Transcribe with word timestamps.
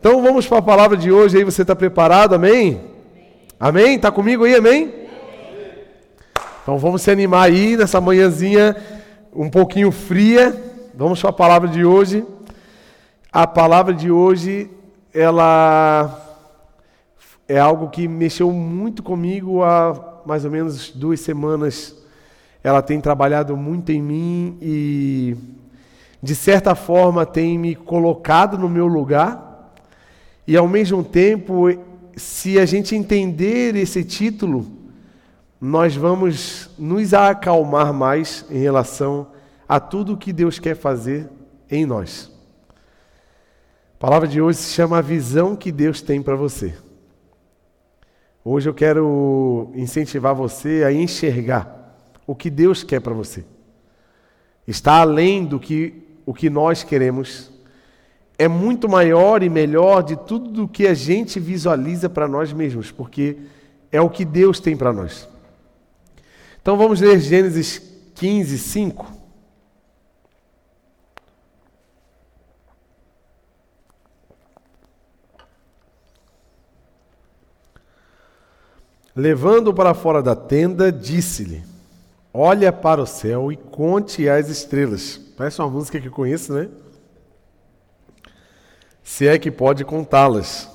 Então 0.00 0.22
vamos 0.22 0.46
para 0.46 0.58
a 0.58 0.62
palavra 0.62 0.96
de 0.96 1.10
hoje 1.10 1.38
aí, 1.38 1.42
você 1.42 1.62
está 1.62 1.74
preparado, 1.74 2.32
amém? 2.32 2.80
Amém? 3.58 3.96
Está 3.96 4.12
comigo 4.12 4.44
aí, 4.44 4.54
amém? 4.54 4.94
Então 6.62 6.78
vamos 6.78 7.02
se 7.02 7.10
animar 7.10 7.46
aí 7.46 7.76
nessa 7.76 8.00
manhãzinha 8.00 8.76
um 9.34 9.50
pouquinho 9.50 9.90
fria. 9.90 10.56
Vamos 10.94 11.20
para 11.20 11.30
a 11.30 11.32
palavra 11.32 11.68
de 11.68 11.84
hoje. 11.84 12.24
A 13.32 13.44
palavra 13.44 13.92
de 13.92 14.08
hoje, 14.08 14.70
ela 15.12 16.16
é 17.48 17.58
algo 17.58 17.88
que 17.88 18.06
mexeu 18.06 18.52
muito 18.52 19.02
comigo 19.02 19.64
há 19.64 20.20
mais 20.24 20.44
ou 20.44 20.50
menos 20.52 20.92
duas 20.92 21.18
semanas. 21.18 21.96
Ela 22.62 22.82
tem 22.82 23.00
trabalhado 23.00 23.56
muito 23.56 23.90
em 23.90 24.00
mim 24.00 24.58
e, 24.62 25.36
de 26.22 26.36
certa 26.36 26.76
forma, 26.76 27.26
tem 27.26 27.58
me 27.58 27.74
colocado 27.74 28.56
no 28.56 28.68
meu 28.68 28.86
lugar 28.86 29.47
e 30.48 30.56
ao 30.56 30.66
mesmo 30.66 31.04
tempo, 31.04 31.66
se 32.16 32.58
a 32.58 32.64
gente 32.64 32.96
entender 32.96 33.76
esse 33.76 34.02
título, 34.02 34.66
nós 35.60 35.94
vamos 35.94 36.70
nos 36.78 37.12
acalmar 37.12 37.92
mais 37.92 38.46
em 38.48 38.56
relação 38.56 39.26
a 39.68 39.78
tudo 39.78 40.16
que 40.16 40.32
Deus 40.32 40.58
quer 40.58 40.74
fazer 40.74 41.28
em 41.70 41.84
nós. 41.84 42.32
A 43.96 43.98
palavra 43.98 44.26
de 44.26 44.40
hoje 44.40 44.60
se 44.60 44.72
chama 44.72 44.96
a 44.96 45.02
visão 45.02 45.54
que 45.54 45.70
Deus 45.70 46.00
tem 46.00 46.22
para 46.22 46.34
você. 46.34 46.74
Hoje 48.42 48.70
eu 48.70 48.72
quero 48.72 49.70
incentivar 49.74 50.34
você 50.34 50.82
a 50.82 50.90
enxergar 50.90 51.94
o 52.26 52.34
que 52.34 52.48
Deus 52.48 52.82
quer 52.82 53.02
para 53.02 53.12
você. 53.12 53.44
Está 54.66 55.02
além 55.02 55.44
do 55.44 55.60
que 55.60 56.04
o 56.24 56.32
que 56.32 56.48
nós 56.48 56.82
queremos 56.82 57.52
é 58.38 58.46
muito 58.46 58.88
maior 58.88 59.42
e 59.42 59.50
melhor 59.50 60.00
de 60.02 60.16
tudo 60.16 60.48
do 60.48 60.68
que 60.68 60.86
a 60.86 60.94
gente 60.94 61.40
visualiza 61.40 62.08
para 62.08 62.28
nós 62.28 62.52
mesmos, 62.52 62.92
porque 62.92 63.36
é 63.90 64.00
o 64.00 64.08
que 64.08 64.24
Deus 64.24 64.60
tem 64.60 64.76
para 64.76 64.92
nós. 64.92 65.28
Então 66.62 66.76
vamos 66.76 67.00
ler 67.00 67.18
Gênesis 67.18 67.82
15, 68.14 68.56
5. 68.58 69.18
Levando 79.16 79.74
para 79.74 79.94
fora 79.94 80.22
da 80.22 80.36
tenda, 80.36 80.92
disse-lhe: 80.92 81.64
Olha 82.32 82.72
para 82.72 83.02
o 83.02 83.06
céu 83.06 83.50
e 83.50 83.56
conte 83.56 84.28
as 84.28 84.48
estrelas. 84.48 85.18
Parece 85.36 85.60
uma 85.60 85.68
música 85.68 86.00
que 86.00 86.08
conheço, 86.08 86.52
né? 86.52 86.68
Se 89.08 89.26
é 89.26 89.38
que 89.38 89.50
pode 89.50 89.86
contá-las. 89.86 90.70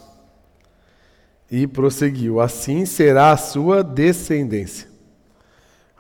E 1.52 1.67
prosseguiu: 1.67 2.42
Assim 2.42 2.84
será 2.84 3.31
a 3.31 3.38
sua 3.38 3.84
descendência. 3.84 4.89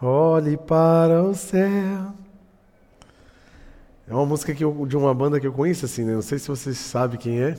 Olhe 0.01 0.57
para 0.57 1.21
o 1.21 1.35
céu. 1.35 2.11
É 4.07 4.13
uma 4.13 4.25
música 4.25 4.53
que 4.53 4.63
eu, 4.63 4.85
de 4.87 4.97
uma 4.97 5.13
banda 5.13 5.39
que 5.39 5.45
eu 5.45 5.53
conheço, 5.53 5.85
assim, 5.85 6.03
né? 6.03 6.15
Não 6.15 6.23
sei 6.23 6.39
se 6.39 6.47
vocês 6.47 6.75
sabem 6.75 7.19
quem 7.19 7.39
é. 7.39 7.55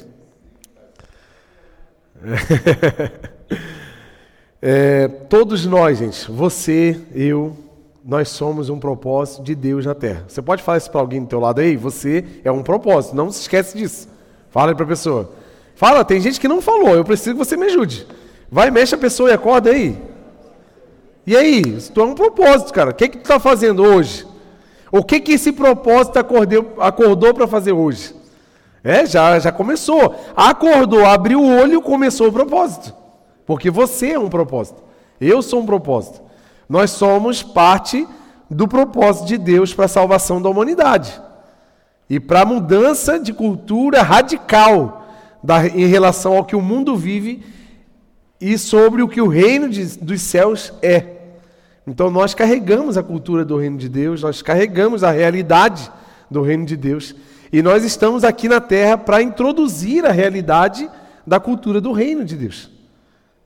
é. 4.61 5.07
Todos 5.07 5.65
nós, 5.65 5.99
gente, 5.99 6.29
você, 6.31 7.01
eu, 7.15 7.57
nós 8.05 8.29
somos 8.29 8.69
um 8.69 8.81
propósito 8.81 9.45
de 9.45 9.55
Deus 9.55 9.87
na 9.87 9.95
Terra. 9.95 10.25
Você 10.27 10.43
pode 10.43 10.65
falar 10.65 10.79
isso 10.79 10.91
para 10.91 11.01
alguém 11.01 11.23
do 11.23 11.29
teu 11.29 11.39
lado 11.39 11.61
aí? 11.61 11.77
Você 11.77 12.25
é 12.43 12.51
um 12.51 12.65
propósito, 12.65 13.15
não 13.15 13.31
se 13.31 13.43
esquece 13.43 13.79
disso. 13.79 14.14
Fala 14.55 14.71
aí 14.71 14.75
para 14.77 14.85
a 14.85 14.89
pessoa. 14.89 15.33
Fala, 15.75 16.05
tem 16.05 16.21
gente 16.21 16.39
que 16.39 16.47
não 16.47 16.63
falou, 16.63 16.95
eu 16.95 17.05
preciso 17.05 17.33
que 17.33 17.45
você 17.45 17.57
me 17.57 17.67
ajude. 17.67 18.07
Vai, 18.49 18.71
mexe 18.71 18.95
a 18.95 18.99
pessoa 18.99 19.29
e 19.29 19.33
acorda 19.33 19.71
aí. 19.71 20.01
E 21.27 21.37
aí, 21.37 21.61
tu 21.93 22.01
é 22.01 22.05
um 22.05 22.15
propósito, 22.15 22.73
cara. 22.73 22.91
O 22.91 22.95
que, 22.95 23.09
que 23.09 23.19
tu 23.19 23.23
está 23.23 23.41
fazendo 23.41 23.83
hoje? 23.83 24.25
O 24.93 25.03
que, 25.03 25.19
que 25.19 25.33
esse 25.33 25.51
propósito 25.51 26.21
acordou, 26.21 26.75
acordou 26.79 27.35
para 27.35 27.49
fazer 27.49 27.73
hoje? 27.73 28.15
É, 28.85 29.05
já, 29.05 29.41
já 29.41 29.51
começou. 29.51 30.15
Acordou, 30.37 31.05
abriu 31.05 31.41
o 31.41 31.59
olho, 31.59 31.83
começou 31.83 32.29
o 32.29 32.33
propósito. 32.33 32.95
Porque 33.45 33.73
você 33.73 34.13
é 34.13 34.19
um 34.21 34.29
propósito. 34.29 34.81
Eu 35.21 35.43
sou 35.43 35.63
um 35.63 35.67
propósito. 35.67 36.23
Nós 36.69 36.93
somos 36.93 37.43
parte 37.43 38.07
do 38.49 38.69
propósito 38.69 39.27
de 39.27 39.37
Deus 39.37 39.75
para 39.75 39.87
a 39.87 39.89
salvação 39.89 40.41
da 40.41 40.49
humanidade 40.49 41.24
e 42.09 42.21
para 42.21 42.43
a 42.43 42.47
mudança 42.47 43.19
de 43.19 43.33
cultura 43.33 44.03
radical 44.03 45.07
da, 45.43 45.67
em 45.67 45.87
relação 45.87 46.37
ao 46.37 46.45
que 46.45 46.57
o 46.57 46.61
mundo 46.61 46.97
vive 46.97 47.43
e 48.41 48.59
sobre 48.59 49.03
o 49.03 49.09
que 49.09 49.21
o 49.21 49.29
reino 49.29 49.69
de, 49.69 49.99
dos 49.99 50.21
céus 50.21 50.73
é. 50.83 51.15
Então 51.87 52.11
nós 52.11 52.35
carregamos 52.35 52.97
a 52.97 53.03
cultura 53.03 53.45
do 53.45 53.57
reino 53.57 53.77
de 53.77 53.89
Deus, 53.89 54.23
nós 54.23 54.43
carregamos 54.43 55.05
a 55.05 55.11
realidade 55.11 55.91
do 56.31 56.43
reino 56.43 56.65
de 56.65 56.77
Deus 56.77 57.15
e 57.53 57.63
nós 57.63 57.85
estamos 57.85 58.25
aqui 58.25 58.49
na 58.49 58.61
terra 58.61 58.99
para 58.99 59.23
introduzir 59.23 60.05
a 60.05 60.11
realidade 60.11 60.89
da 61.27 61.39
cultura 61.39 61.81
do 61.81 61.93
reino 61.93 62.25
de 62.25 62.37
Deus. 62.37 62.71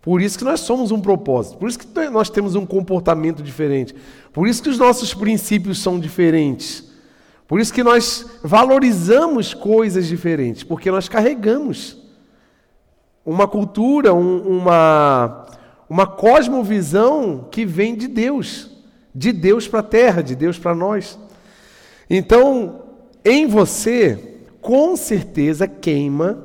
Por 0.01 0.23
isso 0.23 0.39
que 0.39 0.45
nós 0.45 0.61
somos 0.61 0.91
um 0.91 1.01
propósito, 1.01 1.59
por 1.59 1.69
isso 1.69 1.79
que 1.79 2.09
nós 2.09 2.31
temos 2.31 2.55
um 2.55 2.65
comportamento 2.65 3.43
diferente, 3.43 3.95
por 4.33 4.49
isso 4.49 4.63
que 4.63 4.71
os 4.71 4.79
nossos 4.79 5.13
princípios 5.13 5.81
são 5.81 5.99
diferentes. 5.99 6.88
Por 7.49 7.59
isso 7.59 7.73
que 7.73 7.83
nós 7.83 8.27
valorizamos 8.45 9.55
coisas 9.55 10.07
diferentes, 10.07 10.63
porque 10.63 10.91
nós 10.91 11.09
carregamos 11.09 11.97
uma 13.25 13.49
cultura, 13.49 14.13
um, 14.13 14.59
uma, 14.59 15.47
uma 15.89 16.07
cosmovisão 16.07 17.49
que 17.51 17.65
vem 17.65 17.97
de 17.97 18.07
Deus, 18.07 18.71
de 19.15 19.33
Deus 19.33 19.67
para 19.67 19.81
a 19.81 19.83
terra, 19.83 20.23
de 20.23 20.37
Deus 20.37 20.59
para 20.59 20.75
nós. 20.75 21.19
Então, 22.09 22.83
em 23.25 23.47
você, 23.47 24.43
com 24.61 24.95
certeza 24.95 25.67
queima 25.67 26.45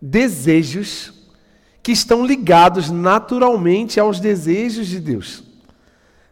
desejos 0.00 1.12
que 1.82 1.90
estão 1.90 2.24
ligados 2.24 2.88
naturalmente 2.88 3.98
aos 3.98 4.20
desejos 4.20 4.86
de 4.86 5.00
Deus. 5.00 5.45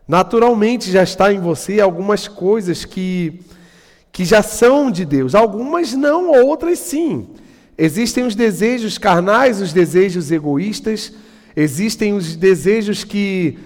Naturalmente 0.06 0.90
já 0.90 1.02
está 1.02 1.32
em 1.32 1.40
você 1.40 1.80
algumas 1.80 2.28
coisas 2.28 2.84
que, 2.84 3.40
que 4.12 4.24
já 4.24 4.42
são 4.42 4.90
de 4.90 5.04
Deus, 5.04 5.34
algumas 5.34 5.94
não, 5.94 6.30
outras 6.30 6.78
sim. 6.78 7.26
Existem 7.76 8.24
os 8.24 8.34
desejos 8.34 8.98
carnais, 8.98 9.60
os 9.60 9.72
desejos 9.72 10.30
egoístas, 10.30 11.12
existem 11.56 12.12
os 12.12 12.36
desejos 12.36 13.02
que 13.02 13.58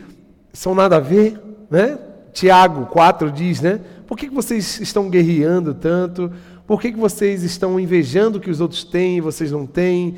são 0.53 0.75
nada 0.75 0.97
a 0.97 1.01
ver, 1.01 1.41
né? 1.71 1.99
Tiago 2.33 2.87
4 2.87 3.33
diz, 3.33 3.61
né? 3.61 3.81
Por 4.07 4.17
que, 4.17 4.31
vocês 4.31 4.81
estão 4.81 5.11
guerreando 5.11 5.75
tanto? 5.75 6.33
Por 6.67 6.81
que, 6.81 6.93
vocês 6.93 7.43
estão 7.43 7.79
invejando 7.79 8.39
o 8.39 8.41
que 8.41 8.51
os 8.51 8.61
outros 8.61 8.85
têm 8.85 9.19
e 9.19 9.21
vocês 9.21 9.51
não 9.51 9.67
têm? 9.67 10.17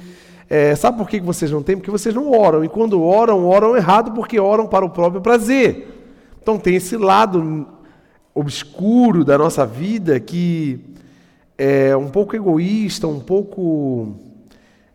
É, 0.48 0.74
sabe 0.76 0.98
por 0.98 1.08
que 1.08 1.18
vocês 1.20 1.50
não 1.50 1.62
têm? 1.62 1.76
Porque 1.76 1.90
vocês 1.90 2.14
não 2.14 2.30
oram. 2.30 2.62
E 2.62 2.68
quando 2.68 3.02
oram, 3.02 3.46
oram 3.46 3.76
errado 3.76 4.12
porque 4.12 4.38
oram 4.38 4.66
para 4.66 4.84
o 4.84 4.90
próprio 4.90 5.20
prazer. 5.20 5.99
Então 6.42 6.58
tem 6.58 6.76
esse 6.76 6.96
lado 6.96 7.68
obscuro 8.34 9.24
da 9.24 9.36
nossa 9.36 9.66
vida 9.66 10.18
que 10.18 10.80
é 11.58 11.94
um 11.94 12.08
pouco 12.08 12.34
egoísta, 12.34 13.06
um 13.06 13.20
pouco 13.20 14.16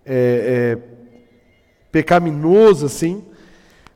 é, 0.04 0.78
é, 0.78 0.78
pecaminoso 1.92 2.88
assim, 2.88 3.24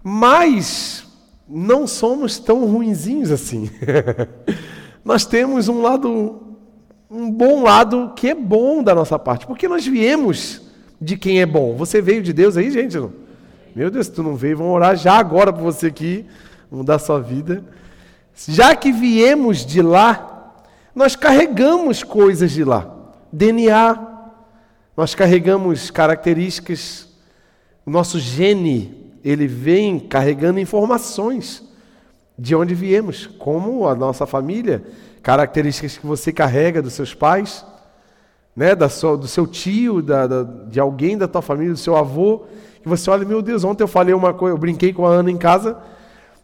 mas 0.04 1.08
não 1.48 1.88
somos 1.88 2.38
tão 2.38 2.66
ruinzinhos 2.66 3.32
assim. 3.32 3.72
nós 5.04 5.26
temos 5.26 5.68
um 5.68 5.81
lado, 5.81 6.56
um 7.10 7.31
bom 7.31 7.64
lado 7.64 8.14
que 8.16 8.30
é 8.30 8.36
bom 8.36 8.84
da 8.84 8.94
nossa 8.94 9.18
parte, 9.18 9.48
porque 9.48 9.68
nós 9.68 9.88
viemos 9.88 10.62
de 11.01 11.18
quem 11.18 11.42
é 11.42 11.46
bom. 11.48 11.75
Você 11.75 12.00
veio 12.00 12.22
de 12.22 12.31
Deus 12.31 12.56
aí, 12.56 12.69
gente? 12.69 12.96
Meu 13.75 13.90
Deus, 13.90 14.06
se 14.06 14.12
tu 14.12 14.22
não 14.22 14.36
veio, 14.36 14.57
vamos 14.57 14.74
orar 14.74 14.96
já 14.96 15.13
agora 15.13 15.51
por 15.51 15.63
você 15.63 15.88
aqui 15.88 16.28
mudar 16.71 17.00
sua 17.00 17.19
vida. 17.19 17.63
Já 18.48 18.75
que 18.75 18.92
viemos 18.92 19.66
de 19.66 19.81
lá, 19.81 20.56
nós 20.95 21.16
carregamos 21.16 22.04
coisas 22.04 22.51
de 22.51 22.63
lá. 22.63 22.95
DNA, 23.31 23.98
nós 24.95 25.13
carregamos 25.13 25.92
características. 25.92 27.07
O 27.86 27.89
nosso 27.89 28.19
gene, 28.19 29.13
ele 29.24 29.48
vem 29.48 30.00
carregando 30.00 30.60
informações 30.60 31.63
de 32.38 32.56
onde 32.56 32.74
viemos, 32.74 33.27
como 33.27 33.88
a 33.88 33.94
nossa 33.94 34.25
família, 34.25 34.83
características 35.22 35.98
que 35.98 36.07
você 36.07 36.31
carrega 36.31 36.81
dos 36.81 36.94
seus 36.94 37.13
pais, 37.13 37.65
né, 38.56 38.74
da 38.75 38.88
sua, 38.88 39.18
do 39.18 39.27
seu 39.27 39.45
tio, 39.45 40.01
da, 40.01 40.25
da, 40.25 40.44
de 40.44 40.80
alguém 40.80 41.18
da 41.18 41.27
tua 41.27 41.42
família, 41.42 41.74
do 41.74 41.80
seu 41.80 41.95
avô, 41.95 42.45
que 42.81 42.88
você 42.88 43.10
olha, 43.10 43.25
meu 43.25 43.42
Deus, 43.42 43.63
ontem 43.63 43.83
eu 43.83 43.88
falei 43.88 44.13
uma 44.13 44.33
coisa, 44.33 44.56
eu 44.56 44.57
brinquei 44.57 44.94
com 44.94 45.06
a 45.06 45.10
Ana 45.10 45.30
em 45.30 45.38
casa, 45.38 45.77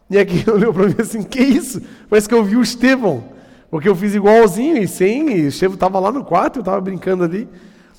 e 0.08 0.18
aqui 0.18 0.48
olhou 0.50 0.72
para 0.72 0.86
mim 0.86 0.94
assim, 0.98 1.22
que 1.22 1.40
isso? 1.40 1.82
Parece 2.08 2.28
que 2.28 2.34
eu 2.34 2.44
vi 2.44 2.56
o 2.56 2.62
Estevão, 2.62 3.24
porque 3.70 3.88
eu 3.88 3.96
fiz 3.96 4.14
igualzinho 4.14 4.78
e 4.78 4.86
sem, 4.86 5.38
e 5.38 5.44
o 5.44 5.48
Estevão 5.48 5.74
estava 5.74 5.98
lá 5.98 6.12
no 6.12 6.24
quarto, 6.24 6.56
eu 6.56 6.60
estava 6.60 6.80
brincando 6.80 7.24
ali. 7.24 7.48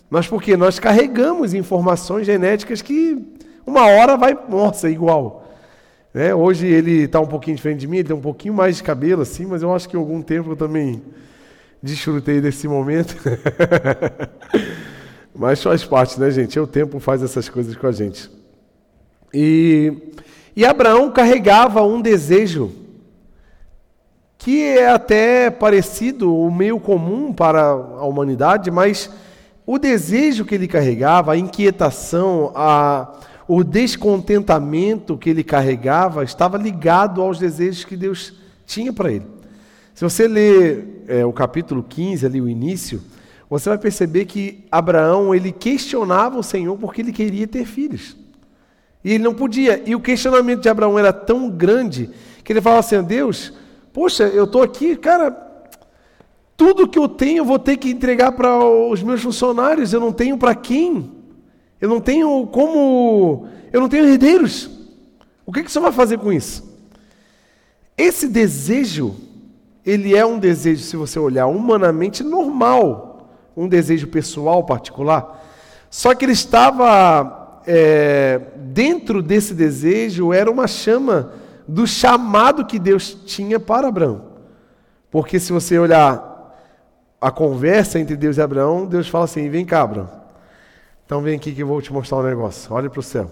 Mas 0.10 0.28
porque 0.28 0.56
nós 0.56 0.80
carregamos 0.80 1.54
informações 1.54 2.26
genéticas 2.26 2.82
que 2.82 3.18
uma 3.66 3.86
hora 3.86 4.16
vai, 4.16 4.38
nossa, 4.48 4.90
igual. 4.90 5.52
Né? 6.14 6.34
Hoje 6.34 6.66
ele 6.66 7.04
está 7.04 7.20
um 7.20 7.28
pouquinho 7.28 7.58
diferente 7.58 7.82
de 7.82 7.88
mim, 7.88 7.98
ele 7.98 8.08
tem 8.08 8.16
um 8.16 8.22
pouquinho 8.22 8.54
mais 8.54 8.78
de 8.78 8.84
cabelo 8.84 9.22
assim, 9.22 9.46
mas 9.46 9.62
eu 9.62 9.74
acho 9.76 9.90
que 9.90 9.96
algum 9.96 10.22
tempo 10.22 10.52
eu 10.52 10.56
também 10.56 11.02
desfrutei 11.84 12.40
desse 12.40 12.68
momento. 12.68 13.16
mas 15.36 15.62
faz 15.62 15.84
parte, 15.84 16.20
né, 16.20 16.32
gente? 16.32 16.58
O 16.60 16.66
tempo 16.66 17.00
faz 17.00 17.22
essas 17.22 17.50
coisas 17.50 17.76
com 17.76 17.88
a 17.88 17.92
gente. 17.92 18.32
E, 19.34 19.94
e 20.58 20.66
Abraão 20.66 21.12
carregava 21.12 21.84
um 21.84 22.02
desejo 22.02 22.72
que 24.40 24.64
é 24.64 24.90
até 24.90 25.52
parecido, 25.52 26.36
o 26.36 26.50
meio 26.50 26.80
comum 26.80 27.32
para 27.32 27.62
a 27.62 28.06
humanidade, 28.06 28.72
mas 28.72 29.08
o 29.68 29.78
desejo 29.78 30.46
que 30.46 30.56
ele 30.56 30.68
carregava, 30.68 31.34
a 31.34 31.38
inquietação, 31.38 32.52
a, 32.56 33.20
o 33.48 33.64
descontentamento 33.64 35.16
que 35.16 35.30
ele 35.30 35.44
carregava 35.44 36.24
estava 36.24 36.58
ligado 36.58 37.22
aos 37.22 37.38
desejos 37.38 37.86
que 37.86 37.96
Deus 37.96 38.34
tinha 38.66 38.92
para 38.92 39.12
ele. 39.12 39.28
Se 39.94 40.04
você 40.04 40.28
ler 40.28 41.04
é, 41.08 41.24
o 41.24 41.32
capítulo 41.32 41.86
15, 41.88 42.26
ali 42.26 42.42
o 42.42 42.50
início, 42.50 43.00
você 43.48 43.70
vai 43.70 43.78
perceber 43.78 44.26
que 44.26 44.66
Abraão 44.72 45.36
ele 45.36 45.52
questionava 45.52 46.40
o 46.40 46.44
Senhor 46.44 46.76
porque 46.80 47.02
ele 47.02 47.14
queria 47.14 47.48
ter 47.48 47.64
filhos. 47.64 48.18
E 49.04 49.14
ele 49.14 49.24
não 49.24 49.34
podia. 49.34 49.82
E 49.86 49.96
o 49.96 50.00
questionamento 50.00 50.62
de 50.62 50.70
Abraão 50.70 50.98
era 50.98 51.14
tão 51.14 51.50
grande 51.50 52.10
que 52.44 52.52
ele 52.52 52.62
falava 52.62 52.80
assim: 52.80 53.02
Deus, 53.04 53.54
poxa, 53.94 54.24
eu 54.24 54.46
estou 54.46 54.64
aqui, 54.64 54.96
cara, 54.96 55.32
tudo 56.56 56.88
que 56.88 56.98
eu 56.98 57.08
tenho 57.08 57.42
eu 57.42 57.46
vou 57.46 57.60
ter 57.60 57.78
que 57.78 57.90
entregar 57.90 58.32
para 58.32 58.58
os 58.58 59.04
meus 59.04 59.22
funcionários, 59.22 59.94
eu 59.94 60.00
não 60.00 60.12
tenho 60.12 60.38
para 60.38 60.56
quem. 60.56 61.12
Eu 61.80 61.88
não 61.88 62.02
tenho 62.02 62.48
como. 62.48 63.48
Eu 63.72 63.80
não 63.80 63.88
tenho 63.88 64.06
herdeiros. 64.06 64.70
O 65.46 65.52
que, 65.52 65.64
que 65.64 65.72
você 65.72 65.80
vai 65.80 65.92
fazer 65.92 66.18
com 66.18 66.34
isso? 66.34 66.68
Esse 67.96 68.28
desejo, 68.28 69.16
ele 69.86 70.16
é 70.16 70.26
um 70.26 70.40
desejo, 70.40 70.84
se 70.84 70.98
você 70.98 71.20
olhar 71.20 71.46
humanamente, 71.48 72.24
normal. 72.24 73.30
Um 73.56 73.68
desejo 73.68 74.08
pessoal 74.08 74.64
particular. 74.64 75.44
Só 75.90 76.14
que 76.14 76.26
ele 76.26 76.34
estava 76.34 77.37
é, 77.68 78.40
dentro 78.56 79.22
desse 79.22 79.54
desejo, 79.54 80.32
era 80.32 80.50
uma 80.50 80.68
chama 80.68 81.34
do 81.68 81.86
chamado 81.86 82.66
que 82.66 82.80
Deus 82.80 83.14
tinha 83.26 83.60
para 83.60 83.90
Abraão. 83.90 84.26
Porque 85.12 85.40
se 85.40 85.52
você 85.52 85.78
olhar 85.78 86.36
a 87.20 87.30
conversa 87.30 88.00
entre 88.00 88.16
Deus 88.16 88.38
e 88.38 88.42
Abraão, 88.42 88.86
Deus 88.86 89.10
fala 89.10 89.26
assim: 89.26 89.50
vem 89.50 89.66
cá, 89.66 89.82
Abraão. 89.82 90.10
Então 91.06 91.22
vem 91.22 91.36
aqui 91.36 91.54
que 91.54 91.62
eu 91.62 91.68
vou 91.68 91.82
te 91.82 91.92
mostrar 91.92 92.18
um 92.20 92.24
negócio. 92.24 92.74
Olha 92.74 92.90
para 92.90 93.00
o 93.00 93.04
céu. 93.04 93.30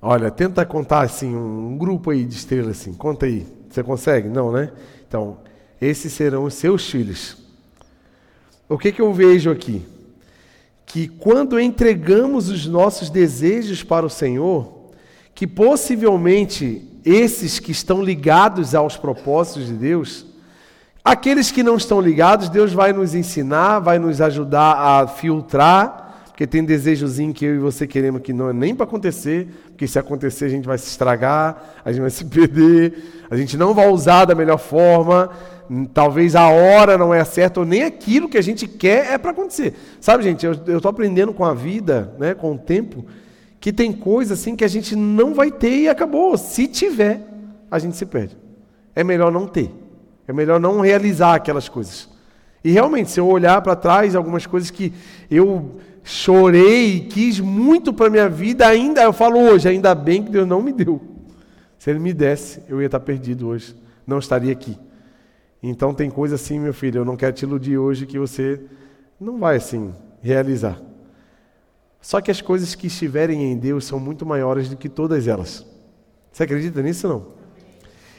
Olha, 0.00 0.30
tenta 0.30 0.64
contar 0.64 1.00
assim, 1.00 1.34
um 1.34 1.76
grupo 1.76 2.10
aí 2.10 2.24
de 2.24 2.34
estrelas 2.34 2.80
assim. 2.80 2.92
Conta 2.92 3.26
aí. 3.26 3.46
Você 3.68 3.82
consegue? 3.82 4.28
Não, 4.28 4.52
né? 4.52 4.72
Então, 5.08 5.38
esses 5.80 6.12
serão 6.12 6.44
os 6.44 6.54
seus 6.54 6.88
filhos. 6.88 7.36
O 8.68 8.78
que, 8.78 8.92
que 8.92 9.00
eu 9.00 9.12
vejo 9.12 9.50
aqui? 9.50 9.84
Que 10.86 11.08
quando 11.08 11.60
entregamos 11.60 12.48
os 12.48 12.66
nossos 12.66 13.10
desejos 13.10 13.82
para 13.82 14.06
o 14.06 14.10
Senhor, 14.10 14.72
que 15.34 15.46
possivelmente 15.46 16.82
esses 17.04 17.58
que 17.58 17.72
estão 17.72 18.02
ligados 18.02 18.74
aos 18.74 18.96
propósitos 18.96 19.66
de 19.66 19.74
Deus, 19.74 20.24
Aqueles 21.06 21.52
que 21.52 21.62
não 21.62 21.76
estão 21.76 22.00
ligados, 22.00 22.48
Deus 22.48 22.72
vai 22.72 22.92
nos 22.92 23.14
ensinar, 23.14 23.78
vai 23.78 23.96
nos 23.96 24.20
ajudar 24.20 24.72
a 24.72 25.06
filtrar, 25.06 26.24
porque 26.26 26.48
tem 26.48 26.64
desejozinho 26.64 27.32
que 27.32 27.44
eu 27.44 27.54
e 27.54 27.58
você 27.58 27.86
queremos 27.86 28.22
que 28.22 28.32
não 28.32 28.50
é 28.50 28.52
nem 28.52 28.74
para 28.74 28.82
acontecer, 28.82 29.46
porque 29.68 29.86
se 29.86 30.00
acontecer 30.00 30.46
a 30.46 30.48
gente 30.48 30.66
vai 30.66 30.76
se 30.76 30.88
estragar, 30.88 31.76
a 31.84 31.92
gente 31.92 32.00
vai 32.00 32.10
se 32.10 32.24
perder, 32.26 33.15
a 33.30 33.36
gente 33.36 33.56
não 33.56 33.74
vai 33.74 33.88
usar 33.88 34.24
da 34.24 34.34
melhor 34.34 34.58
forma, 34.58 35.30
talvez 35.92 36.36
a 36.36 36.48
hora 36.48 36.96
não 36.96 37.12
é 37.12 37.24
certa, 37.24 37.60
ou 37.60 37.66
nem 37.66 37.82
aquilo 37.82 38.28
que 38.28 38.38
a 38.38 38.42
gente 38.42 38.66
quer 38.66 39.12
é 39.12 39.18
para 39.18 39.32
acontecer. 39.32 39.74
Sabe, 40.00 40.22
gente, 40.22 40.46
eu 40.46 40.52
estou 40.52 40.88
aprendendo 40.88 41.32
com 41.32 41.44
a 41.44 41.54
vida, 41.54 42.14
né, 42.18 42.34
com 42.34 42.52
o 42.52 42.58
tempo, 42.58 43.04
que 43.58 43.72
tem 43.72 43.92
coisas 43.92 44.38
assim 44.38 44.54
que 44.54 44.64
a 44.64 44.68
gente 44.68 44.94
não 44.94 45.34
vai 45.34 45.50
ter 45.50 45.76
e 45.76 45.88
acabou. 45.88 46.36
Se 46.36 46.68
tiver, 46.68 47.20
a 47.70 47.78
gente 47.78 47.96
se 47.96 48.06
perde. 48.06 48.36
É 48.94 49.02
melhor 49.02 49.32
não 49.32 49.46
ter. 49.46 49.72
É 50.28 50.32
melhor 50.32 50.60
não 50.60 50.80
realizar 50.80 51.34
aquelas 51.34 51.68
coisas. 51.68 52.08
E 52.62 52.70
realmente, 52.70 53.10
se 53.10 53.20
eu 53.20 53.26
olhar 53.26 53.60
para 53.62 53.76
trás, 53.76 54.14
algumas 54.14 54.46
coisas 54.46 54.70
que 54.70 54.92
eu 55.30 55.76
chorei, 56.02 57.00
quis 57.10 57.40
muito 57.40 57.92
para 57.92 58.10
minha 58.10 58.28
vida, 58.28 58.66
ainda 58.66 59.02
eu 59.02 59.12
falo 59.12 59.38
hoje, 59.38 59.68
ainda 59.68 59.94
bem 59.94 60.22
que 60.22 60.30
Deus 60.30 60.46
não 60.46 60.62
me 60.62 60.72
deu. 60.72 61.15
Se 61.78 61.90
Ele 61.90 61.98
me 61.98 62.12
desse, 62.12 62.62
eu 62.68 62.80
ia 62.80 62.86
estar 62.86 63.00
perdido 63.00 63.48
hoje, 63.48 63.76
não 64.06 64.18
estaria 64.18 64.52
aqui. 64.52 64.78
Então 65.62 65.94
tem 65.94 66.10
coisa 66.10 66.36
assim, 66.36 66.58
meu 66.58 66.74
filho, 66.74 67.00
eu 67.00 67.04
não 67.04 67.16
quero 67.16 67.32
te 67.32 67.42
iludir 67.42 67.78
hoje 67.78 68.06
que 68.06 68.18
você 68.18 68.60
não 69.20 69.38
vai 69.38 69.56
assim 69.56 69.94
realizar. 70.22 70.80
Só 72.00 72.20
que 72.20 72.30
as 72.30 72.40
coisas 72.40 72.74
que 72.74 72.86
estiverem 72.86 73.50
em 73.50 73.56
Deus 73.56 73.84
são 73.84 73.98
muito 73.98 74.24
maiores 74.24 74.68
do 74.68 74.76
que 74.76 74.88
todas 74.88 75.26
elas. 75.26 75.66
Você 76.30 76.44
acredita 76.44 76.82
nisso 76.82 77.08
ou 77.08 77.12
não? 77.14 77.36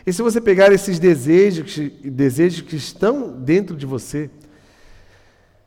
E 0.06 0.12
se 0.12 0.22
você 0.22 0.42
pegar 0.42 0.72
esses 0.72 1.00
desejos, 1.00 1.78
desejos 2.04 2.62
que 2.62 2.76
estão 2.76 3.32
dentro 3.32 3.76
de 3.76 3.86
você, 3.86 4.30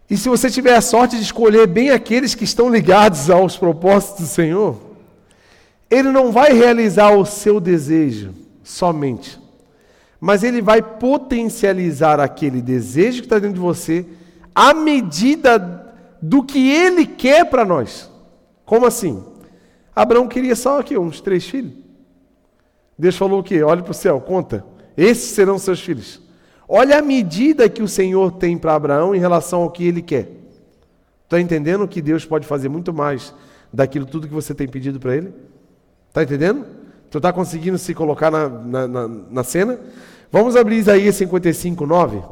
e 0.09 0.17
se 0.17 0.29
você 0.29 0.51
tiver 0.51 0.75
a 0.75 0.81
sorte 0.81 1.17
de 1.17 1.23
escolher 1.23 1.67
bem 1.69 1.91
aqueles 1.91 2.35
que 2.35 2.43
estão 2.43 2.69
ligados 2.69 3.31
aos 3.31 3.57
propósitos 3.57 4.23
do 4.23 4.27
Senhor, 4.27 4.90
Ele 5.91 6.11
não 6.11 6.31
vai 6.31 6.53
realizar 6.53 7.11
o 7.11 7.27
seu 7.27 7.59
desejo 7.61 8.33
somente, 8.63 9.41
mas 10.21 10.45
Ele 10.45 10.63
vai 10.63 10.81
potencializar 10.81 12.21
aquele 12.21 12.63
desejo 12.63 13.21
que 13.21 13.27
está 13.27 13.39
dentro 13.39 13.55
de 13.55 13.61
você 13.61 14.07
à 14.55 14.73
medida 14.73 15.95
do 16.23 16.45
que 16.45 16.71
Ele 16.71 17.07
quer 17.07 17.45
para 17.47 17.65
nós. 17.65 18.09
Como 18.65 18.87
assim? 18.87 19.25
Abraão 19.95 20.29
queria 20.29 20.55
só 20.55 20.79
aqui 20.79 20.97
uns 20.97 21.21
três 21.21 21.45
filhos. 21.45 21.73
Deus 22.97 23.17
falou 23.17 23.41
o 23.41 23.43
quê? 23.43 23.63
Olhe 23.63 23.83
para 23.83 23.91
o 23.91 23.95
céu, 23.95 24.21
conta. 24.21 24.65
Esses 24.97 25.31
serão 25.31 25.59
seus 25.59 25.81
filhos. 25.81 26.21
Olha 26.69 26.99
a 26.99 27.03
medida 27.03 27.69
que 27.69 27.83
o 27.83 27.89
Senhor 27.89 28.33
tem 28.33 28.57
para 28.57 28.75
Abraão 28.75 29.13
em 29.13 29.19
relação 29.19 29.63
ao 29.63 29.71
que 29.71 29.85
ele 29.85 30.03
quer. 30.03 30.31
Está 31.25 31.41
entendendo 31.41 31.89
que 31.89 32.01
Deus 32.01 32.25
pode 32.25 32.47
fazer 32.47 32.69
muito 32.69 32.93
mais 32.93 33.35
daquilo 33.73 34.07
tudo 34.07 34.29
que 34.29 34.35
você 34.35 34.55
tem 34.55 34.69
pedido 34.69 35.01
para 35.01 35.17
ele? 35.17 35.33
Está 36.11 36.25
entendendo? 36.25 36.67
Tu 37.09 37.19
está 37.19 37.33
conseguindo 37.33 37.79
se 37.79 37.95
colocar 37.95 38.31
na, 38.33 38.49
na, 38.49 38.89
na, 38.89 39.09
na 39.09 39.45
cena? 39.45 39.79
Vamos 40.31 40.57
abrir 40.57 40.77
Isaías 40.77 41.15
55, 41.15 41.87
9. 41.87 42.23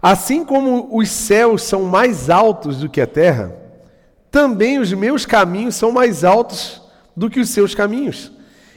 Assim 0.00 0.44
como 0.44 0.96
os 0.96 1.10
céus 1.10 1.62
são 1.62 1.84
mais 1.84 2.30
altos 2.30 2.78
do 2.78 2.88
que 2.88 3.00
a 3.00 3.06
terra, 3.06 3.54
também 4.30 4.78
os 4.78 4.92
meus 4.92 5.26
caminhos 5.26 5.74
são 5.74 5.92
mais 5.92 6.24
altos 6.24 6.82
do 7.14 7.28
que 7.28 7.40
os 7.40 7.50
seus 7.50 7.74
caminhos, 7.74 8.32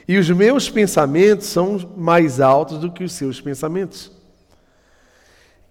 e 0.08 0.18
os 0.18 0.28
meus 0.28 0.68
pensamentos 0.68 1.46
são 1.46 1.78
mais 1.96 2.40
altos 2.40 2.78
do 2.78 2.90
que 2.90 3.04
os 3.04 3.12
seus 3.12 3.40
pensamentos. 3.40 4.19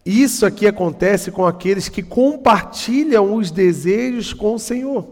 Isso 0.06 0.46
aqui 0.46 0.66
acontece 0.66 1.32
com 1.32 1.46
aqueles 1.46 1.90
que 1.90 2.02
compartilham 2.02 3.36
os 3.36 3.52
desejos 3.52 4.34
com 4.34 4.56
o 4.56 4.60
Senhor. 4.60 5.08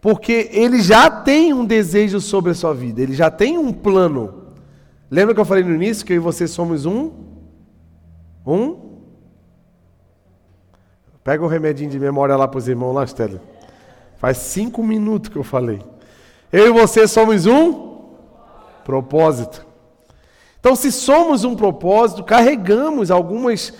Porque 0.00 0.48
ele 0.52 0.80
já 0.80 1.10
tem 1.10 1.52
um 1.52 1.64
desejo 1.64 2.20
sobre 2.20 2.52
a 2.52 2.54
sua 2.54 2.72
vida, 2.72 3.02
ele 3.02 3.14
já 3.14 3.30
tem 3.30 3.58
um 3.58 3.72
plano. 3.72 4.44
Lembra 5.10 5.34
que 5.34 5.40
eu 5.40 5.44
falei 5.44 5.64
no 5.64 5.74
início 5.74 6.06
que 6.06 6.12
eu 6.12 6.16
e 6.16 6.20
você 6.20 6.46
somos 6.46 6.86
um? 6.86 7.10
Um? 8.46 8.88
Pega 11.24 11.44
o 11.44 11.48
remedinho 11.48 11.90
de 11.90 11.98
memória 11.98 12.36
lá 12.36 12.46
para 12.46 12.58
os 12.58 12.68
irmãos 12.68 12.92
lá, 12.92 13.04
Stella. 13.04 13.42
Faz 14.16 14.38
cinco 14.38 14.82
minutos 14.82 15.28
que 15.28 15.36
eu 15.36 15.44
falei. 15.44 15.82
Eu 16.50 16.68
e 16.68 16.72
você 16.72 17.06
somos 17.06 17.44
um 17.44 17.98
propósito. 18.84 19.67
Então, 20.60 20.74
se 20.74 20.90
somos 20.90 21.44
um 21.44 21.54
propósito, 21.54 22.24
carregamos 22.24 23.10
algumas, 23.10 23.72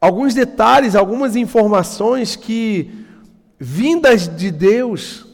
alguns 0.00 0.34
detalhes, 0.34 0.94
algumas 0.94 1.34
informações 1.34 2.36
que, 2.36 2.90
vindas 3.58 4.28
de 4.28 4.50
Deus, 4.50 5.26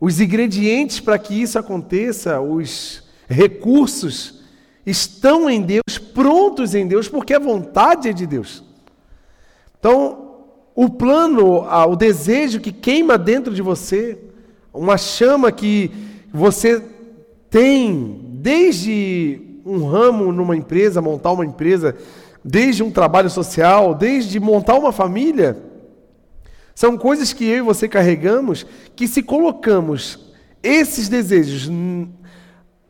os 0.00 0.20
ingredientes 0.20 1.00
para 1.00 1.18
que 1.18 1.34
isso 1.42 1.58
aconteça, 1.58 2.40
os 2.40 3.02
recursos, 3.28 4.40
estão 4.84 5.48
em 5.48 5.62
Deus, 5.62 5.98
prontos 6.12 6.74
em 6.74 6.86
Deus, 6.86 7.08
porque 7.08 7.34
a 7.34 7.38
vontade 7.38 8.08
é 8.08 8.12
de 8.12 8.26
Deus. 8.26 8.62
Então, 9.78 10.36
o 10.74 10.88
plano, 10.88 11.64
o 11.88 11.96
desejo 11.96 12.60
que 12.60 12.72
queima 12.72 13.18
dentro 13.18 13.54
de 13.54 13.62
você, 13.62 14.18
uma 14.72 14.96
chama 14.96 15.52
que 15.52 15.90
você 16.32 16.82
tem 17.50 18.21
desde 18.42 19.40
um 19.64 19.86
ramo 19.86 20.32
numa 20.32 20.56
empresa, 20.56 21.00
montar 21.00 21.30
uma 21.30 21.46
empresa, 21.46 21.94
desde 22.44 22.82
um 22.82 22.90
trabalho 22.90 23.30
social, 23.30 23.94
desde 23.94 24.40
montar 24.40 24.74
uma 24.74 24.90
família. 24.90 25.56
São 26.74 26.98
coisas 26.98 27.32
que 27.32 27.44
eu 27.44 27.58
e 27.58 27.62
você 27.62 27.88
carregamos 27.88 28.66
que, 28.96 29.06
se 29.06 29.22
colocamos 29.22 30.18
esses 30.60 31.08
desejos 31.08 31.70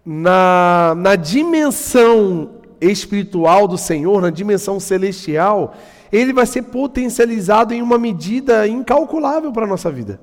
na, 0.04 0.94
na 0.96 1.16
dimensão 1.16 2.62
espiritual 2.80 3.68
do 3.68 3.76
Senhor, 3.76 4.22
na 4.22 4.30
dimensão 4.30 4.80
celestial, 4.80 5.74
ele 6.10 6.32
vai 6.32 6.46
ser 6.46 6.62
potencializado 6.62 7.74
em 7.74 7.82
uma 7.82 7.98
medida 7.98 8.66
incalculável 8.66 9.52
para 9.52 9.64
a 9.64 9.68
nossa 9.68 9.90
vida. 9.90 10.18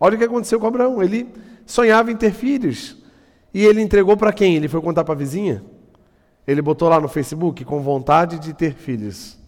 Olha 0.00 0.16
o 0.16 0.18
que 0.18 0.24
aconteceu 0.24 0.58
com 0.58 0.66
Abraão. 0.66 1.00
Ele 1.00 1.28
sonhava 1.64 2.10
em 2.10 2.16
ter 2.16 2.32
filhos. 2.32 2.99
E 3.52 3.64
ele 3.64 3.80
entregou 3.80 4.16
para 4.16 4.32
quem? 4.32 4.56
Ele 4.56 4.68
foi 4.68 4.80
contar 4.80 5.04
para 5.04 5.14
a 5.14 5.18
vizinha? 5.18 5.62
Ele 6.46 6.62
botou 6.62 6.88
lá 6.88 7.00
no 7.00 7.08
Facebook 7.08 7.64
com 7.64 7.80
vontade 7.80 8.38
de 8.38 8.52
ter 8.54 8.74
filhos. 8.74 9.38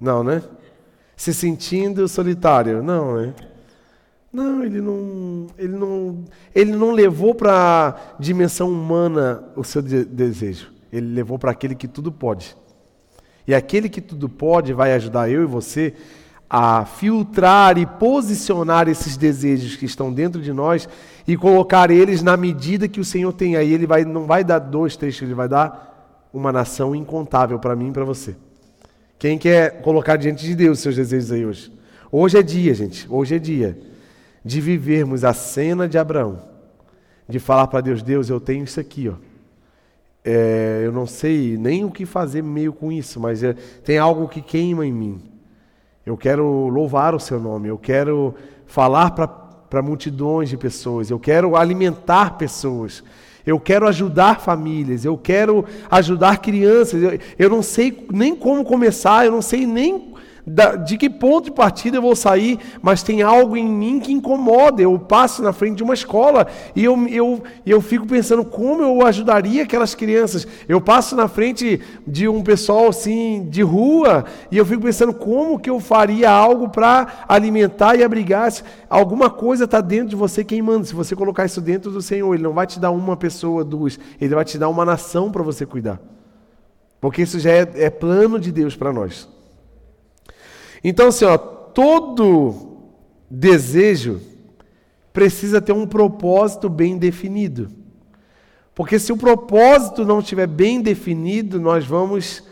Não, 0.00 0.22
né? 0.22 0.42
Se 1.16 1.32
sentindo 1.32 2.06
solitário. 2.08 2.82
Não, 2.82 3.16
né? 3.16 3.34
Não, 4.32 4.64
ele 4.64 4.80
não, 4.80 5.46
ele 5.58 5.76
não, 5.76 6.24
ele 6.54 6.72
não 6.72 6.92
levou 6.92 7.34
para 7.34 7.88
a 7.88 7.94
dimensão 8.18 8.70
humana 8.70 9.44
o 9.54 9.62
seu 9.62 9.82
de 9.82 10.04
desejo. 10.04 10.72
Ele 10.90 11.14
levou 11.14 11.38
para 11.38 11.50
aquele 11.50 11.74
que 11.74 11.86
tudo 11.86 12.10
pode. 12.10 12.56
E 13.46 13.54
aquele 13.54 13.88
que 13.88 14.00
tudo 14.00 14.28
pode 14.28 14.72
vai 14.72 14.94
ajudar 14.94 15.30
eu 15.30 15.42
e 15.42 15.46
você 15.46 15.94
a 16.48 16.84
filtrar 16.84 17.78
e 17.78 17.86
posicionar 17.86 18.88
esses 18.88 19.16
desejos 19.16 19.76
que 19.76 19.86
estão 19.86 20.12
dentro 20.12 20.40
de 20.40 20.52
nós 20.52 20.88
e 21.26 21.36
colocar 21.36 21.90
eles 21.90 22.22
na 22.22 22.36
medida 22.36 22.88
que 22.88 23.00
o 23.00 23.04
Senhor 23.04 23.32
tem. 23.32 23.56
Aí 23.56 23.72
ele 23.72 23.86
vai, 23.86 24.04
não 24.04 24.26
vai 24.26 24.42
dar 24.42 24.58
dois, 24.58 24.96
três, 24.96 25.20
ele 25.22 25.34
vai 25.34 25.48
dar 25.48 26.28
uma 26.32 26.52
nação 26.52 26.94
incontável 26.94 27.58
para 27.58 27.76
mim 27.76 27.88
e 27.88 27.92
para 27.92 28.04
você. 28.04 28.34
Quem 29.18 29.38
quer 29.38 29.82
colocar 29.82 30.16
diante 30.16 30.44
de 30.44 30.54
Deus 30.54 30.80
seus 30.80 30.96
desejos 30.96 31.30
aí 31.30 31.46
hoje? 31.46 31.72
Hoje 32.10 32.38
é 32.38 32.42
dia, 32.42 32.74
gente. 32.74 33.06
Hoje 33.08 33.36
é 33.36 33.38
dia 33.38 33.78
de 34.44 34.60
vivermos 34.60 35.24
a 35.24 35.32
cena 35.32 35.88
de 35.88 35.96
Abraão, 35.96 36.38
de 37.28 37.38
falar 37.38 37.66
para 37.68 37.80
Deus: 37.80 38.02
Deus, 38.02 38.28
eu 38.28 38.40
tenho 38.40 38.64
isso 38.64 38.80
aqui, 38.80 39.08
ó. 39.08 39.14
É, 40.24 40.82
eu 40.84 40.92
não 40.92 41.06
sei 41.06 41.56
nem 41.56 41.84
o 41.84 41.90
que 41.90 42.06
fazer 42.06 42.42
meio 42.42 42.72
com 42.72 42.92
isso, 42.92 43.18
mas 43.18 43.42
é, 43.42 43.54
tem 43.84 43.98
algo 43.98 44.28
que 44.28 44.40
queima 44.40 44.86
em 44.86 44.92
mim. 44.92 45.20
Eu 46.06 46.16
quero 46.16 46.68
louvar 46.68 47.14
o 47.14 47.20
seu 47.20 47.40
nome, 47.40 47.68
eu 47.68 47.78
quero 47.78 48.34
falar 48.66 49.10
para 49.12 49.26
multidões 49.80 50.50
de 50.50 50.56
pessoas, 50.56 51.08
eu 51.08 51.18
quero 51.18 51.56
alimentar 51.56 52.36
pessoas, 52.36 53.02
eu 53.46 53.58
quero 53.58 53.88
ajudar 53.88 54.40
famílias, 54.40 55.04
eu 55.04 55.16
quero 55.16 55.64
ajudar 55.90 56.38
crianças. 56.38 57.02
Eu, 57.02 57.18
eu 57.38 57.50
não 57.50 57.62
sei 57.62 58.06
nem 58.12 58.36
como 58.36 58.64
começar, 58.64 59.24
eu 59.24 59.32
não 59.32 59.42
sei 59.42 59.66
nem 59.66 60.11
de 60.44 60.98
que 60.98 61.08
ponto 61.08 61.44
de 61.44 61.50
partida 61.52 61.98
eu 61.98 62.02
vou 62.02 62.16
sair, 62.16 62.58
mas 62.80 63.02
tem 63.02 63.22
algo 63.22 63.56
em 63.56 63.68
mim 63.68 64.00
que 64.00 64.12
incomoda. 64.12 64.82
Eu 64.82 64.98
passo 64.98 65.42
na 65.42 65.52
frente 65.52 65.76
de 65.76 65.82
uma 65.82 65.94
escola 65.94 66.46
e 66.74 66.84
eu, 66.84 66.96
eu, 67.08 67.42
eu 67.64 67.80
fico 67.80 68.06
pensando 68.06 68.44
como 68.44 68.82
eu 68.82 69.06
ajudaria 69.06 69.62
aquelas 69.62 69.94
crianças. 69.94 70.46
Eu 70.68 70.80
passo 70.80 71.14
na 71.14 71.28
frente 71.28 71.80
de 72.06 72.28
um 72.28 72.42
pessoal 72.42 72.88
assim 72.88 73.46
de 73.48 73.62
rua 73.62 74.24
e 74.50 74.58
eu 74.58 74.66
fico 74.66 74.82
pensando 74.82 75.14
como 75.14 75.58
que 75.58 75.70
eu 75.70 75.78
faria 75.78 76.30
algo 76.30 76.68
para 76.68 77.24
alimentar 77.28 77.94
e 77.96 78.02
abrigar. 78.02 78.42
Alguma 78.90 79.30
coisa 79.30 79.64
está 79.64 79.80
dentro 79.80 80.08
de 80.08 80.16
você 80.16 80.42
queimando. 80.42 80.84
Se 80.84 80.94
você 80.94 81.14
colocar 81.14 81.44
isso 81.44 81.60
dentro 81.60 81.90
do 81.90 82.02
Senhor, 82.02 82.34
Ele 82.34 82.42
não 82.42 82.52
vai 82.52 82.66
te 82.66 82.80
dar 82.80 82.90
uma 82.90 83.16
pessoa, 83.16 83.64
duas, 83.64 83.98
Ele 84.20 84.34
vai 84.34 84.44
te 84.44 84.58
dar 84.58 84.68
uma 84.68 84.84
nação 84.84 85.30
para 85.30 85.42
você 85.42 85.64
cuidar. 85.64 86.00
Porque 87.00 87.22
isso 87.22 87.38
já 87.38 87.50
é, 87.50 87.68
é 87.74 87.90
plano 87.90 88.40
de 88.40 88.50
Deus 88.50 88.74
para 88.74 88.92
nós. 88.92 89.28
Então, 90.82 91.08
assim, 91.08 91.24
ó, 91.24 91.36
todo 91.36 92.90
desejo 93.30 94.20
precisa 95.12 95.60
ter 95.60 95.72
um 95.72 95.86
propósito 95.86 96.68
bem 96.68 96.98
definido. 96.98 97.70
Porque 98.74 98.98
se 98.98 99.12
o 99.12 99.16
propósito 99.16 100.04
não 100.04 100.20
estiver 100.20 100.46
bem 100.46 100.80
definido, 100.80 101.60
nós 101.60 101.84
vamos 101.84 102.42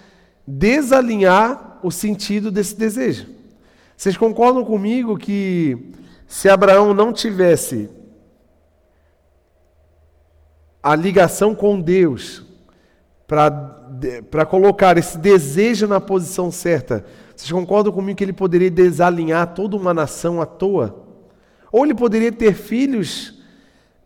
desalinhar 0.47 1.79
o 1.83 1.91
sentido 1.91 2.51
desse 2.51 2.77
desejo. 2.77 3.27
Vocês 3.97 4.17
concordam 4.17 4.65
comigo 4.65 5.17
que 5.17 5.93
se 6.27 6.49
Abraão 6.49 6.95
não 6.95 7.13
tivesse 7.13 7.91
a 10.83 10.95
ligação 10.95 11.55
com 11.55 11.81
Deus 11.81 12.43
para 13.27 14.47
colocar 14.47 14.97
esse 14.97 15.19
desejo 15.19 15.87
na 15.87 16.01
posição 16.01 16.51
certa, 16.51 17.05
vocês 17.41 17.53
concordam 17.53 17.91
comigo 17.91 18.19
que 18.19 18.25
ele 18.25 18.35
poderia 18.35 18.71
desalinhar 18.71 19.55
toda 19.55 19.75
uma 19.75 19.95
nação 19.95 20.43
à 20.43 20.47
toa? 20.47 21.07
Ou 21.73 21.85
ele 21.87 21.95
poderia 21.95 22.31
ter 22.31 22.53
filhos 22.53 23.41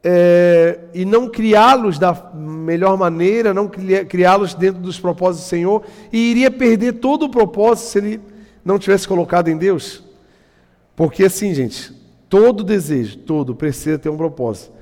é, 0.05 0.79
e 0.95 1.05
não 1.05 1.29
criá-los 1.29 1.99
da 1.99 2.15
melhor 2.33 2.97
maneira, 2.97 3.53
não 3.53 3.69
criá-los 3.69 4.55
dentro 4.55 4.81
dos 4.81 5.01
propósitos 5.01 5.47
do 5.47 5.51
Senhor, 5.51 5.83
e 6.13 6.31
iria 6.31 6.49
perder 6.49 6.95
todo 6.95 7.25
o 7.25 7.29
propósito 7.29 7.89
se 7.89 7.99
ele 7.99 8.21
não 8.65 8.79
tivesse 8.79 9.09
colocado 9.09 9.49
em 9.49 9.57
Deus? 9.57 10.05
Porque 10.95 11.25
assim, 11.25 11.53
gente, 11.53 11.93
todo 12.29 12.63
desejo, 12.63 13.19
todo, 13.19 13.53
precisa 13.53 13.99
ter 13.99 14.11
um 14.11 14.17
propósito. 14.17 14.73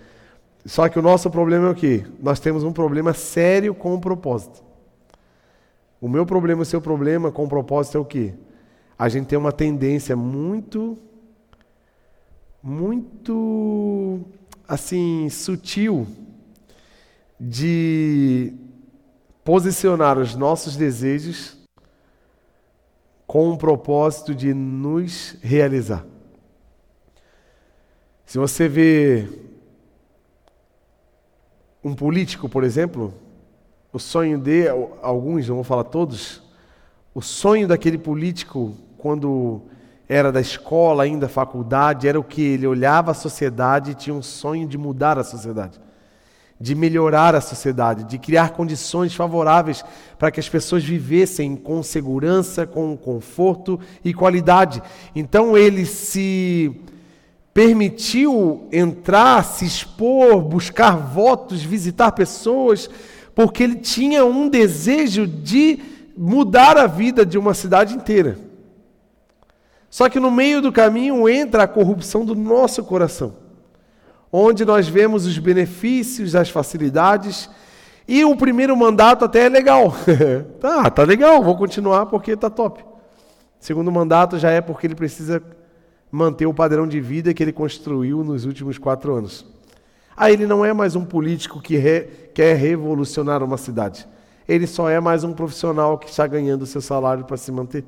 Só 0.67 0.91
que 0.91 0.99
o 0.99 1.03
nosso 1.03 1.31
problema 1.31 1.69
é 1.69 1.71
o 1.71 1.75
quê? 1.75 2.05
Nós 2.21 2.39
temos 2.39 2.65
um 2.65 2.73
problema 2.73 3.15
sério 3.15 3.75
com 3.75 3.95
o 3.95 4.01
propósito. 4.01 4.63
O 6.03 6.09
meu 6.09 6.27
problema, 6.27 6.63
o 6.63 6.65
seu 6.65 6.81
problema 6.81 7.31
com 7.31 7.45
o 7.45 7.49
propósito 7.49 7.97
é 7.97 8.01
o 8.01 8.05
quê? 8.05 8.35
A 8.99 9.09
gente 9.09 9.29
tem 9.29 9.39
uma 9.39 9.53
tendência 9.53 10.17
muito, 10.17 10.99
muito, 12.61 14.21
assim, 14.67 15.29
sutil 15.29 16.05
de 17.39 18.53
posicionar 19.45 20.19
os 20.19 20.35
nossos 20.35 20.77
desejos 20.77 21.57
com 23.25 23.53
o 23.53 23.57
propósito 23.57 24.35
de 24.35 24.53
nos 24.53 25.37
realizar. 25.41 26.05
Se 28.27 28.39
você 28.39 28.69
vê 28.69 29.29
um 31.85 31.95
político, 31.95 32.49
por 32.49 32.65
exemplo, 32.65 33.15
o 33.93 33.99
sonho 33.99 34.39
de 34.39 34.69
alguns, 35.03 35.49
não 35.49 35.57
vou 35.57 35.65
falar 35.65 35.85
todos, 35.85 36.43
o 37.15 37.21
sonho 37.21 37.69
daquele 37.69 37.99
político 37.99 38.75
quando 38.97 39.61
era 40.09 40.33
da 40.33 40.41
escola, 40.41 41.03
ainda 41.03 41.29
faculdade, 41.29 42.09
era 42.09 42.19
o 42.19 42.25
que 42.25 42.41
ele 42.41 42.67
olhava 42.67 43.11
a 43.11 43.15
sociedade 43.15 43.91
e 43.91 43.95
tinha 43.95 44.15
um 44.15 44.23
sonho 44.23 44.67
de 44.67 44.79
mudar 44.79 45.19
a 45.19 45.25
sociedade, 45.25 45.79
de 46.59 46.75
melhorar 46.75 47.35
a 47.35 47.41
sociedade, 47.41 48.05
de 48.05 48.19
criar 48.19 48.51
condições 48.51 49.15
favoráveis 49.15 49.85
para 50.19 50.31
que 50.31 50.41
as 50.41 50.49
pessoas 50.49 50.83
vivessem 50.83 51.55
com 51.55 51.83
segurança, 51.83 52.67
com 52.67 52.97
conforto 52.97 53.79
e 54.03 54.15
qualidade. 54.15 54.83
Então 55.15 55.57
ele 55.57 55.85
se 55.85 56.75
permitiu 57.53 58.67
entrar, 58.73 59.45
se 59.45 59.67
expor, 59.67 60.41
buscar 60.41 60.97
votos, 60.97 61.63
visitar 61.63 62.13
pessoas, 62.13 62.89
porque 63.35 63.63
ele 63.63 63.77
tinha 63.77 64.25
um 64.25 64.49
desejo 64.49 65.27
de 65.27 65.79
mudar 66.17 66.77
a 66.77 66.87
vida 66.87 67.25
de 67.25 67.39
uma 67.39 67.55
cidade 67.55 67.95
inteira. 67.95 68.39
Só 69.89 70.09
que 70.09 70.21
no 70.21 70.31
meio 70.31 70.63
do 70.63 70.73
caminho 70.73 71.29
entra 71.29 71.65
a 71.65 71.69
corrupção 71.69 72.25
do 72.25 72.35
nosso 72.35 72.83
coração, 72.85 73.35
onde 74.31 74.65
nós 74.65 74.89
vemos 74.89 75.27
os 75.27 75.39
benefícios, 75.39 76.35
as 76.35 76.49
facilidades, 76.49 77.49
e 78.09 78.25
o 78.25 78.37
primeiro 78.37 78.77
mandato 78.77 79.25
até 79.25 79.47
é 79.47 79.49
legal. 79.49 79.95
tá, 80.61 80.91
tá 80.91 81.03
legal, 81.03 81.43
vou 81.43 81.57
continuar 81.57 82.07
porque 82.07 82.37
tá 82.37 82.51
top. 82.51 82.85
Segundo 83.61 83.93
mandato 83.93 84.39
já 84.39 84.51
é 84.51 84.61
porque 84.61 84.87
ele 84.87 84.95
precisa 84.95 85.43
manter 86.11 86.47
o 86.47 86.55
padrão 86.55 86.87
de 86.87 87.01
vida 87.01 87.33
que 87.33 87.43
ele 87.43 87.53
construiu 87.53 88.25
nos 88.25 88.45
últimos 88.45 88.77
quatro 88.77 89.15
anos. 89.15 89.47
Aí 90.17 90.35
ele 90.35 90.47
não 90.47 90.65
é 90.65 90.73
mais 90.73 90.95
um 90.95 91.05
político 91.05 91.61
que 91.61 91.77
re, 91.77 92.03
quer 92.35 92.57
revolucionar 92.57 93.43
uma 93.43 93.57
cidade. 93.57 94.07
Ele 94.49 94.67
só 94.67 94.89
é 94.89 95.01
mais 95.01 95.25
um 95.25 95.33
profissional 95.33 95.97
que 95.99 96.09
está 96.09 96.27
ganhando 96.27 96.67
seu 96.67 96.81
salário 96.81 97.25
para 97.25 97.37
se 97.37 97.51
manter. 97.51 97.85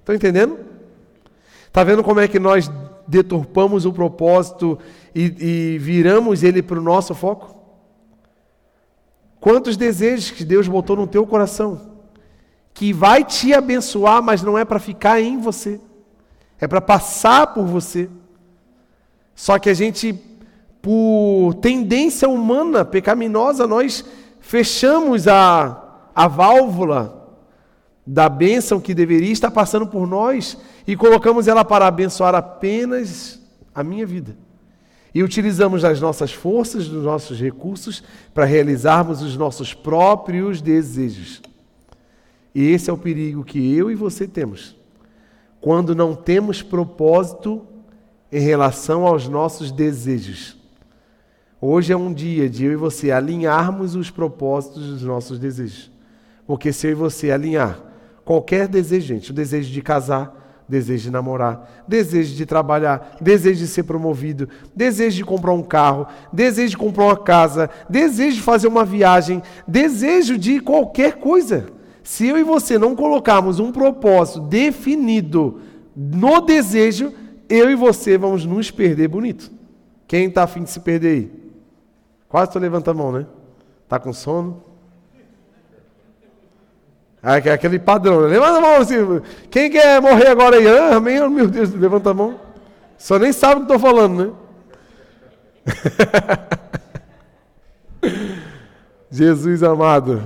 Estão 0.00 0.14
entendendo? 0.14 0.58
Está 1.66 1.84
vendo 1.84 2.02
como 2.02 2.20
é 2.20 2.26
que 2.26 2.38
nós 2.38 2.70
deturpamos 3.06 3.84
o 3.84 3.92
propósito 3.92 4.78
e, 5.14 5.74
e 5.74 5.78
viramos 5.78 6.42
ele 6.42 6.62
para 6.62 6.78
o 6.78 6.82
nosso 6.82 7.14
foco? 7.14 7.54
Quantos 9.38 9.76
desejos 9.76 10.30
que 10.30 10.44
Deus 10.44 10.66
botou 10.66 10.96
no 10.96 11.06
teu 11.06 11.26
coração, 11.26 11.92
que 12.74 12.92
vai 12.92 13.22
te 13.22 13.54
abençoar, 13.54 14.22
mas 14.22 14.42
não 14.42 14.58
é 14.58 14.64
para 14.64 14.78
ficar 14.78 15.20
em 15.20 15.38
você, 15.38 15.80
é 16.58 16.66
para 16.66 16.80
passar 16.80 17.48
por 17.48 17.64
você. 17.64 18.08
Só 19.34 19.58
que 19.58 19.68
a 19.68 19.74
gente 19.74 20.12
por 20.86 21.54
tendência 21.54 22.28
humana 22.28 22.84
pecaminosa, 22.84 23.66
nós 23.66 24.04
fechamos 24.38 25.26
a, 25.26 25.82
a 26.14 26.28
válvula 26.28 27.28
da 28.06 28.28
bênção 28.28 28.80
que 28.80 28.94
deveria 28.94 29.32
estar 29.32 29.50
passando 29.50 29.88
por 29.88 30.06
nós 30.06 30.56
e 30.86 30.94
colocamos 30.94 31.48
ela 31.48 31.64
para 31.64 31.88
abençoar 31.88 32.36
apenas 32.36 33.42
a 33.74 33.82
minha 33.82 34.06
vida. 34.06 34.36
E 35.12 35.24
utilizamos 35.24 35.84
as 35.84 36.00
nossas 36.00 36.32
forças, 36.32 36.86
os 36.86 37.02
nossos 37.02 37.40
recursos 37.40 38.04
para 38.32 38.44
realizarmos 38.44 39.22
os 39.22 39.36
nossos 39.36 39.74
próprios 39.74 40.60
desejos. 40.60 41.42
E 42.54 42.64
esse 42.70 42.88
é 42.88 42.92
o 42.92 42.96
perigo 42.96 43.42
que 43.42 43.74
eu 43.74 43.90
e 43.90 43.96
você 43.96 44.24
temos. 44.28 44.76
Quando 45.60 45.96
não 45.96 46.14
temos 46.14 46.62
propósito 46.62 47.66
em 48.30 48.38
relação 48.38 49.04
aos 49.04 49.26
nossos 49.26 49.72
desejos. 49.72 50.55
Hoje 51.60 51.92
é 51.92 51.96
um 51.96 52.12
dia 52.12 52.50
de 52.50 52.66
eu 52.66 52.72
e 52.72 52.76
você 52.76 53.10
alinharmos 53.10 53.94
os 53.94 54.10
propósitos 54.10 54.86
dos 54.86 55.02
nossos 55.02 55.38
desejos. 55.38 55.90
Porque 56.46 56.72
se 56.72 56.86
eu 56.86 56.90
e 56.90 56.94
você 56.94 57.30
alinhar 57.30 57.80
qualquer 58.24 58.68
desejo, 58.68 59.06
gente, 59.06 59.30
o 59.30 59.34
desejo 59.34 59.72
de 59.72 59.80
casar, 59.80 60.64
desejo 60.68 61.04
de 61.04 61.10
namorar, 61.10 61.84
desejo 61.88 62.34
de 62.34 62.44
trabalhar, 62.44 63.16
desejo 63.20 63.60
de 63.60 63.68
ser 63.68 63.84
promovido, 63.84 64.48
desejo 64.74 65.16
de 65.16 65.24
comprar 65.24 65.52
um 65.52 65.62
carro, 65.62 66.06
desejo 66.30 66.70
de 66.70 66.76
comprar 66.76 67.04
uma 67.04 67.16
casa, 67.16 67.70
desejo 67.88 68.36
de 68.36 68.42
fazer 68.42 68.68
uma 68.68 68.84
viagem, 68.84 69.42
desejo 69.66 70.36
de 70.36 70.60
qualquer 70.60 71.14
coisa. 71.14 71.68
Se 72.02 72.26
eu 72.26 72.36
e 72.36 72.42
você 72.42 72.78
não 72.78 72.94
colocarmos 72.94 73.58
um 73.58 73.72
propósito 73.72 74.40
definido 74.40 75.60
no 75.96 76.42
desejo, 76.42 77.14
eu 77.48 77.70
e 77.70 77.74
você 77.74 78.18
vamos 78.18 78.44
nos 78.44 78.70
perder 78.70 79.08
bonito. 79.08 79.50
Quem 80.06 80.28
está 80.28 80.42
afim 80.42 80.62
de 80.62 80.70
se 80.70 80.80
perder 80.80 81.08
aí? 81.08 81.45
Quase 82.36 82.50
tu 82.50 82.58
levanta 82.58 82.90
a 82.90 82.94
mão, 82.94 83.10
né? 83.10 83.24
Tá 83.88 83.98
com 83.98 84.12
sono? 84.12 84.62
Ah, 87.22 87.38
é 87.38 87.50
aquele 87.50 87.78
padrão, 87.78 88.20
né? 88.20 88.26
Levanta 88.26 88.58
a 88.58 88.60
mão 88.60 88.76
assim. 88.76 88.96
Quem 89.50 89.70
quer 89.70 90.02
morrer 90.02 90.26
agora 90.26 90.56
aí? 90.58 90.68
Ah, 90.68 90.96
amém? 90.96 91.18
Oh, 91.18 91.30
meu 91.30 91.48
Deus, 91.48 91.72
levanta 91.72 92.10
a 92.10 92.12
mão. 92.12 92.38
Só 92.98 93.18
nem 93.18 93.32
sabe 93.32 93.54
o 93.54 93.64
que 93.64 93.72
estou 93.72 93.78
falando, 93.78 94.36
né? 98.02 98.12
Jesus 99.10 99.62
amado, 99.62 100.22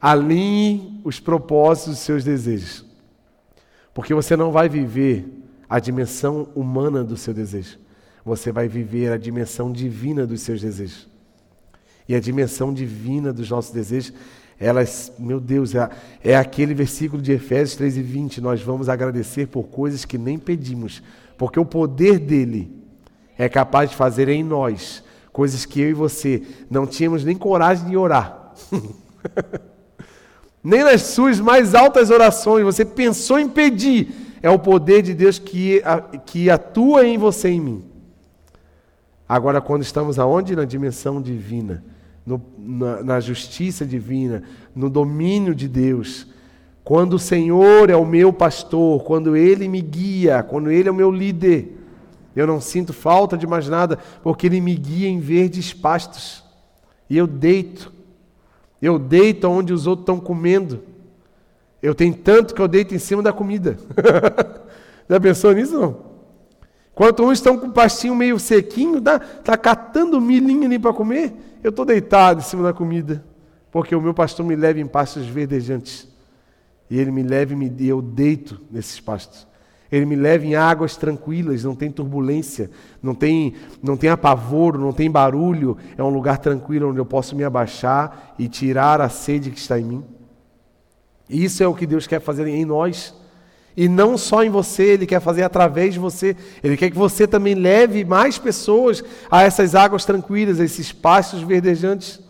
alinhe 0.00 1.00
os 1.02 1.18
propósitos 1.18 1.94
dos 1.94 2.02
seus 2.04 2.22
desejos. 2.22 2.86
Porque 3.92 4.14
você 4.14 4.36
não 4.36 4.52
vai 4.52 4.68
viver 4.68 5.26
a 5.68 5.80
dimensão 5.80 6.46
humana 6.54 7.02
do 7.02 7.16
seu 7.16 7.34
desejo. 7.34 7.80
Você 8.24 8.52
vai 8.52 8.68
viver 8.68 9.10
a 9.10 9.18
dimensão 9.18 9.72
divina 9.72 10.24
dos 10.24 10.40
seus 10.40 10.60
desejos. 10.60 11.12
E 12.08 12.14
a 12.14 12.20
dimensão 12.20 12.72
divina 12.72 13.32
dos 13.32 13.50
nossos 13.50 13.72
desejos, 13.72 14.12
elas, 14.58 15.12
meu 15.18 15.40
Deus, 15.40 15.74
é, 15.74 15.88
é 16.22 16.36
aquele 16.36 16.74
versículo 16.74 17.20
de 17.20 17.32
Efésios 17.32 17.76
3 17.76 17.96
e 17.96 18.02
20. 18.02 18.40
Nós 18.40 18.62
vamos 18.62 18.88
agradecer 18.88 19.46
por 19.46 19.64
coisas 19.64 20.04
que 20.04 20.18
nem 20.18 20.38
pedimos, 20.38 21.02
porque 21.36 21.58
o 21.58 21.64
poder 21.64 22.18
dele 22.18 22.70
é 23.38 23.48
capaz 23.48 23.90
de 23.90 23.96
fazer 23.96 24.28
em 24.28 24.42
nós 24.44 25.02
coisas 25.32 25.66
que 25.66 25.80
eu 25.80 25.90
e 25.90 25.94
você 25.94 26.42
não 26.70 26.86
tínhamos 26.86 27.24
nem 27.24 27.36
coragem 27.36 27.88
de 27.88 27.96
orar. 27.96 28.54
nem 30.62 30.84
nas 30.84 31.02
suas 31.02 31.40
mais 31.40 31.74
altas 31.74 32.08
orações 32.08 32.64
você 32.64 32.84
pensou 32.84 33.38
em 33.38 33.48
pedir 33.48 34.14
é 34.44 34.50
o 34.50 34.58
poder 34.58 35.00
de 35.00 35.14
Deus 35.14 35.38
que, 35.38 35.82
que 36.26 36.50
atua 36.50 37.06
em 37.06 37.16
você 37.16 37.48
e 37.48 37.54
em 37.54 37.60
mim. 37.60 37.84
Agora, 39.26 39.58
quando 39.58 39.80
estamos 39.80 40.18
aonde? 40.18 40.54
Na 40.54 40.66
dimensão 40.66 41.20
divina, 41.20 41.82
no, 42.26 42.40
na, 42.58 43.02
na 43.02 43.20
justiça 43.20 43.84
divina, 43.84 44.42
no 44.74 44.88
domínio 44.88 45.54
de 45.54 45.68
Deus. 45.68 46.26
Quando 46.82 47.14
o 47.14 47.18
Senhor 47.18 47.90
é 47.90 47.96
o 47.96 48.04
meu 48.04 48.32
pastor, 48.32 49.02
quando 49.04 49.36
Ele 49.36 49.68
me 49.68 49.80
guia, 49.80 50.42
quando 50.42 50.70
Ele 50.70 50.88
é 50.88 50.92
o 50.92 50.94
meu 50.94 51.10
líder, 51.10 51.78
eu 52.36 52.46
não 52.46 52.60
sinto 52.60 52.92
falta 52.92 53.36
de 53.36 53.46
mais 53.46 53.68
nada, 53.68 53.98
porque 54.22 54.46
Ele 54.46 54.60
me 54.60 54.74
guia 54.74 55.08
em 55.08 55.20
verdes 55.20 55.72
pastos. 55.72 56.44
E 57.08 57.16
eu 57.16 57.26
deito. 57.26 57.92
Eu 58.80 58.98
deito 58.98 59.48
onde 59.48 59.72
os 59.72 59.86
outros 59.86 60.02
estão 60.02 60.20
comendo. 60.20 60.82
Eu 61.82 61.94
tenho 61.94 62.14
tanto 62.14 62.54
que 62.54 62.60
eu 62.60 62.68
deito 62.68 62.94
em 62.94 62.98
cima 62.98 63.22
da 63.22 63.32
comida. 63.32 63.78
Já 65.08 65.20
pensou 65.20 65.52
nisso 65.52 65.78
não? 65.78 66.13
Enquanto 66.94 67.24
uns 67.24 67.38
estão 67.38 67.58
com 67.58 67.66
o 67.66 67.72
pastinho 67.72 68.14
meio 68.14 68.38
sequinho, 68.38 69.00
tá, 69.00 69.18
tá 69.18 69.56
catando 69.56 70.20
milhinho 70.20 70.64
ali 70.64 70.78
para 70.78 70.92
comer, 70.92 71.34
eu 71.62 71.70
estou 71.70 71.84
deitado 71.84 72.38
em 72.38 72.44
cima 72.44 72.62
da 72.62 72.72
comida. 72.72 73.24
Porque 73.72 73.96
o 73.96 74.00
meu 74.00 74.14
pastor 74.14 74.46
me 74.46 74.54
leva 74.54 74.78
em 74.78 74.86
pastos 74.86 75.26
verdejantes. 75.26 76.08
E 76.88 76.96
ele 76.96 77.10
me 77.10 77.24
leva 77.24 77.52
e 77.52 77.56
me, 77.56 77.74
eu 77.80 78.00
deito 78.00 78.60
nesses 78.70 79.00
pastos. 79.00 79.44
Ele 79.90 80.06
me 80.06 80.14
leva 80.14 80.46
em 80.46 80.54
águas 80.54 80.96
tranquilas, 80.96 81.64
não 81.64 81.74
tem 81.74 81.90
turbulência, 81.90 82.70
não 83.02 83.14
tem, 83.14 83.54
não 83.82 83.96
tem 83.96 84.10
apavoro, 84.10 84.78
não 84.78 84.92
tem 84.92 85.10
barulho. 85.10 85.76
É 85.98 86.02
um 86.04 86.10
lugar 86.10 86.38
tranquilo 86.38 86.90
onde 86.90 86.98
eu 86.98 87.06
posso 87.06 87.34
me 87.34 87.42
abaixar 87.42 88.34
e 88.38 88.48
tirar 88.48 89.00
a 89.00 89.08
sede 89.08 89.50
que 89.50 89.58
está 89.58 89.78
em 89.78 89.84
mim. 89.84 90.04
Isso 91.28 91.60
é 91.60 91.66
o 91.66 91.74
que 91.74 91.86
Deus 91.86 92.06
quer 92.06 92.20
fazer 92.20 92.46
em 92.46 92.64
nós. 92.64 93.14
E 93.76 93.88
não 93.88 94.16
só 94.16 94.44
em 94.44 94.50
você, 94.50 94.84
Ele 94.84 95.06
quer 95.06 95.20
fazer 95.20 95.42
através 95.42 95.94
de 95.94 96.00
você. 96.00 96.36
Ele 96.62 96.76
quer 96.76 96.90
que 96.90 96.96
você 96.96 97.26
também 97.26 97.54
leve 97.54 98.04
mais 98.04 98.38
pessoas 98.38 99.02
a 99.30 99.42
essas 99.42 99.74
águas 99.74 100.04
tranquilas, 100.04 100.60
a 100.60 100.64
esses 100.64 100.92
pastos 100.92 101.42
verdejantes. 101.42 102.20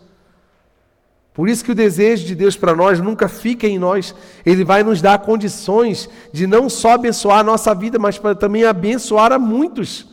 Por 1.35 1.49
isso 1.49 1.65
que 1.65 1.71
o 1.71 1.75
desejo 1.75 2.25
de 2.25 2.33
Deus 2.33 2.55
para 2.55 2.73
nós 2.73 2.99
nunca 2.99 3.27
fica 3.27 3.67
em 3.67 3.77
nós. 3.77 4.15
Ele 4.45 4.63
vai 4.63 4.83
nos 4.83 5.01
dar 5.01 5.19
condições 5.19 6.09
de 6.31 6.47
não 6.47 6.69
só 6.69 6.91
abençoar 6.93 7.39
a 7.39 7.43
nossa 7.43 7.75
vida, 7.75 7.99
mas 7.99 8.17
para 8.17 8.33
também 8.33 8.63
abençoar 8.63 9.33
a 9.33 9.37
muitos. 9.37 10.07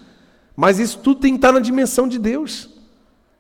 Mas 0.56 0.80
isso 0.80 0.98
tudo 0.98 1.20
tem 1.20 1.32
que 1.32 1.38
estar 1.38 1.52
na 1.52 1.60
dimensão 1.60 2.08
de 2.08 2.18
Deus. 2.18 2.71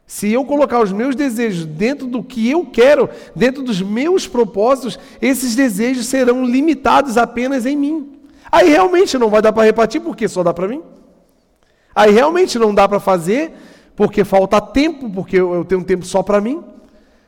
Se 0.06 0.30
eu 0.30 0.44
colocar 0.44 0.80
os 0.80 0.92
meus 0.92 1.14
desejos 1.14 1.64
dentro 1.64 2.06
do 2.06 2.22
que 2.22 2.50
eu 2.50 2.66
quero, 2.66 3.08
dentro 3.34 3.62
dos 3.62 3.80
meus 3.80 4.26
propósitos, 4.26 4.98
esses 5.20 5.54
desejos 5.54 6.06
serão 6.06 6.44
limitados 6.44 7.16
apenas 7.16 7.64
em 7.64 7.76
mim. 7.76 8.12
Aí 8.50 8.68
realmente 8.68 9.16
não 9.16 9.30
vai 9.30 9.40
dar 9.40 9.52
para 9.52 9.64
repartir 9.64 10.00
porque 10.00 10.28
só 10.28 10.42
dá 10.42 10.52
para 10.52 10.68
mim. 10.68 10.82
Aí 11.94 12.10
realmente 12.10 12.58
não 12.58 12.74
dá 12.74 12.86
para 12.86 13.00
fazer 13.00 13.52
porque 13.96 14.24
falta 14.24 14.60
tempo, 14.60 15.08
porque 15.10 15.36
eu 15.36 15.64
tenho 15.64 15.84
tempo 15.84 16.04
só 16.04 16.22
para 16.22 16.40
mim. 16.40 16.62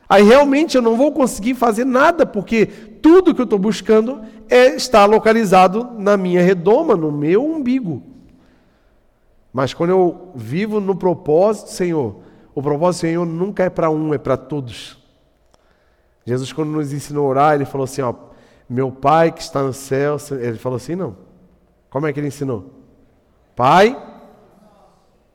Aí 0.07 0.23
realmente 0.23 0.75
eu 0.75 0.81
não 0.81 0.95
vou 0.95 1.11
conseguir 1.11 1.55
fazer 1.55 1.85
nada 1.85 2.25
porque 2.25 2.65
tudo 2.65 3.33
que 3.33 3.41
eu 3.41 3.45
estou 3.45 3.57
buscando 3.57 4.21
é 4.49 4.75
estar 4.75 5.05
localizado 5.05 5.95
na 5.97 6.15
minha 6.15 6.41
redoma, 6.41 6.95
no 6.95 7.11
meu 7.11 7.43
umbigo. 7.43 8.03
Mas 9.51 9.73
quando 9.73 9.89
eu 9.91 10.31
vivo 10.35 10.79
no 10.79 10.95
propósito, 10.95 11.71
Senhor, 11.71 12.17
o 12.55 12.61
propósito 12.63 13.01
do 13.01 13.07
Senhor 13.07 13.25
nunca 13.25 13.65
é 13.65 13.69
para 13.69 13.89
um, 13.89 14.13
é 14.13 14.17
para 14.17 14.37
todos. 14.37 14.97
Jesus, 16.25 16.53
quando 16.53 16.69
nos 16.69 16.93
ensinou 16.93 17.25
a 17.25 17.29
orar, 17.29 17.55
ele 17.55 17.65
falou 17.65 17.83
assim: 17.83 18.01
ó, 18.01 18.15
meu 18.67 18.89
Pai 18.91 19.31
que 19.31 19.41
está 19.41 19.61
no 19.61 19.73
céu. 19.73 20.15
Ele 20.31 20.57
falou 20.57 20.77
assim: 20.77 20.95
não. 20.95 21.17
Como 21.89 22.07
é 22.07 22.13
que 22.13 22.19
ele 22.19 22.27
ensinou? 22.27 22.73
Pai, 23.55 24.01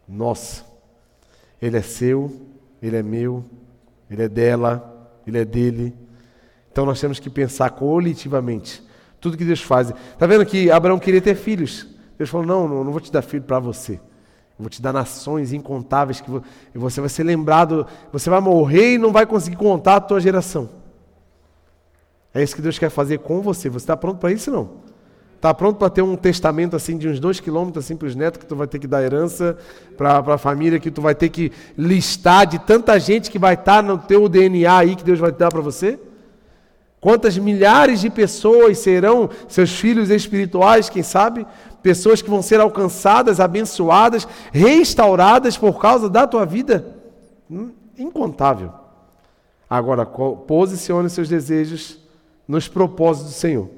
nossa. 0.08 0.64
Ele 1.60 1.76
é 1.76 1.82
seu, 1.82 2.40
ele 2.82 2.96
é 2.96 3.02
meu, 3.02 3.44
ele 4.10 4.22
é 4.22 4.28
dela, 4.28 5.10
ele 5.26 5.38
é 5.38 5.44
dele. 5.44 5.94
Então 6.72 6.86
nós 6.86 6.98
temos 6.98 7.20
que 7.20 7.28
pensar 7.28 7.68
coletivamente. 7.70 8.82
Tudo 9.20 9.36
que 9.36 9.44
Deus 9.44 9.60
faz. 9.60 9.90
Está 9.90 10.26
vendo 10.26 10.46
que 10.46 10.70
Abraão 10.70 10.98
queria 10.98 11.20
ter 11.20 11.34
filhos? 11.34 11.86
Deus 12.16 12.30
falou: 12.30 12.46
não, 12.46 12.66
não, 12.66 12.82
não 12.82 12.92
vou 12.92 13.00
te 13.00 13.12
dar 13.12 13.20
filho 13.20 13.44
para 13.44 13.58
você. 13.58 14.00
Vou 14.60 14.68
te 14.68 14.82
dar 14.82 14.92
nações 14.92 15.54
incontáveis 15.54 16.20
que 16.20 16.30
você 16.74 17.00
vai 17.00 17.08
ser 17.08 17.24
lembrado, 17.24 17.86
você 18.12 18.28
vai 18.28 18.40
morrer 18.40 18.94
e 18.94 18.98
não 18.98 19.10
vai 19.10 19.24
conseguir 19.24 19.56
contar 19.56 19.96
a 19.96 20.00
tua 20.00 20.20
geração. 20.20 20.68
É 22.34 22.42
isso 22.42 22.54
que 22.54 22.60
Deus 22.60 22.78
quer 22.78 22.90
fazer 22.90 23.20
com 23.20 23.40
você. 23.40 23.70
Você 23.70 23.84
está 23.84 23.96
pronto 23.96 24.18
para 24.18 24.30
isso 24.30 24.50
não? 24.50 24.68
Está 25.34 25.54
pronto 25.54 25.78
para 25.78 25.88
ter 25.88 26.02
um 26.02 26.14
testamento 26.14 26.76
assim 26.76 26.98
de 26.98 27.08
uns 27.08 27.18
dois 27.18 27.40
quilômetros 27.40 27.82
assim 27.82 27.96
para 27.96 28.06
os 28.06 28.14
netos 28.14 28.38
que 28.38 28.44
tu 28.44 28.54
vai 28.54 28.66
ter 28.66 28.78
que 28.78 28.86
dar 28.86 29.02
herança 29.02 29.56
para 29.96 30.18
a 30.18 30.36
família 30.36 30.78
que 30.78 30.90
tu 30.90 31.00
vai 31.00 31.14
ter 31.14 31.30
que 31.30 31.50
listar 31.78 32.46
de 32.46 32.58
tanta 32.58 33.00
gente 33.00 33.30
que 33.30 33.38
vai 33.38 33.54
estar 33.54 33.76
tá 33.76 33.82
no 33.82 33.96
teu 33.96 34.28
DNA 34.28 34.76
aí 34.76 34.94
que 34.94 35.02
Deus 35.02 35.18
vai 35.18 35.32
dar 35.32 35.48
para 35.48 35.62
você? 35.62 35.98
Quantas 37.00 37.38
milhares 37.38 38.00
de 38.00 38.10
pessoas 38.10 38.78
serão 38.78 39.30
seus 39.48 39.70
filhos 39.70 40.10
espirituais, 40.10 40.90
quem 40.90 41.02
sabe? 41.02 41.46
pessoas 41.82 42.22
que 42.22 42.30
vão 42.30 42.42
ser 42.42 42.60
alcançadas, 42.60 43.40
abençoadas, 43.40 44.26
restauradas 44.52 45.56
por 45.56 45.80
causa 45.80 46.08
da 46.08 46.26
tua 46.26 46.44
vida. 46.44 46.96
Hum, 47.50 47.70
incontável. 47.98 48.72
Agora, 49.68 50.04
posicione 50.04 51.08
seus 51.08 51.28
desejos 51.28 51.98
nos 52.46 52.68
propósitos 52.68 53.32
do 53.32 53.36
Senhor. 53.36 53.68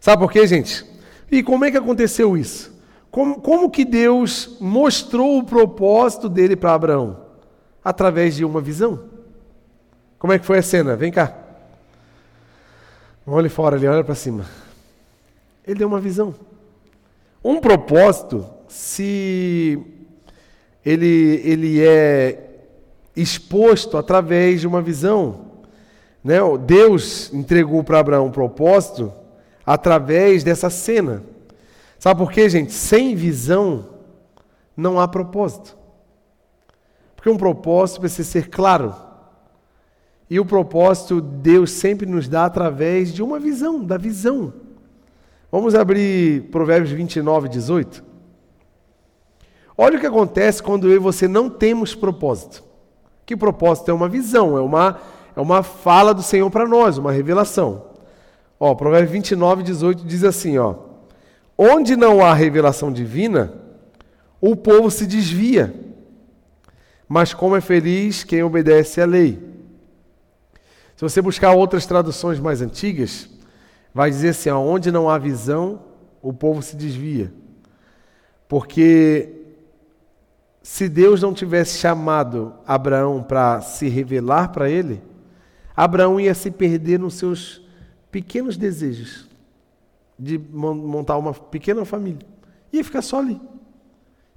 Sabe 0.00 0.22
por 0.22 0.30
quê, 0.30 0.46
gente? 0.46 0.84
E 1.30 1.42
como 1.42 1.64
é 1.64 1.70
que 1.70 1.76
aconteceu 1.76 2.36
isso? 2.36 2.74
Como, 3.10 3.40
como 3.40 3.70
que 3.70 3.84
Deus 3.84 4.56
mostrou 4.60 5.38
o 5.38 5.44
propósito 5.44 6.28
dele 6.28 6.54
para 6.54 6.74
Abraão? 6.74 7.24
Através 7.82 8.36
de 8.36 8.44
uma 8.44 8.60
visão. 8.60 9.04
Como 10.18 10.32
é 10.32 10.38
que 10.38 10.44
foi 10.44 10.58
a 10.58 10.62
cena? 10.62 10.94
Vem 10.96 11.10
cá. 11.10 11.45
Olhe 13.26 13.48
fora 13.48 13.76
ali, 13.76 13.88
olha 13.88 14.04
para 14.04 14.14
cima. 14.14 14.46
Ele 15.66 15.80
deu 15.80 15.88
uma 15.88 16.00
visão. 16.00 16.34
Um 17.42 17.60
propósito, 17.60 18.46
se 18.68 19.82
ele, 20.84 21.42
ele 21.44 21.84
é 21.84 22.60
exposto 23.16 23.96
através 23.96 24.60
de 24.60 24.66
uma 24.66 24.80
visão, 24.80 25.46
né? 26.22 26.38
Deus 26.64 27.32
entregou 27.32 27.82
para 27.82 27.98
Abraão 27.98 28.26
um 28.26 28.30
propósito 28.30 29.12
através 29.64 30.44
dessa 30.44 30.70
cena. 30.70 31.24
Sabe 31.98 32.18
por 32.18 32.30
quê, 32.30 32.48
gente? 32.48 32.72
Sem 32.72 33.16
visão 33.16 33.88
não 34.76 35.00
há 35.00 35.08
propósito. 35.08 35.76
Porque 37.16 37.30
um 37.30 37.36
propósito 37.36 38.00
precisa 38.00 38.28
ser 38.28 38.50
claro. 38.50 39.05
E 40.28 40.40
o 40.40 40.44
propósito 40.44 41.20
Deus 41.20 41.70
sempre 41.70 42.06
nos 42.06 42.28
dá 42.28 42.44
através 42.44 43.12
de 43.12 43.22
uma 43.22 43.38
visão, 43.38 43.84
da 43.84 43.96
visão. 43.96 44.52
Vamos 45.50 45.74
abrir 45.74 46.50
Provérbios 46.50 46.90
29, 46.90 47.48
18. 47.48 48.04
Olha 49.78 49.96
o 49.96 50.00
que 50.00 50.06
acontece 50.06 50.62
quando 50.62 50.88
eu 50.88 50.96
e 50.96 50.98
você 50.98 51.28
não 51.28 51.48
temos 51.48 51.94
propósito. 51.94 52.64
Que 53.24 53.36
propósito 53.36 53.90
é 53.90 53.94
uma 53.94 54.08
visão, 54.08 54.56
é 54.56 54.60
uma, 54.60 54.98
é 55.34 55.40
uma 55.40 55.62
fala 55.62 56.12
do 56.12 56.22
Senhor 56.22 56.50
para 56.50 56.66
nós, 56.66 56.98
uma 56.98 57.12
revelação. 57.12 57.84
Ó, 58.58 58.74
Provérbios 58.74 59.12
29, 59.12 59.62
18 59.62 60.04
diz 60.04 60.24
assim, 60.24 60.58
ó. 60.58 60.74
Onde 61.58 61.96
não 61.96 62.24
há 62.24 62.34
revelação 62.34 62.92
divina, 62.92 63.52
o 64.40 64.56
povo 64.56 64.90
se 64.90 65.06
desvia. 65.06 65.74
Mas 67.08 67.32
como 67.32 67.56
é 67.56 67.60
feliz 67.60 68.24
quem 68.24 68.42
obedece 68.42 69.00
à 69.00 69.06
lei. 69.06 69.55
Se 70.96 71.02
você 71.02 71.20
buscar 71.20 71.52
outras 71.52 71.84
traduções 71.84 72.40
mais 72.40 72.62
antigas, 72.62 73.28
vai 73.92 74.10
dizer 74.10 74.30
assim: 74.30 74.50
onde 74.50 74.90
não 74.90 75.10
há 75.10 75.18
visão, 75.18 75.80
o 76.22 76.32
povo 76.32 76.62
se 76.62 76.74
desvia. 76.74 77.32
Porque 78.48 79.32
se 80.62 80.88
Deus 80.88 81.20
não 81.20 81.34
tivesse 81.34 81.78
chamado 81.78 82.54
Abraão 82.66 83.22
para 83.22 83.60
se 83.60 83.88
revelar 83.88 84.48
para 84.48 84.70
ele, 84.70 85.02
Abraão 85.76 86.18
ia 86.18 86.34
se 86.34 86.50
perder 86.50 86.98
nos 86.98 87.14
seus 87.14 87.62
pequenos 88.10 88.56
desejos 88.56 89.28
de 90.18 90.38
montar 90.38 91.18
uma 91.18 91.34
pequena 91.34 91.84
família. 91.84 92.26
Ia 92.72 92.82
ficar 92.82 93.02
só 93.02 93.18
ali. 93.18 93.38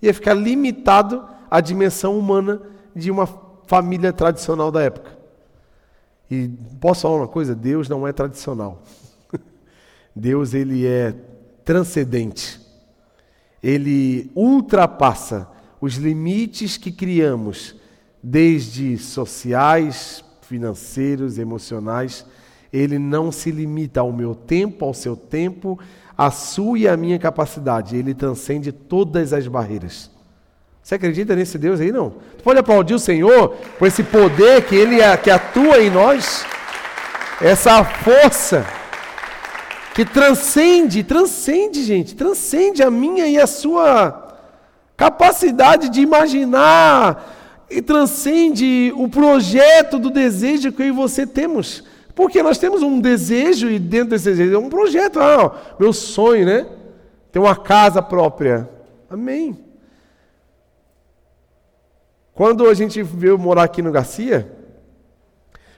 Ia 0.01 0.13
ficar 0.13 0.33
limitado 0.33 1.25
à 1.49 1.61
dimensão 1.61 2.19
humana 2.19 2.61
de 2.93 3.09
uma 3.09 3.25
família 3.65 4.11
tradicional 4.11 4.69
da 4.71 4.81
época. 4.81 5.18
E 6.29 6.47
posso 6.79 7.01
falar 7.01 7.17
uma 7.17 7.27
coisa? 7.27 7.55
Deus 7.55 7.89
não 7.89 8.07
é 8.07 8.13
tradicional. 8.13 8.83
Deus 10.15 10.53
ele 10.53 10.85
é 10.85 11.15
transcendente. 11.65 12.59
Ele 13.61 14.31
ultrapassa 14.35 15.47
os 15.81 15.95
limites 15.95 16.77
que 16.77 16.91
criamos, 16.91 17.75
desde 18.21 18.97
sociais, 18.97 20.23
financeiros, 20.41 21.37
emocionais. 21.37 22.25
Ele 22.71 22.99
não 22.99 23.31
se 23.31 23.49
limita 23.51 24.01
ao 24.01 24.11
meu 24.11 24.35
tempo, 24.35 24.85
ao 24.85 24.93
seu 24.93 25.15
tempo, 25.15 25.79
à 26.17 26.29
sua 26.29 26.79
e 26.79 26.87
à 26.87 26.95
minha 26.95 27.17
capacidade. 27.17 27.95
Ele 27.95 28.13
transcende 28.13 28.71
todas 28.71 29.33
as 29.33 29.47
barreiras. 29.47 30.11
Você 30.89 30.95
acredita 30.95 31.35
nesse 31.35 31.55
Deus 31.59 31.79
aí? 31.79 31.91
Não. 31.91 32.09
Você 32.09 32.43
pode 32.43 32.59
aplaudir 32.59 32.95
o 32.95 32.99
Senhor 32.99 33.49
por 33.77 33.87
esse 33.87 34.01
poder 34.01 34.63
que 34.63 34.75
Ele 34.75 34.97
que 35.21 35.29
atua 35.29 35.79
em 35.83 35.87
nós, 35.87 36.43
essa 37.39 37.83
força 37.83 38.65
que 39.93 40.03
transcende, 40.03 41.03
transcende, 41.03 41.83
gente, 41.83 42.15
transcende 42.15 42.81
a 42.81 42.89
minha 42.89 43.27
e 43.27 43.37
a 43.37 43.45
sua 43.45 44.35
capacidade 44.97 45.89
de 45.89 46.01
imaginar 46.01 47.67
e 47.69 47.83
transcende 47.83 48.91
o 48.97 49.07
projeto 49.07 49.99
do 49.99 50.09
desejo 50.09 50.71
que 50.71 50.81
eu 50.81 50.87
e 50.87 50.91
você 50.91 51.27
temos. 51.27 51.83
Porque 52.15 52.41
nós 52.41 52.57
temos 52.57 52.81
um 52.81 52.99
desejo 52.99 53.69
e 53.69 53.77
dentro 53.77 54.09
desse 54.09 54.31
desejo 54.31 54.55
é 54.55 54.57
um 54.57 54.69
projeto, 54.69 55.19
ah, 55.19 55.55
meu 55.79 55.93
sonho, 55.93 56.47
né? 56.47 56.65
Ter 57.31 57.37
uma 57.37 57.55
casa 57.55 58.01
própria. 58.01 58.67
Amém. 59.07 59.68
Quando 62.39 62.69
a 62.69 62.73
gente 62.73 63.03
veio 63.03 63.37
morar 63.37 63.63
aqui 63.63 63.81
no 63.81 63.91
Garcia, 63.91 64.49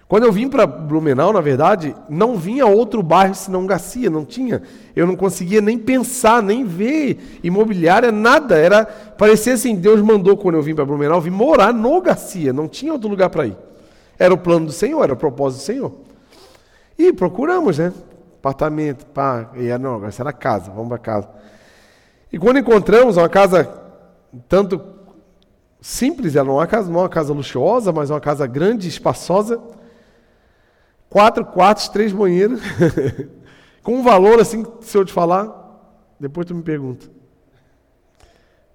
quando 0.08 0.26
eu 0.26 0.32
vim 0.32 0.48
para 0.48 0.68
Blumenau, 0.68 1.34
na 1.34 1.42
verdade, 1.42 1.96
não 2.08 2.38
vinha 2.38 2.68
outro 2.68 3.02
bairro 3.02 3.34
senão 3.34 3.66
Garcia, 3.66 4.12
não 4.12 4.24
tinha. 4.24 4.62
Eu 4.96 5.08
não 5.08 5.16
conseguia 5.16 5.60
nem 5.60 5.76
pensar, 5.76 6.40
nem 6.44 6.64
ver 6.64 7.40
imobiliária, 7.44 8.12
nada. 8.12 8.56
Era 8.56 8.86
parecia 8.86 9.56
assim, 9.56 9.76
Deus 9.76 10.02
mandou 10.02 10.38
quando 10.38 10.54
eu 10.54 10.62
vim 10.62 10.76
para 10.76 10.86
Blumenau, 10.86 11.20
vim 11.20 11.32
morar 11.32 11.74
no 11.74 12.00
Garcia, 12.00 12.54
não 12.54 12.68
tinha 12.68 12.94
outro 12.94 13.10
lugar 13.10 13.32
para 13.32 13.48
ir. 13.48 13.58
Era 14.20 14.32
o 14.32 14.38
plano 14.38 14.68
do 14.68 14.72
Senhor, 14.72 15.04
era 15.04 15.14
o 15.14 15.18
propósito 15.18 15.62
do 15.62 15.66
Senhor. 15.66 15.92
E 16.96 17.12
procuramos, 17.12 17.80
né? 17.80 17.92
Apartamento, 18.38 19.04
pá, 19.08 19.50
e 19.56 19.76
não, 19.80 19.96
agora 19.96 20.12
será 20.12 20.32
casa, 20.32 20.70
vamos 20.70 20.90
para 20.90 21.00
casa. 21.00 21.28
E 22.32 22.38
quando 22.38 22.60
encontramos 22.60 23.18
uma 23.18 23.28
casa 23.28 23.68
tanto 24.48 25.01
simples, 25.82 26.36
ela 26.36 26.48
não 26.48 26.54
é 26.54 26.58
uma 26.58 26.68
casa, 26.68 26.92
não 26.92 27.00
é 27.00 27.04
uma 27.04 27.10
casa 27.10 27.34
luxuosa, 27.34 27.92
mas 27.92 28.12
é 28.12 28.14
uma 28.14 28.22
casa 28.22 28.46
grande, 28.46 28.88
espaçosa. 28.88 29.60
Quatro 31.10 31.44
quartos, 31.44 31.90
três 31.90 32.14
banheiros. 32.14 32.62
Com 33.84 33.96
um 33.96 34.04
valor 34.04 34.40
assim, 34.40 34.64
se 34.82 34.96
eu 34.96 35.04
te 35.04 35.12
falar, 35.12 35.50
depois 36.20 36.46
tu 36.46 36.54
me 36.54 36.62
pergunta. 36.62 37.10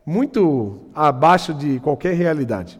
Muito 0.05 0.81
abaixo 0.95 1.55
de 1.55 1.79
qualquer 1.81 2.15
realidade. 2.15 2.79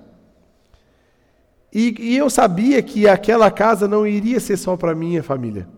E, 1.73 1.95
e 1.99 2.17
eu 2.17 2.29
sabia 2.29 2.83
que 2.83 3.09
aquela 3.09 3.51
casa 3.51 3.87
não 3.87 4.07
iria 4.07 4.41
ser 4.41 4.57
só 4.57 4.77
para 4.77 4.95
minha 4.95 5.23
família. 5.23 5.69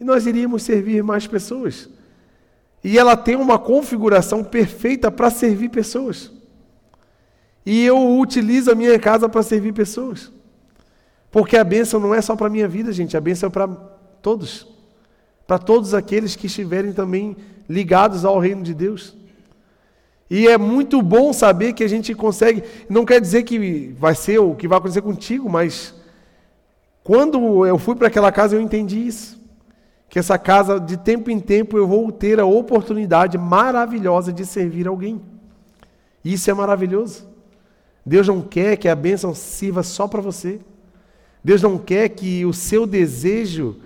E 0.00 0.04
nós 0.04 0.26
iríamos 0.26 0.62
servir 0.62 1.02
mais 1.02 1.26
pessoas. 1.26 1.88
E 2.82 2.98
ela 2.98 3.16
tem 3.16 3.36
uma 3.36 3.58
configuração 3.58 4.44
perfeita 4.44 5.10
para 5.10 5.30
servir 5.30 5.68
pessoas. 5.68 6.30
E 7.70 7.84
eu 7.84 8.18
utilizo 8.18 8.70
a 8.70 8.74
minha 8.74 8.98
casa 8.98 9.28
para 9.28 9.42
servir 9.42 9.74
pessoas. 9.74 10.32
Porque 11.30 11.54
a 11.54 11.62
bênção 11.62 12.00
não 12.00 12.14
é 12.14 12.22
só 12.22 12.34
para 12.34 12.46
a 12.46 12.50
minha 12.50 12.66
vida, 12.66 12.90
gente, 12.92 13.14
a 13.14 13.20
bênção 13.20 13.48
é 13.48 13.50
para 13.50 13.68
todos. 14.22 14.66
Para 15.46 15.58
todos 15.58 15.92
aqueles 15.92 16.34
que 16.34 16.46
estiverem 16.46 16.94
também 16.94 17.36
ligados 17.68 18.24
ao 18.24 18.38
reino 18.38 18.62
de 18.62 18.72
Deus. 18.72 19.14
E 20.30 20.48
é 20.48 20.56
muito 20.56 21.02
bom 21.02 21.30
saber 21.34 21.74
que 21.74 21.84
a 21.84 21.88
gente 21.88 22.14
consegue. 22.14 22.62
Não 22.88 23.04
quer 23.04 23.20
dizer 23.20 23.42
que 23.42 23.94
vai 23.98 24.14
ser 24.14 24.38
o 24.38 24.54
que 24.54 24.66
vai 24.66 24.78
acontecer 24.78 25.02
contigo, 25.02 25.46
mas 25.50 25.94
quando 27.04 27.66
eu 27.66 27.76
fui 27.76 27.94
para 27.96 28.06
aquela 28.06 28.32
casa 28.32 28.56
eu 28.56 28.62
entendi 28.62 29.06
isso. 29.06 29.38
Que 30.08 30.18
essa 30.18 30.38
casa, 30.38 30.80
de 30.80 30.96
tempo 30.96 31.30
em 31.30 31.38
tempo, 31.38 31.76
eu 31.76 31.86
vou 31.86 32.10
ter 32.10 32.40
a 32.40 32.46
oportunidade 32.46 33.36
maravilhosa 33.36 34.32
de 34.32 34.46
servir 34.46 34.88
alguém. 34.88 35.20
Isso 36.24 36.50
é 36.50 36.54
maravilhoso. 36.54 37.27
Deus 38.08 38.26
não 38.26 38.40
quer 38.40 38.78
que 38.78 38.88
a 38.88 38.94
bênção 38.94 39.34
sirva 39.34 39.82
só 39.82 40.08
para 40.08 40.22
você. 40.22 40.60
Deus 41.44 41.60
não 41.60 41.76
quer 41.76 42.08
que 42.08 42.42
o 42.46 42.54
seu 42.54 42.86
desejo, 42.86 43.76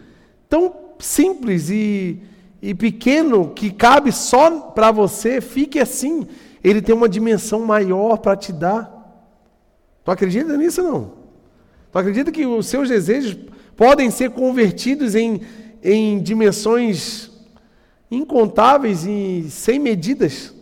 tão 0.48 0.72
simples 1.00 1.68
e, 1.70 2.22
e 2.62 2.72
pequeno, 2.72 3.50
que 3.50 3.72
cabe 3.72 4.12
só 4.12 4.60
para 4.70 4.92
você, 4.92 5.40
fique 5.40 5.80
assim. 5.80 6.28
Ele 6.62 6.80
tem 6.80 6.94
uma 6.94 7.08
dimensão 7.08 7.66
maior 7.66 8.18
para 8.18 8.36
te 8.36 8.52
dar. 8.52 9.26
Tu 10.04 10.10
acredita 10.12 10.56
nisso 10.56 10.84
não? 10.84 11.14
Tu 11.90 11.98
acredita 11.98 12.30
que 12.30 12.46
os 12.46 12.66
seus 12.66 12.88
desejos 12.88 13.36
podem 13.76 14.08
ser 14.08 14.30
convertidos 14.30 15.16
em, 15.16 15.40
em 15.82 16.22
dimensões 16.22 17.28
incontáveis 18.08 19.04
e 19.04 19.46
sem 19.50 19.80
medidas? 19.80 20.54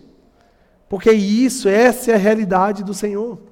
Porque 0.88 1.12
isso, 1.12 1.68
essa 1.68 2.10
é 2.10 2.14
a 2.14 2.18
realidade 2.18 2.82
do 2.82 2.94
Senhor. 2.94 3.49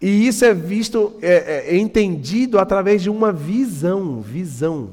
E 0.00 0.26
isso 0.26 0.44
é 0.44 0.54
visto, 0.54 1.12
é, 1.20 1.66
é, 1.68 1.76
entendido 1.76 2.58
através 2.58 3.02
de 3.02 3.10
uma 3.10 3.32
visão. 3.32 4.20
Visão. 4.20 4.90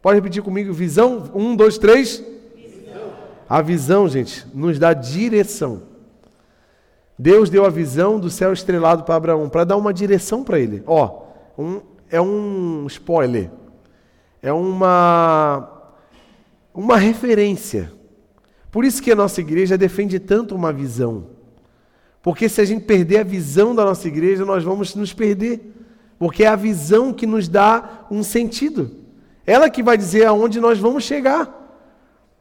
Pode 0.00 0.16
repetir 0.16 0.42
comigo? 0.42 0.72
Visão? 0.72 1.30
Um, 1.34 1.56
dois, 1.56 1.78
três. 1.78 2.22
Visão. 2.54 3.10
A 3.48 3.60
visão, 3.60 4.08
gente, 4.08 4.46
nos 4.54 4.78
dá 4.78 4.92
direção. 4.92 5.82
Deus 7.18 7.50
deu 7.50 7.64
a 7.64 7.70
visão 7.70 8.20
do 8.20 8.30
céu 8.30 8.52
estrelado 8.52 9.02
para 9.02 9.16
Abraão, 9.16 9.48
para 9.48 9.64
dar 9.64 9.76
uma 9.76 9.92
direção 9.92 10.44
para 10.44 10.60
ele. 10.60 10.82
Ó, 10.86 11.22
um, 11.58 11.80
é 12.08 12.20
um 12.20 12.86
spoiler. 12.86 13.50
É 14.40 14.52
uma, 14.52 15.92
uma 16.72 16.96
referência. 16.96 17.90
Por 18.70 18.84
isso 18.84 19.02
que 19.02 19.10
a 19.10 19.16
nossa 19.16 19.40
igreja 19.40 19.76
defende 19.76 20.20
tanto 20.20 20.54
uma 20.54 20.72
visão. 20.72 21.35
Porque 22.26 22.48
se 22.48 22.60
a 22.60 22.64
gente 22.64 22.84
perder 22.84 23.18
a 23.18 23.22
visão 23.22 23.72
da 23.72 23.84
nossa 23.84 24.08
igreja, 24.08 24.44
nós 24.44 24.64
vamos 24.64 24.96
nos 24.96 25.12
perder. 25.12 25.60
Porque 26.18 26.42
é 26.42 26.48
a 26.48 26.56
visão 26.56 27.12
que 27.12 27.24
nos 27.24 27.46
dá 27.46 28.04
um 28.10 28.24
sentido. 28.24 28.90
Ela 29.46 29.70
que 29.70 29.80
vai 29.80 29.96
dizer 29.96 30.26
aonde 30.26 30.60
nós 30.60 30.76
vamos 30.76 31.04
chegar. 31.04 31.48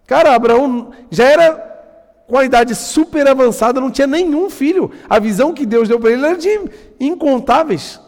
Cara, 0.08 0.34
Abraão 0.34 0.90
já 1.12 1.26
era 1.26 2.24
com 2.28 2.36
a 2.36 2.44
idade 2.44 2.74
super 2.74 3.28
avançada, 3.28 3.80
não 3.80 3.92
tinha 3.92 4.08
nenhum 4.08 4.50
filho. 4.50 4.90
A 5.08 5.20
visão 5.20 5.54
que 5.54 5.68
Deus 5.68 5.88
deu 5.88 6.00
para 6.00 6.10
ele 6.10 6.26
era 6.26 6.36
de 6.36 6.68
incontáveis. 7.00 8.02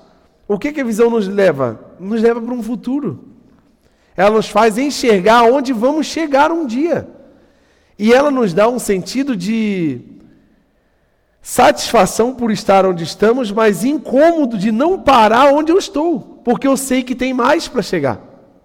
O 0.48 0.58
que, 0.58 0.72
que 0.72 0.82
a 0.82 0.84
visão 0.84 1.12
nos 1.12 1.28
leva? 1.28 1.80
Nos 2.00 2.24
leva 2.24 2.42
para 2.42 2.56
um 2.56 2.64
futuro. 2.64 3.24
Ela 4.16 4.32
nos 4.32 4.50
faz 4.50 4.80
enxergar 4.80 5.44
onde 5.44 5.74
vamos 5.74 6.08
chegar 6.08 6.52
um 6.52 6.66
dia. 6.66 7.08
E 8.00 8.12
ela 8.12 8.32
nos 8.32 8.52
dá 8.52 8.68
um 8.68 8.80
sentido 8.80 9.36
de 9.36 10.17
satisfação 11.48 12.36
por 12.36 12.52
estar 12.52 12.86
onde 12.86 13.06
estamos, 13.06 13.54
mas 13.54 13.86
incômodo 13.86 14.58
de 14.58 14.70
não 14.70 15.00
parar 15.00 15.54
onde 15.54 15.72
eu 15.72 15.78
estou, 15.78 16.42
porque 16.44 16.68
eu 16.68 16.76
sei 16.76 17.04
que 17.04 17.16
tem 17.16 17.34
mais 17.34 17.70
para 17.70 17.82
chegar. 17.82 18.20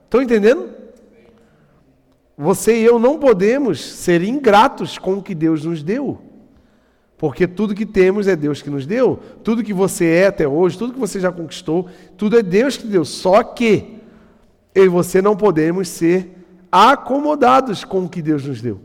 Estão 0.05 0.21
entendendo? 0.21 0.69
Você 2.37 2.81
e 2.81 2.85
eu 2.85 2.99
não 2.99 3.21
podemos 3.21 3.81
ser 3.81 4.21
ingratos 4.25 4.99
com 4.99 5.15
o 5.15 5.23
que 5.23 5.33
Deus 5.33 5.65
nos 5.65 5.81
deu. 5.81 6.23
Porque 7.17 7.47
tudo 7.47 7.73
que 7.73 7.87
temos 7.87 8.27
é 8.27 8.35
Deus 8.35 8.61
que 8.61 8.69
nos 8.69 8.85
deu. 8.85 9.21
Tudo 9.45 9.63
que 9.63 9.73
você 9.73 10.07
é 10.07 10.27
até 10.27 10.49
hoje, 10.49 10.77
tudo 10.77 10.93
que 10.93 10.99
você 10.99 11.21
já 11.21 11.31
conquistou, 11.31 11.89
tudo 12.17 12.37
é 12.37 12.43
Deus 12.43 12.77
que 12.77 12.89
deu. 12.89 13.05
Só 13.05 13.45
que 13.45 13.97
eu 14.75 14.87
e 14.87 14.89
você 14.89 15.23
não 15.23 15.37
podemos 15.37 15.87
ser 15.87 16.37
acomodados 16.71 17.85
com 17.85 18.07
o 18.07 18.09
que 18.09 18.21
Deus 18.21 18.45
nos 18.45 18.61
deu. 18.61 18.81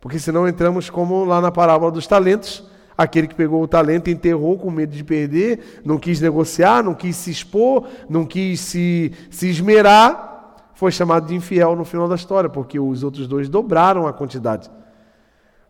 Porque 0.00 0.18
senão 0.18 0.48
entramos 0.48 0.88
como 0.88 1.22
lá 1.26 1.38
na 1.42 1.52
parábola 1.52 1.92
dos 1.92 2.06
talentos, 2.06 2.72
Aquele 2.96 3.26
que 3.26 3.34
pegou 3.34 3.62
o 3.62 3.68
talento 3.68 4.08
enterrou 4.08 4.56
com 4.56 4.70
medo 4.70 4.94
de 4.94 5.02
perder, 5.02 5.80
não 5.84 5.98
quis 5.98 6.20
negociar, 6.20 6.82
não 6.82 6.94
quis 6.94 7.16
se 7.16 7.30
expor, 7.30 7.88
não 8.08 8.24
quis 8.24 8.60
se, 8.60 9.12
se 9.30 9.48
esmerar, 9.48 10.70
foi 10.74 10.92
chamado 10.92 11.26
de 11.26 11.34
infiel 11.34 11.74
no 11.74 11.84
final 11.84 12.08
da 12.08 12.14
história, 12.14 12.48
porque 12.48 12.78
os 12.78 13.02
outros 13.02 13.26
dois 13.26 13.48
dobraram 13.48 14.06
a 14.06 14.12
quantidade. 14.12 14.70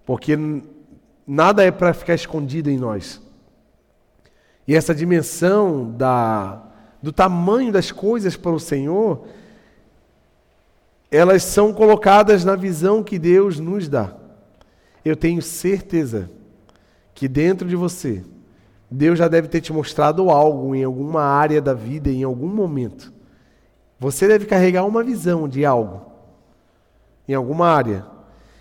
Porque 0.05 0.37
nada 1.27 1.65
é 1.65 1.71
para 1.71 1.95
ficar 1.95 2.15
escondido 2.15 2.71
em 2.71 2.79
nós. 2.79 3.23
E 4.69 4.75
essa 4.75 4.95
dimensão 4.95 5.91
da, 5.93 6.63
do 7.03 7.13
tamanho 7.13 7.73
das 7.73 7.91
coisas 7.91 8.37
para 8.37 8.53
o 8.53 8.61
Senhor, 8.61 9.27
elas 11.11 11.43
são 11.43 11.73
colocadas 11.73 12.45
na 12.45 12.57
visão 12.57 13.03
que 13.03 13.19
Deus 13.19 13.59
nos 13.59 13.89
dá. 13.89 14.13
Eu 15.05 15.17
tenho 15.17 15.41
certeza 15.41 16.31
que 17.15 17.29
dentro 17.29 17.69
de 17.69 17.77
você, 17.77 18.25
Deus 18.91 19.19
já 19.19 19.29
deve 19.29 19.49
ter 19.49 19.61
te 19.61 19.73
mostrado 19.73 20.29
algo 20.31 20.75
em 20.75 20.85
alguma 20.85 21.23
área 21.23 21.63
da 21.63 21.73
vida, 21.73 22.11
em 22.11 22.23
algum 22.23 22.49
momento. 22.49 23.13
Você 23.99 24.27
deve 24.27 24.47
carregar 24.47 24.85
uma 24.85 25.03
visão 25.03 25.49
de 25.49 25.65
algo, 25.65 26.13
em 27.27 27.35
alguma 27.35 27.69
área, 27.69 28.05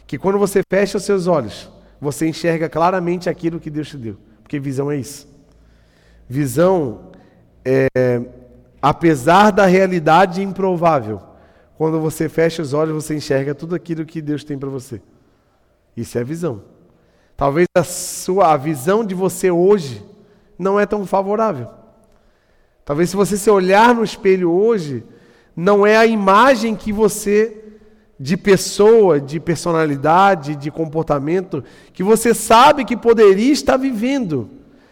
que 0.06 0.18
quando 0.18 0.38
você 0.38 0.62
fecha 0.70 0.98
os 0.98 1.04
seus 1.04 1.28
olhos, 1.28 1.70
você 2.00 2.28
enxerga 2.28 2.70
claramente 2.70 3.30
aquilo 3.30 3.60
que 3.60 3.70
Deus 3.70 3.90
te 3.90 3.98
deu. 3.98 4.18
Porque 4.42 4.60
visão 4.60 4.92
é 4.92 4.98
isso. 4.98 5.28
Visão 6.30 7.12
é, 7.66 8.22
apesar 8.82 9.52
da 9.52 9.66
realidade 9.66 10.42
improvável, 10.42 11.22
quando 11.78 12.00
você 12.00 12.30
fecha 12.30 12.62
os 12.62 12.74
olhos, 12.74 13.04
você 13.04 13.16
enxerga 13.16 13.56
tudo 13.56 13.74
aquilo 13.74 14.06
que 14.06 14.22
Deus 14.22 14.44
tem 14.44 14.58
para 14.58 14.70
você. 14.70 15.02
Isso 15.96 16.18
é 16.18 16.24
visão. 16.24 16.73
Talvez 17.36 17.68
a 17.76 17.84
sua 17.84 18.54
a 18.54 18.58
visão 18.58 19.04
de 19.04 19.16
você 19.16 19.50
hoje 19.50 20.04
não 20.58 20.80
é 20.80 20.86
tão 20.86 21.06
favorável. 21.06 21.68
Talvez 22.86 23.10
se 23.10 23.16
você 23.16 23.38
se 23.38 23.50
olhar 23.50 23.96
no 23.96 24.04
espelho 24.04 24.52
hoje, 24.52 25.04
não 25.56 25.86
é 25.86 25.96
a 25.98 26.06
imagem 26.06 26.76
que 26.76 26.92
você 26.92 27.60
de 28.20 28.38
pessoa, 28.38 29.20
de 29.20 29.40
personalidade, 29.40 30.56
de 30.56 30.72
comportamento 30.72 31.64
que 31.92 32.04
você 32.04 32.34
sabe 32.34 32.86
que 32.86 32.96
poderia 32.96 33.52
estar 33.52 33.78
vivendo. 33.78 34.50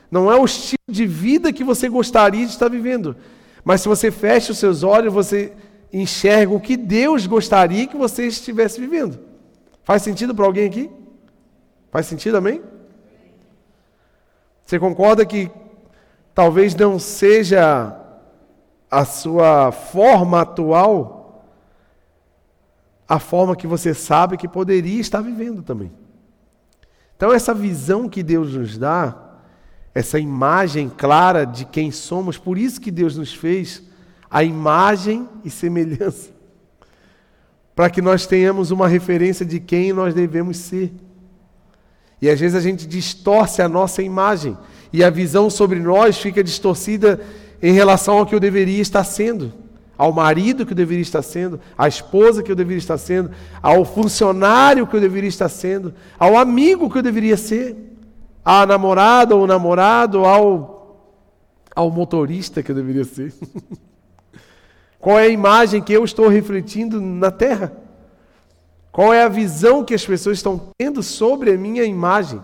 Não 0.10 0.32
é 0.32 0.38
o 0.38 0.44
estilo 0.44 0.78
de 0.90 1.06
vida 1.06 1.54
que 1.54 1.64
você 1.64 1.88
gostaria 1.88 2.46
de 2.46 2.52
estar 2.52 2.70
vivendo. 2.70 3.16
Mas 3.64 3.82
se 3.82 3.88
você 3.88 4.12
fecha 4.12 4.52
os 4.52 4.58
seus 4.58 4.84
olhos, 4.84 5.14
você 5.14 5.54
enxerga 5.94 6.54
o 6.54 6.60
que 6.60 6.76
Deus 6.76 7.26
gostaria 7.28 7.88
que 7.88 7.96
você 7.96 8.28
estivesse 8.28 8.80
vivendo. 8.80 9.20
Faz 9.84 10.02
sentido 10.02 10.34
para 10.34 10.46
alguém 10.46 10.66
aqui? 10.66 10.90
Faz 11.92 12.06
sentido, 12.08 12.38
amém? 12.38 12.62
Você 14.66 14.80
concorda 14.80 15.26
que 15.26 15.52
talvez 16.34 16.74
não 16.74 16.98
seja 16.98 17.96
a 18.90 19.06
sua 19.06 19.72
forma 19.72 20.42
atual 20.42 21.22
a 23.12 23.20
forma 23.20 23.58
que 23.58 23.68
você 23.68 23.94
sabe 23.94 24.38
que 24.38 24.48
poderia 24.48 25.02
estar 25.02 25.20
vivendo 25.20 25.62
também? 25.62 25.92
Então, 27.18 27.34
essa 27.34 27.54
visão 27.54 28.08
que 28.08 28.24
Deus 28.24 28.54
nos 28.54 28.78
dá, 28.78 29.14
essa 29.94 30.18
imagem 30.18 30.90
clara 30.90 31.44
de 31.44 31.66
quem 31.66 31.92
somos, 31.92 32.38
por 32.38 32.58
isso 32.58 32.80
que 32.80 32.90
Deus 32.90 33.18
nos 33.18 33.34
fez 33.34 33.84
a 34.30 34.46
imagem 34.46 35.28
e 35.44 35.50
semelhança, 35.50 36.32
para 37.76 37.90
que 37.90 38.02
nós 38.02 38.26
tenhamos 38.26 38.72
uma 38.72 38.88
referência 38.88 39.46
de 39.46 39.60
quem 39.60 39.92
nós 39.92 40.14
devemos 40.14 40.56
ser. 40.56 40.94
E 42.22 42.30
às 42.30 42.40
vezes 42.40 42.56
a 42.56 42.62
gente 42.62 42.86
distorce 42.86 43.62
a 43.62 43.68
nossa 43.68 44.04
imagem 44.04 44.56
e 44.94 45.04
a 45.04 45.10
visão 45.10 45.50
sobre 45.50 45.80
nós 45.80 46.18
fica 46.18 46.44
distorcida 46.44 47.20
em 47.62 47.74
relação 47.74 48.20
ao 48.20 48.26
que 48.26 48.36
eu 48.36 48.40
deveria 48.40 48.82
estar 48.82 49.04
sendo, 49.04 49.52
ao 49.98 50.12
marido 50.12 50.66
que 50.66 50.74
eu 50.74 50.76
deveria 50.76 51.02
estar 51.02 51.22
sendo, 51.22 51.60
à 51.78 51.88
esposa 51.88 52.44
que 52.44 52.52
eu 52.52 52.56
deveria 52.56 52.80
estar 52.80 52.98
sendo, 52.98 53.32
ao 53.62 53.86
funcionário 53.86 54.86
que 54.86 54.96
eu 54.96 55.02
deveria 55.02 55.30
estar 55.30 55.50
sendo, 55.50 55.94
ao 56.20 56.38
amigo 56.38 56.90
que 56.90 56.98
eu 56.98 57.04
deveria 57.04 57.38
ser, 57.38 57.76
à 58.44 58.66
namorada 58.66 59.36
ou 59.36 59.48
namorado, 59.48 60.26
ao, 60.26 61.08
ao 61.76 61.90
motorista 61.90 62.62
que 62.62 62.72
eu 62.72 62.76
deveria 62.76 63.04
ser. 63.04 63.34
Qual 65.00 65.18
é 65.18 65.24
a 65.24 65.30
imagem 65.30 65.82
que 65.82 65.94
eu 65.94 66.04
estou 66.04 66.28
refletindo 66.28 67.02
na 67.02 67.32
terra? 67.32 67.81
Qual 68.92 69.14
é 69.14 69.24
a 69.24 69.30
visão 69.30 69.84
que 69.86 69.94
as 69.94 70.06
pessoas 70.06 70.38
estão 70.38 70.74
tendo 70.78 71.02
sobre 71.02 71.52
a 71.52 71.58
minha 71.58 71.84
imagem? 71.84 72.44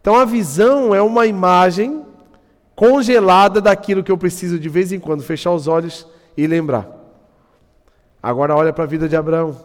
Então, 0.00 0.16
a 0.16 0.24
visão 0.24 0.94
é 0.94 1.00
uma 1.00 1.26
imagem 1.26 2.04
congelada 2.74 3.60
daquilo 3.60 4.02
que 4.02 4.12
eu 4.12 4.18
preciso 4.18 4.58
de 4.58 4.68
vez 4.68 4.92
em 4.92 5.00
quando 5.00 5.22
fechar 5.22 5.52
os 5.52 5.66
olhos 5.66 6.06
e 6.36 6.46
lembrar. 6.46 6.88
Agora, 8.22 8.54
olha 8.54 8.72
para 8.72 8.84
a 8.84 8.86
vida 8.86 9.08
de 9.08 9.16
Abraão, 9.16 9.56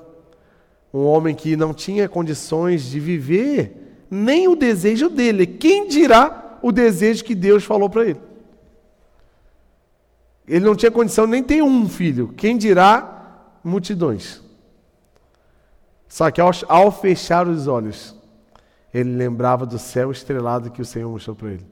um 0.93 1.05
homem 1.05 1.35
que 1.35 1.57
não 1.57 1.73
tinha 1.73 2.07
condições 2.07 2.83
de 2.85 2.99
viver 2.99 4.05
nem 4.09 4.47
o 4.47 4.55
desejo 4.55 5.09
dele. 5.09 5.45
Quem 5.45 5.87
dirá 5.87 6.57
o 6.61 6.71
desejo 6.71 7.23
que 7.23 7.35
Deus 7.35 7.65
falou 7.65 7.89
para 7.89 8.05
ele? 8.05 8.19
Ele 10.47 10.63
não 10.63 10.75
tinha 10.75 10.91
condição 10.91 11.27
nem 11.27 11.43
ter 11.43 11.61
um 11.61 11.89
filho. 11.89 12.33
Quem 12.37 12.57
dirá 12.57 13.57
multidões? 13.63 14.44
Só 16.15 16.31
que 16.31 16.39
ao, 16.39 16.49
ao 16.69 16.93
fechar 16.93 17.45
os 17.45 17.67
olhos, 17.67 18.15
ele 18.93 19.17
lembrava 19.17 19.65
do 19.65 19.77
céu 19.77 20.11
estrelado 20.11 20.71
que 20.71 20.81
o 20.81 20.85
Senhor 20.85 21.11
mostrou 21.11 21.35
para 21.35 21.49
ele. 21.49 21.67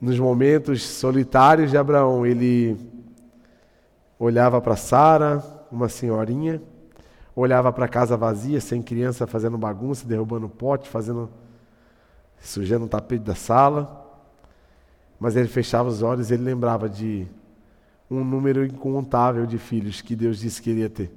Nos 0.00 0.18
momentos 0.18 0.82
solitários 0.82 1.70
de 1.70 1.76
Abraão, 1.76 2.24
ele 2.24 2.74
olhava 4.18 4.62
para 4.62 4.76
Sara, 4.76 5.44
uma 5.70 5.90
senhorinha, 5.90 6.62
olhava 7.36 7.70
para 7.70 7.84
a 7.84 7.88
casa 7.88 8.16
vazia, 8.16 8.58
sem 8.58 8.80
criança, 8.80 9.26
fazendo 9.26 9.58
bagunça, 9.58 10.06
derrubando 10.06 10.48
pote, 10.48 10.88
fazendo 10.88 11.28
sujando 12.40 12.86
o 12.86 12.88
tapete 12.88 13.24
da 13.24 13.34
sala. 13.34 14.08
Mas 15.20 15.36
ele 15.36 15.48
fechava 15.48 15.86
os 15.86 16.00
olhos 16.00 16.30
ele 16.30 16.44
lembrava 16.44 16.88
de 16.88 17.28
um 18.10 18.22
número 18.22 18.64
incontável 18.64 19.46
de 19.46 19.58
filhos 19.58 20.00
que 20.00 20.14
Deus 20.14 20.38
disse 20.38 20.60
que 20.60 20.70
iria 20.70 20.90
ter. 20.90 21.10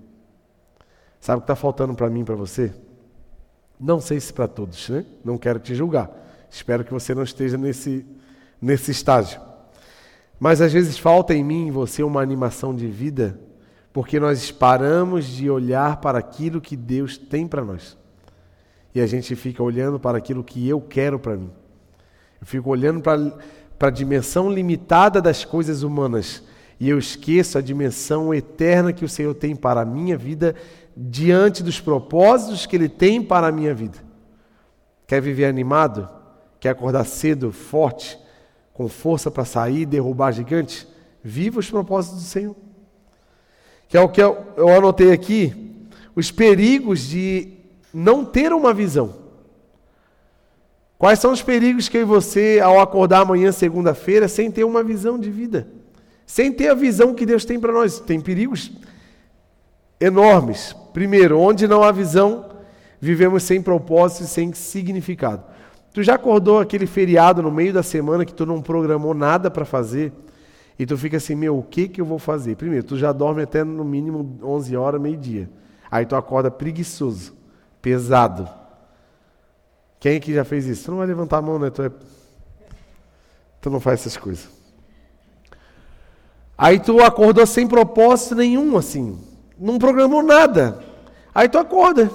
Sabe 1.20 1.38
o 1.38 1.42
que 1.42 1.46
está 1.46 1.56
faltando 1.56 1.94
para 1.94 2.10
mim 2.10 2.22
e 2.22 2.24
para 2.24 2.36
você? 2.36 2.74
Não 3.80 4.00
sei 4.00 4.20
se 4.20 4.34
para 4.34 4.48
todos, 4.48 4.90
né? 4.90 5.06
Não 5.24 5.38
quero 5.38 5.60
te 5.60 5.76
julgar. 5.76 6.10
Espero 6.50 6.84
que 6.84 6.94
você 6.94 7.14
não 7.14 7.24
esteja 7.24 7.58
nesse, 7.58 8.06
nesse 8.62 8.92
estágio. 8.92 9.40
Mas 10.40 10.62
às 10.62 10.72
vezes 10.72 10.98
falta 10.98 11.34
em 11.34 11.44
mim 11.44 11.68
e 11.68 11.72
você 11.72 12.04
uma 12.04 12.22
animação 12.22 12.74
de 12.74 12.88
vida, 12.88 13.40
porque 13.92 14.20
nós 14.20 14.52
paramos 14.52 15.26
de 15.26 15.50
olhar 15.50 15.98
para 15.98 16.20
aquilo 16.20 16.62
que 16.62 16.76
Deus 16.76 17.18
tem 17.18 17.48
para 17.48 17.66
nós. 17.66 17.98
E 18.94 19.02
a 19.02 19.06
gente 19.06 19.36
fica 19.36 19.62
olhando 19.62 20.00
para 20.00 20.18
aquilo 20.18 20.44
que 20.44 20.68
eu 20.68 20.80
quero 20.80 21.20
para 21.20 21.36
mim. 21.36 21.52
Eu 22.40 22.48
fico 22.48 22.70
olhando 22.70 23.02
para 23.02 23.88
a 23.88 23.92
dimensão 23.92 24.52
limitada 24.52 25.22
das 25.22 25.44
coisas 25.44 25.84
humanas 25.84 26.44
e 26.80 26.90
eu 26.90 27.00
esqueço 27.00 27.58
a 27.58 27.62
dimensão 27.62 28.34
eterna 28.34 28.94
que 28.94 29.04
o 29.04 29.10
Senhor 29.10 29.34
tem 29.34 29.56
para 29.56 29.82
a 29.82 29.86
minha 29.86 30.18
vida 30.18 30.56
diante 30.96 31.64
dos 31.64 31.80
propósitos 31.80 32.66
que 32.66 32.76
Ele 32.76 32.90
tem 32.90 33.22
para 33.22 33.48
a 33.48 33.52
minha 33.52 33.74
vida. 33.74 33.98
Quer 35.08 35.22
viver 35.22 35.46
animado? 35.46 36.08
Quer 36.60 36.70
acordar 36.70 37.06
cedo, 37.06 37.52
forte, 37.52 38.18
com 38.74 38.88
força 38.88 39.32
para 39.32 39.46
sair 39.46 39.82
e 39.82 39.86
derrubar 39.86 40.32
gigantes? 40.32 40.88
Viva 41.24 41.60
os 41.60 41.70
propósitos 41.70 42.22
do 42.22 42.28
Senhor. 42.28 42.56
Que 43.88 43.98
é 43.98 44.02
o 44.02 44.10
que 44.10 44.22
eu, 44.22 44.46
eu 44.56 44.70
anotei 44.70 45.12
aqui, 45.12 45.88
os 46.16 46.30
perigos 46.30 47.08
de 47.08 47.54
não 47.94 48.24
ter 48.26 48.54
uma 48.54 48.74
visão. 48.74 49.28
Quais 50.98 51.20
são 51.20 51.32
os 51.32 51.42
perigos 51.42 51.88
que 51.88 51.98
eu 51.98 52.02
e 52.02 52.06
você, 52.06 52.60
ao 52.62 52.80
acordar 52.80 53.22
amanhã, 53.22 53.52
segunda-feira, 53.52 54.28
sem 54.28 54.52
ter 54.52 54.64
uma 54.64 54.84
visão 54.84 55.18
de 55.18 55.30
vida? 55.30 55.68
Sem 56.28 56.52
ter 56.52 56.68
a 56.68 56.76
visão 56.76 57.16
que 57.16 57.26
Deus 57.26 57.46
tem 57.46 57.58
para 57.58 57.72
nós? 57.72 58.02
Tem 58.02 58.20
perigos 58.20 58.70
enormes. 60.00 60.76
Primeiro, 60.94 61.40
onde 61.40 61.68
não 61.68 61.82
há 61.82 61.92
visão, 61.92 62.50
vivemos 63.00 63.44
sem 63.44 63.62
propósito 63.62 64.26
e 64.26 64.28
sem 64.28 64.54
significado. 64.54 65.44
Tu 65.94 66.04
já 66.04 66.16
acordou 66.16 66.60
aquele 66.60 66.86
feriado 66.86 67.42
no 67.42 67.50
meio 67.50 67.72
da 67.72 67.82
semana 67.82 68.26
que 68.26 68.34
tu 68.34 68.46
não 68.46 68.62
programou 68.62 69.14
nada 69.14 69.50
para 69.50 69.64
fazer 69.64 70.12
e 70.78 70.86
tu 70.86 70.98
fica 70.98 71.16
assim, 71.16 71.34
meu, 71.34 71.58
o 71.58 71.64
que 71.64 71.88
que 71.88 72.02
eu 72.02 72.06
vou 72.06 72.20
fazer? 72.20 72.58
Primeiro, 72.58 72.86
tu 72.86 72.98
já 72.98 73.14
dorme 73.14 73.42
até 73.42 73.64
no 73.64 73.86
mínimo 73.86 74.38
11 74.44 74.76
horas, 74.76 75.02
meio-dia. 75.02 75.50
Aí 75.90 76.06
tu 76.06 76.16
acorda 76.16 76.52
preguiçoso, 76.52 77.34
pesado. 77.82 78.48
Quem 79.98 80.20
que 80.20 80.34
já 80.34 80.44
fez 80.44 80.68
isso? 80.68 80.86
Tu 80.86 80.92
não 80.92 80.98
vai 80.98 81.08
levantar 81.08 81.38
a 81.38 81.42
mão, 81.42 81.58
né? 81.58 81.70
Tu, 81.70 81.82
é... 81.82 81.92
tu 83.62 83.70
não 83.70 83.80
faz 83.80 84.02
essas 84.02 84.18
coisas. 84.18 84.57
Aí 86.58 86.80
tu 86.80 87.00
acordou 87.02 87.46
sem 87.46 87.68
propósito 87.68 88.36
nenhum, 88.36 88.78
assim. 88.78 89.20
Não 89.60 89.78
programou 89.78 90.24
nada. 90.24 90.80
Aí 91.34 91.48
tu 91.48 91.58
acorda 91.58 92.10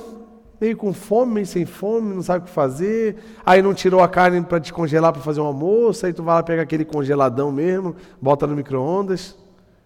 meio 0.62 0.76
com 0.76 0.92
fome, 0.92 1.32
meio 1.32 1.46
sem 1.46 1.66
fome, 1.66 2.14
não 2.14 2.22
sabe 2.22 2.44
o 2.44 2.46
que 2.46 2.54
fazer. 2.54 3.16
Aí 3.44 3.60
não 3.60 3.74
tirou 3.74 4.00
a 4.00 4.08
carne 4.08 4.40
para 4.42 4.60
descongelar 4.60 5.12
para 5.12 5.20
fazer 5.20 5.40
um 5.40 5.46
almoço, 5.46 6.06
aí 6.06 6.12
tu 6.12 6.22
vai 6.22 6.36
lá 6.36 6.42
pegar 6.44 6.62
aquele 6.62 6.84
congeladão 6.84 7.50
mesmo, 7.50 7.96
bota 8.20 8.46
no 8.46 8.54
micro-ondas, 8.54 9.36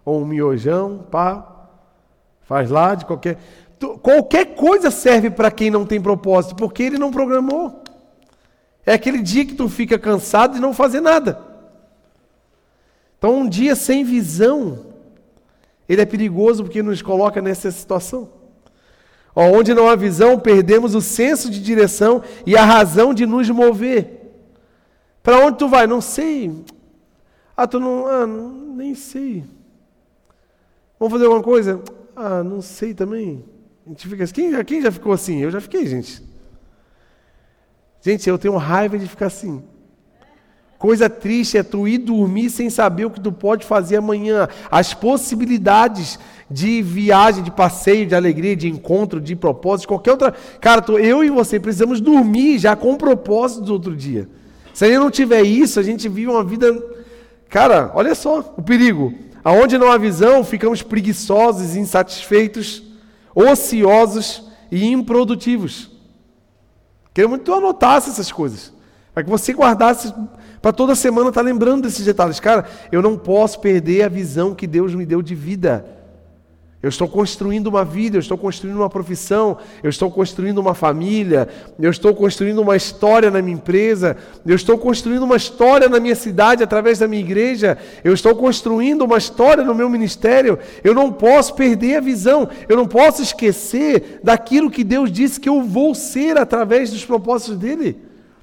ou 0.05 0.21
um 0.21 0.27
miojão, 0.27 1.07
pá, 1.11 1.71
faz 2.43 2.71
lá 2.71 2.95
de 2.95 3.07
qualquer. 3.07 3.39
Tu, 3.79 3.89
qualquer 3.99 4.55
coisa 4.55 4.91
serve 4.91 5.31
para 5.31 5.51
quem 5.51 5.71
não 5.71 5.87
tem 5.87 5.99
propósito, 5.99 6.55
porque 6.55 6.83
ele 6.83 6.99
não 6.99 7.11
programou. 7.11 7.83
É 8.85 8.93
aquele 8.93 9.23
dia 9.23 9.47
que 9.47 9.55
tu 9.55 9.71
fica 9.71 9.99
cansado 9.99 10.55
de 10.55 10.61
não 10.61 10.75
fazer 10.75 11.01
nada. 11.01 11.41
Então, 13.19 13.41
um 13.41 13.49
dia 13.49 13.75
sem 13.75 14.05
visão, 14.05 14.87
ele 15.89 16.03
é 16.03 16.07
perigoso 16.07 16.63
porque 16.63 16.83
nos 16.83 17.01
coloca 17.03 17.41
nessa 17.41 17.71
situação. 17.71 18.31
Onde 19.35 19.75
não 19.75 19.87
há 19.87 19.95
visão, 19.95 20.39
perdemos 20.39 20.95
o 20.95 21.01
senso 21.01 21.51
de 21.51 21.61
direção 21.61 22.23
e 22.47 22.57
a 22.57 22.65
razão 22.65 23.13
de 23.13 23.27
nos 23.27 23.51
mover. 23.51 24.33
Para 25.23 25.45
onde 25.45 25.59
tu 25.59 25.69
vai? 25.69 25.87
Não 25.87 26.01
sei. 26.01 26.65
Ah, 27.55 27.67
tu 27.67 27.79
não. 27.79 28.07
Ah, 28.07 28.27
nem 28.27 28.95
sei. 28.95 29.45
Vamos 30.99 31.13
fazer 31.13 31.25
alguma 31.27 31.43
coisa? 31.43 31.83
Ah, 32.15 32.43
não 32.43 32.63
sei 32.63 32.95
também. 32.95 33.45
A 33.85 33.91
gente 33.91 34.09
fica 34.09 34.25
assim. 34.25 34.33
Quem, 34.33 34.65
quem 34.65 34.83
já 34.83 34.91
ficou 34.91 35.13
assim? 35.13 35.43
Eu 35.43 35.51
já 35.51 35.61
fiquei, 35.61 35.87
gente. 35.87 36.23
Gente, 38.01 38.29
eu 38.29 38.39
tenho 38.39 38.57
raiva 38.57 38.99
de 38.99 39.07
ficar 39.07 39.27
assim. 39.27 39.63
Coisa 40.79 41.09
triste 41.09 41.57
é 41.57 41.63
tu 41.63 41.89
ir 41.89 41.99
dormir 41.99 42.51
sem 42.51 42.69
saber 42.69 43.07
o 43.07 43.11
que 43.11 43.21
tu 43.21 43.33
pode 43.33 43.65
fazer 43.65 43.97
amanhã. 43.97 44.47
As 44.71 44.93
possibilidades 44.93 46.19
de 46.51 46.83
viagem, 46.83 47.43
de 47.43 47.51
passeio, 47.51 48.07
de 48.07 48.15
alegria, 48.15 48.55
de 48.55 48.69
encontro, 48.69 49.21
de 49.21 49.35
propósito, 49.35 49.89
qualquer 49.89 50.13
outra. 50.13 50.35
Cara, 50.61 50.83
tô, 50.83 50.99
eu 50.99 51.25
e 51.25 51.31
você 51.31 51.59
precisamos 51.59 52.01
dormir 52.01 52.59
já 52.59 52.77
com 52.77 52.97
propósito 52.97 53.63
do 53.63 53.73
outro 53.73 53.97
dia. 53.97 54.29
Se 54.75 54.85
a 54.85 54.89
gente 54.89 54.99
não 54.99 55.11
tiver 55.11 55.43
isso, 55.43 55.81
a 55.81 55.83
gente 55.83 56.09
vive 56.09 56.31
uma 56.31 56.45
vida. 56.45 56.79
Cara, 57.49 57.91
olha 57.95 58.15
só 58.15 58.55
o 58.57 58.63
perigo. 58.63 59.15
Aonde 59.43 59.79
não 59.79 59.91
há 59.91 59.97
visão, 59.97 60.45
ficamos 60.45 60.83
preguiçosos, 60.83 61.77
insatisfeitos, 61.77 62.83
ociosos 63.35 64.43
e 64.71 64.85
improdutivos. 64.85 65.91
Queria 67.15 67.29
muito 67.29 67.41
que 67.41 67.47
tu 67.47 67.55
anotasse 67.55 68.11
essas 68.11 68.31
coisas. 68.31 68.75
Para 69.15 69.25
que 69.25 69.31
você 69.31 69.55
guardasse, 69.55 70.13
para 70.67 70.73
toda 70.73 70.97
semana 70.97 71.29
estar 71.29 71.43
tá 71.43 71.47
lembrando 71.47 71.85
desses 71.85 72.05
detalhes. 72.05 72.41
Cara, 72.41 72.65
eu 72.91 73.01
não 73.01 73.17
posso 73.17 73.61
perder 73.61 74.03
a 74.03 74.09
visão 74.09 74.53
que 74.53 74.67
Deus 74.67 74.93
me 74.97 75.07
deu 75.07 75.23
de 75.23 75.33
vida. 75.33 75.87
Eu 76.83 76.89
estou 76.89 77.07
construindo 77.07 77.69
uma 77.69 77.85
vida, 77.85 78.17
eu 78.17 78.21
estou 78.21 78.37
construindo 78.37 78.75
uma 78.75 78.91
profissão, 78.91 79.59
eu 79.81 79.89
estou 79.89 80.11
construindo 80.11 80.59
uma 80.59 80.75
família, 80.75 81.49
eu 81.79 81.89
estou 81.89 82.13
construindo 82.17 82.61
uma 82.61 82.75
história 82.75 83.31
na 83.31 83.41
minha 83.41 83.55
empresa, 83.55 84.17
eu 84.45 84.57
estou 84.57 84.77
construindo 84.77 85.23
uma 85.23 85.37
história 85.37 85.89
na 85.89 86.01
minha 86.01 86.17
cidade 86.17 86.65
através 86.65 86.99
da 86.99 87.07
minha 87.07 87.23
igreja, 87.23 87.79
eu 88.03 88.13
estou 88.13 88.35
construindo 88.35 89.03
uma 89.03 89.19
história 89.19 89.63
no 89.63 89.73
meu 89.73 89.89
ministério. 89.89 90.59
Eu 90.83 90.97
não 90.97 91.13
posso 91.13 91.55
perder 91.55 91.99
a 91.99 92.01
visão, 92.01 92.49
eu 92.69 92.77
não 92.77 92.89
posso 92.89 93.23
esquecer 93.23 94.19
daquilo 94.21 94.69
que 94.69 94.83
Deus 94.83 95.13
disse 95.13 95.39
que 95.39 95.49
eu 95.49 95.63
vou 95.63 95.95
ser 95.95 96.37
através 96.37 96.91
dos 96.91 97.05
propósitos 97.05 97.57
dele, 97.57 97.97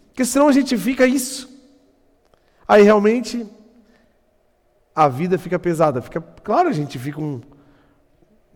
porque 0.07 0.23
senão 0.23 0.47
a 0.47 0.53
gente 0.53 0.77
fica 0.77 1.05
isso. 1.05 1.51
Aí 2.73 2.81
realmente 2.81 3.45
a 4.95 5.07
vida 5.07 5.37
fica 5.37 5.59
pesada, 5.59 6.01
fica 6.01 6.19
claro, 6.19 6.69
a 6.69 6.71
gente 6.71 6.97
fica 6.97 7.21
um 7.21 7.39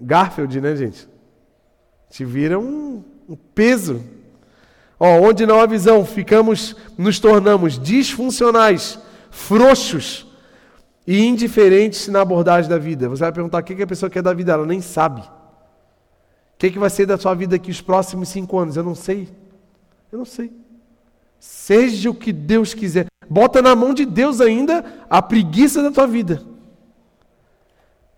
Garfield, 0.02 0.60
né, 0.60 0.76
gente? 0.76 1.08
Te 2.10 2.26
vira 2.26 2.58
um, 2.58 3.04
um 3.30 3.36
peso. 3.36 4.04
Ó, 5.00 5.20
onde 5.20 5.46
não 5.46 5.60
há 5.60 5.68
visão, 5.68 6.04
ficamos, 6.04 6.76
nos 6.98 7.20
tornamos 7.20 7.78
disfuncionais, 7.78 8.98
frouxos 9.30 10.26
e 11.06 11.24
indiferentes 11.24 12.08
na 12.08 12.22
abordagem 12.22 12.72
da 12.72 12.80
vida. 12.80 13.08
Você 13.08 13.22
vai 13.22 13.32
perguntar 13.32 13.60
o 13.60 13.64
que 13.64 13.84
a 13.84 13.86
pessoa 13.86 14.10
quer 14.10 14.24
da 14.24 14.34
vida, 14.34 14.54
ela 14.54 14.66
nem 14.66 14.82
sabe. 14.82 15.22
O 15.22 16.58
que, 16.58 16.72
que 16.72 16.80
vai 16.80 16.90
ser 16.90 17.06
da 17.06 17.20
sua 17.20 17.36
vida 17.36 17.56
aqui 17.56 17.70
os 17.70 17.82
próximos 17.82 18.30
cinco 18.30 18.58
anos? 18.58 18.78
Eu 18.78 18.84
não 18.84 18.96
sei. 18.96 19.30
Eu 20.12 20.18
não 20.18 20.26
sei. 20.26 20.52
Seja 21.40 22.10
o 22.10 22.16
que 22.16 22.34
Deus 22.34 22.74
quiser. 22.74 23.06
Bota 23.30 23.62
na 23.62 23.76
mão 23.76 23.94
de 23.94 24.06
Deus 24.06 24.40
ainda 24.40 24.84
a 25.10 25.22
preguiça 25.22 25.82
da 25.84 25.92
tua 25.92 26.08
vida. 26.08 26.42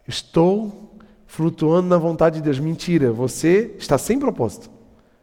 Estou 0.08 0.94
flutuando 1.26 1.88
na 1.88 1.98
vontade 1.98 2.38
de 2.38 2.42
Deus. 2.42 2.60
Mentira, 2.60 3.12
você 3.12 3.76
está 3.78 3.98
sem 3.98 4.20
propósito. 4.20 4.70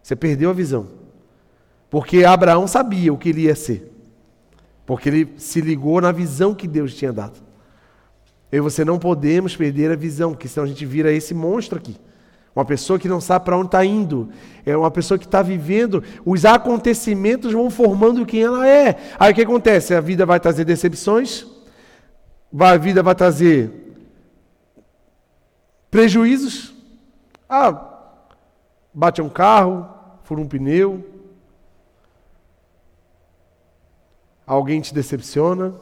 Você 0.03 0.14
perdeu 0.14 0.51
a 0.51 0.53
visão. 0.53 0.88
Porque 1.90 2.25
Abraão 2.25 2.66
sabia 2.66 3.12
o 3.12 3.18
que 3.18 3.29
ele 3.29 3.42
ia 3.42 3.55
ser. 3.55 3.92
Porque 4.85 5.09
ele 5.09 5.35
se 5.37 5.61
ligou 5.61 6.01
na 6.01 6.12
visão 6.12 6.55
que 6.55 6.68
Deus 6.68 6.94
tinha 6.94 7.12
dado. 7.12 7.40
Eu 8.51 8.59
e 8.59 8.61
você 8.61 8.85
não 8.85 8.99
podemos 8.99 9.57
perder 9.57 9.90
a 9.90 9.96
visão, 9.96 10.31
porque 10.31 10.46
senão 10.46 10.64
a 10.64 10.68
gente 10.68 10.87
vira 10.87 11.12
esse 11.12 11.35
monstro 11.35 11.77
aqui. 11.77 11.96
Uma 12.57 12.64
pessoa 12.64 12.99
que 12.99 13.07
não 13.07 13.21
sabe 13.21 13.45
para 13.45 13.57
onde 13.57 13.69
está 13.69 13.85
indo. 13.85 14.31
É 14.64 14.77
uma 14.77 14.90
pessoa 14.90 15.19
que 15.19 15.27
está 15.27 15.42
vivendo. 15.42 16.03
Os 16.25 16.45
acontecimentos 16.45 17.53
vão 17.53 17.71
formando 17.71 18.27
quem 18.27 18.42
ela 18.42 18.66
é. 18.66 18.97
Aí 19.19 19.31
o 19.31 19.35
que 19.35 19.42
acontece? 19.42 19.95
A 19.95 20.01
vida 20.01 20.27
vai 20.27 20.40
trazer 20.40 20.64
decepções. 20.64 21.47
A 22.59 22.77
vida 22.77 23.03
vai 23.03 23.14
trazer 23.14 23.87
Prejuízos. 25.97 26.75
Ah, 27.49 28.11
bate 28.92 29.23
um 29.23 29.31
carro, 29.31 29.88
fura 30.25 30.42
um 30.42 30.47
pneu. 30.47 31.03
Alguém 34.47 34.81
te 34.81 34.92
decepciona. 34.92 35.75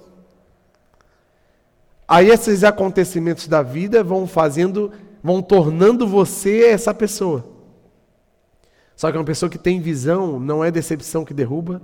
Aí 2.07 2.29
esses 2.29 2.63
acontecimentos 2.63 3.49
da 3.49 3.61
vida 3.61 4.05
vão 4.05 4.27
fazendo, 4.27 4.93
vão 5.25 5.41
tornando 5.41 6.07
você 6.07 6.67
essa 6.67 6.93
pessoa. 6.93 7.47
Só 8.95 9.11
que 9.11 9.17
uma 9.17 9.25
pessoa 9.25 9.49
que 9.49 9.57
tem 9.57 9.81
visão 9.81 10.39
não 10.39 10.63
é 10.63 10.71
decepção 10.71 11.25
que 11.25 11.33
derruba, 11.33 11.81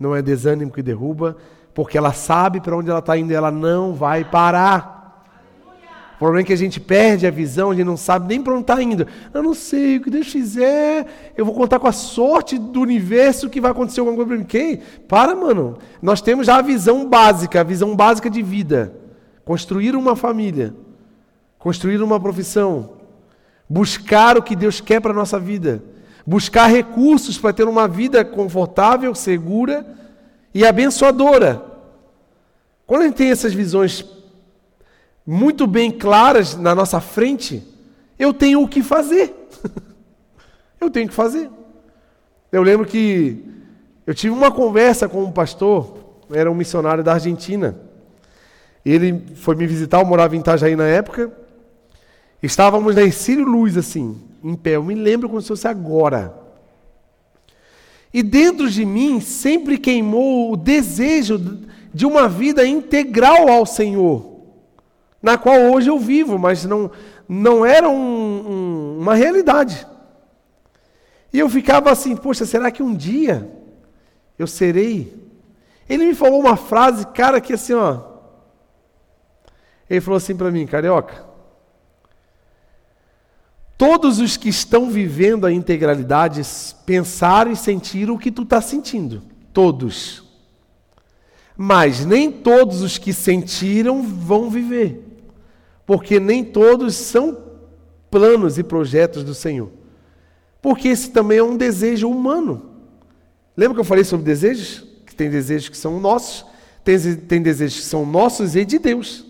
não 0.00 0.16
é 0.16 0.20
desânimo 0.20 0.72
que 0.72 0.82
derruba, 0.82 1.36
porque 1.72 1.96
ela 1.96 2.12
sabe 2.12 2.60
para 2.60 2.76
onde 2.76 2.90
ela 2.90 2.98
está 2.98 3.16
indo 3.16 3.30
e 3.30 3.36
ela 3.36 3.52
não 3.52 3.94
vai 3.94 4.24
parar. 4.24 5.00
O 6.16 6.18
problema 6.18 6.42
é 6.42 6.44
que 6.44 6.52
a 6.52 6.56
gente 6.56 6.80
perde 6.80 7.24
a 7.24 7.30
visão, 7.30 7.70
a 7.70 7.74
gente 7.74 7.86
não 7.86 7.96
sabe 7.96 8.26
nem 8.26 8.42
para 8.42 8.52
onde 8.52 8.62
está 8.62 8.82
indo. 8.82 9.06
Eu 9.32 9.44
não 9.44 9.54
sei, 9.54 9.98
o 9.98 10.02
que 10.02 10.10
Deus 10.10 10.26
fizer, 10.26 11.06
eu 11.36 11.44
vou 11.44 11.54
contar 11.54 11.78
com 11.78 11.86
a 11.86 11.92
sorte 11.92 12.58
do 12.58 12.80
universo 12.80 13.48
que 13.48 13.60
vai 13.60 13.70
acontecer 13.70 14.00
alguma 14.00 14.16
coisa 14.16 14.28
para 14.28 14.38
mim. 14.38 14.44
Quem? 14.44 14.80
Para, 15.08 15.36
mano. 15.36 15.78
Nós 16.00 16.20
temos 16.20 16.46
já 16.46 16.56
a 16.56 16.62
visão 16.62 17.08
básica, 17.08 17.60
a 17.60 17.64
visão 17.64 17.94
básica 17.94 18.28
de 18.28 18.42
vida. 18.42 18.92
Construir 19.44 19.96
uma 19.96 20.14
família, 20.14 20.74
construir 21.62 22.02
uma 22.02 22.18
profissão, 22.18 22.94
buscar 23.68 24.36
o 24.36 24.42
que 24.42 24.56
Deus 24.56 24.80
quer 24.80 25.00
para 25.00 25.12
a 25.12 25.14
nossa 25.14 25.38
vida, 25.38 25.80
buscar 26.26 26.66
recursos 26.66 27.38
para 27.38 27.52
ter 27.52 27.68
uma 27.68 27.86
vida 27.86 28.24
confortável, 28.24 29.14
segura 29.14 29.86
e 30.52 30.66
abençoadora. 30.66 31.64
Quando 32.84 33.02
a 33.02 33.04
gente 33.04 33.14
tem 33.14 33.30
essas 33.30 33.54
visões 33.54 34.04
muito 35.24 35.68
bem 35.68 35.92
claras 35.92 36.56
na 36.56 36.74
nossa 36.74 37.00
frente, 37.00 37.62
eu 38.18 38.34
tenho 38.34 38.60
o 38.60 38.66
que 38.66 38.82
fazer. 38.82 39.32
eu 40.80 40.90
tenho 40.90 41.08
que 41.08 41.14
fazer. 41.14 41.48
Eu 42.50 42.64
lembro 42.64 42.84
que 42.84 43.40
eu 44.04 44.12
tive 44.16 44.34
uma 44.34 44.50
conversa 44.50 45.08
com 45.08 45.22
um 45.22 45.30
pastor, 45.30 45.96
era 46.32 46.50
um 46.50 46.56
missionário 46.56 47.04
da 47.04 47.12
Argentina. 47.12 47.76
Ele 48.84 49.22
foi 49.36 49.54
me 49.54 49.64
visitar, 49.64 50.00
eu 50.00 50.06
morava 50.06 50.34
em 50.34 50.40
Itajaí 50.40 50.74
na 50.74 50.88
época. 50.88 51.40
Estávamos 52.42 52.96
na 52.96 53.02
Ercílio 53.02 53.44
Luz, 53.44 53.76
assim, 53.76 54.20
em 54.42 54.56
pé. 54.56 54.76
Eu 54.76 54.82
me 54.82 54.94
lembro 54.94 55.28
como 55.28 55.40
se 55.40 55.48
fosse 55.48 55.68
agora. 55.68 56.34
E 58.12 58.22
dentro 58.22 58.68
de 58.68 58.84
mim 58.84 59.20
sempre 59.20 59.78
queimou 59.78 60.52
o 60.52 60.56
desejo 60.56 61.38
de 61.94 62.04
uma 62.04 62.28
vida 62.28 62.66
integral 62.66 63.48
ao 63.48 63.64
Senhor, 63.64 64.40
na 65.22 65.38
qual 65.38 65.72
hoje 65.72 65.88
eu 65.88 65.98
vivo, 65.98 66.38
mas 66.38 66.64
não, 66.64 66.90
não 67.28 67.64
era 67.64 67.88
um, 67.88 67.94
um, 67.94 68.98
uma 69.00 69.14
realidade. 69.14 69.86
E 71.32 71.38
eu 71.38 71.48
ficava 71.48 71.90
assim, 71.90 72.16
poxa, 72.16 72.44
será 72.44 72.70
que 72.70 72.82
um 72.82 72.94
dia 72.94 73.50
eu 74.38 74.46
serei? 74.46 75.16
Ele 75.88 76.06
me 76.06 76.14
falou 76.14 76.40
uma 76.40 76.56
frase, 76.56 77.06
cara, 77.06 77.40
que 77.40 77.52
assim, 77.52 77.72
ó. 77.72 78.00
Ele 79.88 80.00
falou 80.00 80.16
assim 80.16 80.36
para 80.36 80.50
mim, 80.50 80.66
carioca. 80.66 81.31
Todos 83.76 84.18
os 84.18 84.36
que 84.36 84.48
estão 84.48 84.90
vivendo 84.90 85.46
a 85.46 85.52
integralidade 85.52 86.42
pensaram 86.86 87.50
e 87.50 87.56
sentiram 87.56 88.14
o 88.14 88.18
que 88.18 88.30
tu 88.30 88.42
está 88.42 88.60
sentindo. 88.60 89.22
Todos. 89.52 90.22
Mas 91.56 92.04
nem 92.04 92.30
todos 92.30 92.80
os 92.80 92.98
que 92.98 93.12
sentiram 93.12 94.02
vão 94.02 94.50
viver. 94.50 95.04
Porque 95.84 96.20
nem 96.20 96.44
todos 96.44 96.94
são 96.94 97.36
planos 98.10 98.58
e 98.58 98.62
projetos 98.62 99.24
do 99.24 99.34
Senhor. 99.34 99.70
Porque 100.60 100.88
esse 100.88 101.10
também 101.10 101.38
é 101.38 101.42
um 101.42 101.56
desejo 101.56 102.08
humano. 102.08 102.70
Lembra 103.56 103.74
que 103.74 103.80
eu 103.80 103.84
falei 103.84 104.04
sobre 104.04 104.24
desejos? 104.24 104.84
Que 105.04 105.14
tem 105.14 105.28
desejos 105.28 105.68
que 105.68 105.76
são 105.76 105.98
nossos, 105.98 106.46
tem, 106.84 107.16
tem 107.16 107.42
desejos 107.42 107.80
que 107.80 107.86
são 107.86 108.06
nossos 108.06 108.54
e 108.54 108.64
de 108.64 108.78
Deus. 108.78 109.26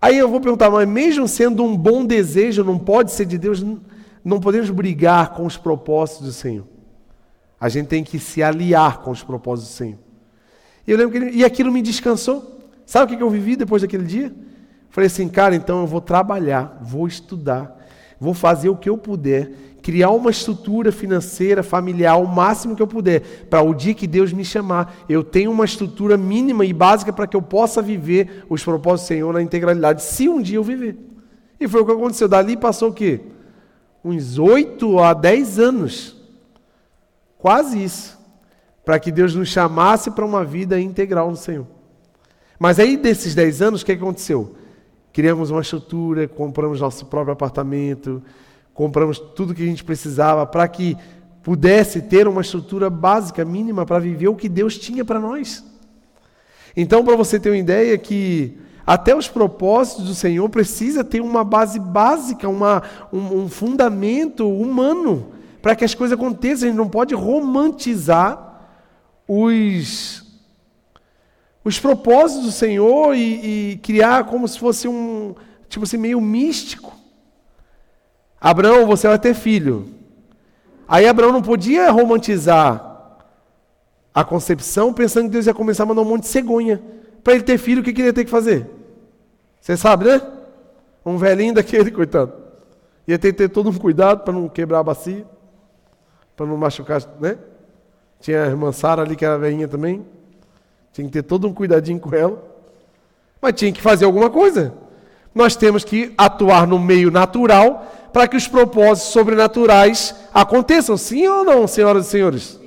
Aí 0.00 0.16
eu 0.16 0.28
vou 0.28 0.40
perguntar, 0.40 0.70
mas 0.70 0.88
mesmo 0.88 1.26
sendo 1.26 1.64
um 1.64 1.76
bom 1.76 2.04
desejo, 2.04 2.62
não 2.62 2.78
pode 2.78 3.10
ser 3.10 3.26
de 3.26 3.36
Deus, 3.36 3.64
não 4.24 4.40
podemos 4.40 4.70
brigar 4.70 5.34
com 5.34 5.44
os 5.44 5.56
propósitos 5.56 6.26
do 6.26 6.32
Senhor. 6.32 6.66
A 7.60 7.68
gente 7.68 7.88
tem 7.88 8.04
que 8.04 8.18
se 8.18 8.42
aliar 8.42 8.98
com 8.98 9.10
os 9.10 9.22
propósitos 9.22 9.72
do 9.72 9.76
Senhor. 9.76 9.98
E 10.86 10.90
eu 10.90 10.96
lembro 10.96 11.12
que 11.12 11.18
ele, 11.18 11.36
e 11.36 11.44
aquilo 11.44 11.72
me 11.72 11.82
descansou. 11.82 12.60
Sabe 12.86 13.12
o 13.12 13.16
que 13.16 13.22
eu 13.22 13.28
vivi 13.28 13.56
depois 13.56 13.82
daquele 13.82 14.04
dia? 14.04 14.32
Falei 14.88 15.08
assim, 15.08 15.28
cara, 15.28 15.54
então 15.54 15.80
eu 15.80 15.86
vou 15.86 16.00
trabalhar, 16.00 16.78
vou 16.80 17.06
estudar, 17.06 17.76
vou 18.18 18.32
fazer 18.32 18.68
o 18.68 18.76
que 18.76 18.88
eu 18.88 18.96
puder, 18.96 19.52
criar 19.88 20.10
uma 20.10 20.30
estrutura 20.30 20.92
financeira, 20.92 21.62
familiar, 21.62 22.18
o 22.18 22.26
máximo 22.26 22.76
que 22.76 22.82
eu 22.82 22.86
puder, 22.86 23.46
para 23.48 23.62
o 23.62 23.72
dia 23.72 23.94
que 23.94 24.06
Deus 24.06 24.34
me 24.34 24.44
chamar, 24.44 24.94
eu 25.08 25.24
tenho 25.24 25.50
uma 25.50 25.64
estrutura 25.64 26.14
mínima 26.14 26.66
e 26.66 26.74
básica 26.74 27.10
para 27.10 27.26
que 27.26 27.34
eu 27.34 27.40
possa 27.40 27.80
viver 27.80 28.44
os 28.50 28.62
propósitos 28.62 29.04
do 29.04 29.08
Senhor 29.08 29.32
na 29.32 29.40
integralidade, 29.40 30.02
se 30.02 30.28
um 30.28 30.42
dia 30.42 30.58
eu 30.58 30.62
viver. 30.62 30.98
E 31.58 31.66
foi 31.66 31.80
o 31.80 31.86
que 31.86 31.92
aconteceu. 31.92 32.28
Dali 32.28 32.54
passou 32.54 32.90
o 32.90 32.92
quê? 32.92 33.22
Uns 34.04 34.38
oito 34.38 34.98
a 34.98 35.14
dez 35.14 35.58
anos. 35.58 36.14
Quase 37.38 37.82
isso. 37.82 38.18
Para 38.84 39.00
que 39.00 39.10
Deus 39.10 39.34
nos 39.34 39.48
chamasse 39.48 40.10
para 40.10 40.26
uma 40.26 40.44
vida 40.44 40.78
integral 40.78 41.30
no 41.30 41.36
Senhor. 41.36 41.66
Mas 42.58 42.78
aí, 42.78 42.94
desses 42.94 43.34
dez 43.34 43.62
anos, 43.62 43.80
o 43.80 43.86
que 43.86 43.92
aconteceu? 43.92 44.54
Criamos 45.14 45.50
uma 45.50 45.62
estrutura, 45.62 46.28
compramos 46.28 46.78
nosso 46.78 47.06
próprio 47.06 47.32
apartamento, 47.32 48.22
compramos 48.78 49.18
tudo 49.18 49.56
que 49.56 49.62
a 49.64 49.66
gente 49.66 49.82
precisava 49.82 50.46
para 50.46 50.68
que 50.68 50.96
pudesse 51.42 52.00
ter 52.00 52.28
uma 52.28 52.42
estrutura 52.42 52.88
básica, 52.88 53.44
mínima, 53.44 53.84
para 53.84 53.98
viver 53.98 54.28
o 54.28 54.36
que 54.36 54.48
Deus 54.48 54.78
tinha 54.78 55.04
para 55.04 55.18
nós. 55.18 55.64
Então, 56.76 57.04
para 57.04 57.16
você 57.16 57.40
ter 57.40 57.50
uma 57.50 57.56
ideia 57.56 57.98
que 57.98 58.56
até 58.86 59.16
os 59.16 59.26
propósitos 59.26 60.04
do 60.04 60.14
Senhor 60.14 60.48
precisa 60.48 61.02
ter 61.02 61.20
uma 61.20 61.42
base 61.42 61.80
básica, 61.80 62.48
uma, 62.48 62.84
um, 63.12 63.40
um 63.40 63.48
fundamento 63.48 64.48
humano, 64.48 65.32
para 65.60 65.74
que 65.74 65.84
as 65.84 65.92
coisas 65.92 66.16
aconteçam. 66.16 66.68
A 66.68 66.70
gente 66.70 66.78
não 66.78 66.88
pode 66.88 67.16
romantizar 67.16 68.62
os 69.26 70.24
os 71.64 71.80
propósitos 71.80 72.46
do 72.46 72.52
Senhor 72.52 73.12
e, 73.16 73.72
e 73.72 73.76
criar 73.78 74.24
como 74.24 74.46
se 74.46 74.56
fosse 74.56 74.86
um, 74.86 75.34
tipo 75.68 75.84
assim, 75.84 75.96
meio 75.98 76.20
místico. 76.20 76.97
Abraão, 78.40 78.86
você 78.86 79.08
vai 79.08 79.18
ter 79.18 79.34
filho. 79.34 79.88
Aí 80.86 81.06
Abraão 81.06 81.32
não 81.32 81.42
podia 81.42 81.90
romantizar 81.90 82.88
a 84.14 84.24
concepção 84.24 84.92
pensando 84.92 85.24
que 85.24 85.32
Deus 85.32 85.46
ia 85.46 85.54
começar 85.54 85.82
a 85.82 85.86
mandar 85.86 86.02
um 86.02 86.06
monte 86.06 86.22
de 86.22 86.28
cegonha. 86.28 86.80
Para 87.22 87.34
ele 87.34 87.42
ter 87.42 87.58
filho, 87.58 87.80
o 87.80 87.84
que, 87.84 87.90
ele 87.90 88.04
ia 88.04 88.12
ter 88.12 88.24
que 88.24 88.30
fazer? 88.30 88.66
Você 89.60 89.76
sabe, 89.76 90.06
né? 90.06 90.22
Um 91.04 91.18
velhinho 91.18 91.54
daquele, 91.54 91.90
coitado. 91.92 92.32
Ia 93.06 93.18
ter 93.18 93.32
que 93.32 93.38
ter 93.38 93.48
todo 93.48 93.70
um 93.70 93.74
cuidado 93.74 94.24
para 94.24 94.32
não 94.32 94.48
quebrar 94.48 94.80
a 94.80 94.82
bacia, 94.82 95.26
para 96.36 96.46
não 96.46 96.56
machucar, 96.56 97.02
né? 97.20 97.38
Tinha 98.20 98.44
a 98.44 98.46
irmã 98.46 98.72
Sara 98.72 99.02
ali, 99.02 99.14
que 99.14 99.24
era 99.24 99.38
velhinha 99.38 99.68
também. 99.68 100.04
Tinha 100.92 101.06
que 101.06 101.12
ter 101.12 101.22
todo 101.22 101.46
um 101.46 101.54
cuidadinho 101.54 102.00
com 102.00 102.14
ela. 102.14 102.42
Mas 103.40 103.54
tinha 103.54 103.72
que 103.72 103.80
fazer 103.80 104.04
alguma 104.04 104.30
coisa. 104.30 104.74
Nós 105.34 105.54
temos 105.54 105.84
que 105.84 106.12
atuar 106.18 106.66
no 106.66 106.78
meio 106.78 107.10
natural 107.10 107.86
para 108.12 108.26
que 108.26 108.36
os 108.36 108.48
propósitos 108.48 109.12
sobrenaturais 109.12 110.14
aconteçam. 110.32 110.96
Sim 110.96 111.26
ou 111.26 111.44
não, 111.44 111.66
senhoras 111.66 112.06
e 112.06 112.10
senhores? 112.10 112.60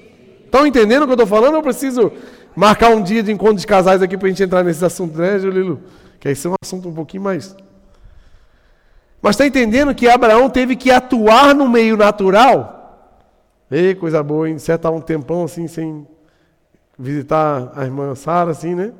Estão 0.46 0.68
entendendo 0.68 1.04
o 1.04 1.06
que 1.06 1.12
eu 1.12 1.16
estou 1.16 1.28
falando? 1.28 1.56
Eu 1.56 1.64
preciso 1.64 2.12
marcar 2.56 2.89
um 2.89 3.02
dia 3.02 3.24
de 3.24 3.32
encontro 3.32 3.56
de 3.56 3.68
casais 3.68 4.02
aqui 4.02 4.18
para 4.18 4.28
a 4.28 4.30
gente 4.30 4.44
entrar 4.44 4.64
nesse 4.64 4.84
assunto, 4.84 5.18
né, 5.18 5.39
Julilu? 5.39 5.82
Que 6.20 6.30
esse 6.30 6.46
é 6.46 6.50
um 6.50 6.56
assunto 6.62 6.89
um 6.89 6.94
pouquinho 6.94 7.24
mais. 7.24 7.56
Mas 9.22 9.36
está 9.36 9.46
entendendo 9.46 9.94
que 9.94 10.10
Abraão 10.10 10.50
teve 10.50 10.76
que 10.76 10.92
atuar 10.92 11.54
no 11.54 11.70
meio 11.70 11.96
natural? 11.96 12.82
Ei, 13.70 13.96
coisa 13.96 14.22
boa, 14.22 14.50
hein? 14.50 14.58
Você 14.58 14.74
um 14.74 15.00
tempão 15.00 15.44
assim 15.44 15.68
sem 15.68 16.06
visitar 16.98 17.72
a 17.76 17.86
irmã 17.86 18.14
Sara, 18.16 18.52
assim, 18.52 18.76
né? 18.76 18.92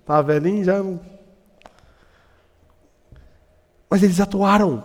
Estava 0.00 0.22
velhinho 0.22 0.64
já. 0.64 0.82
Mas 3.88 4.02
eles 4.02 4.20
atuaram. 4.20 4.84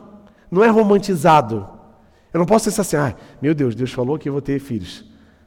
Não 0.49 0.63
é 0.63 0.67
romantizado. 0.67 1.67
Eu 2.33 2.39
não 2.39 2.45
posso 2.45 2.65
pensar 2.65 2.81
assim, 2.81 2.97
ah, 2.97 3.15
meu 3.41 3.53
Deus, 3.53 3.75
Deus 3.75 3.91
falou 3.91 4.17
que 4.17 4.27
eu 4.27 4.33
vou 4.33 4.41
ter 4.41 4.59
filhos. 4.59 5.05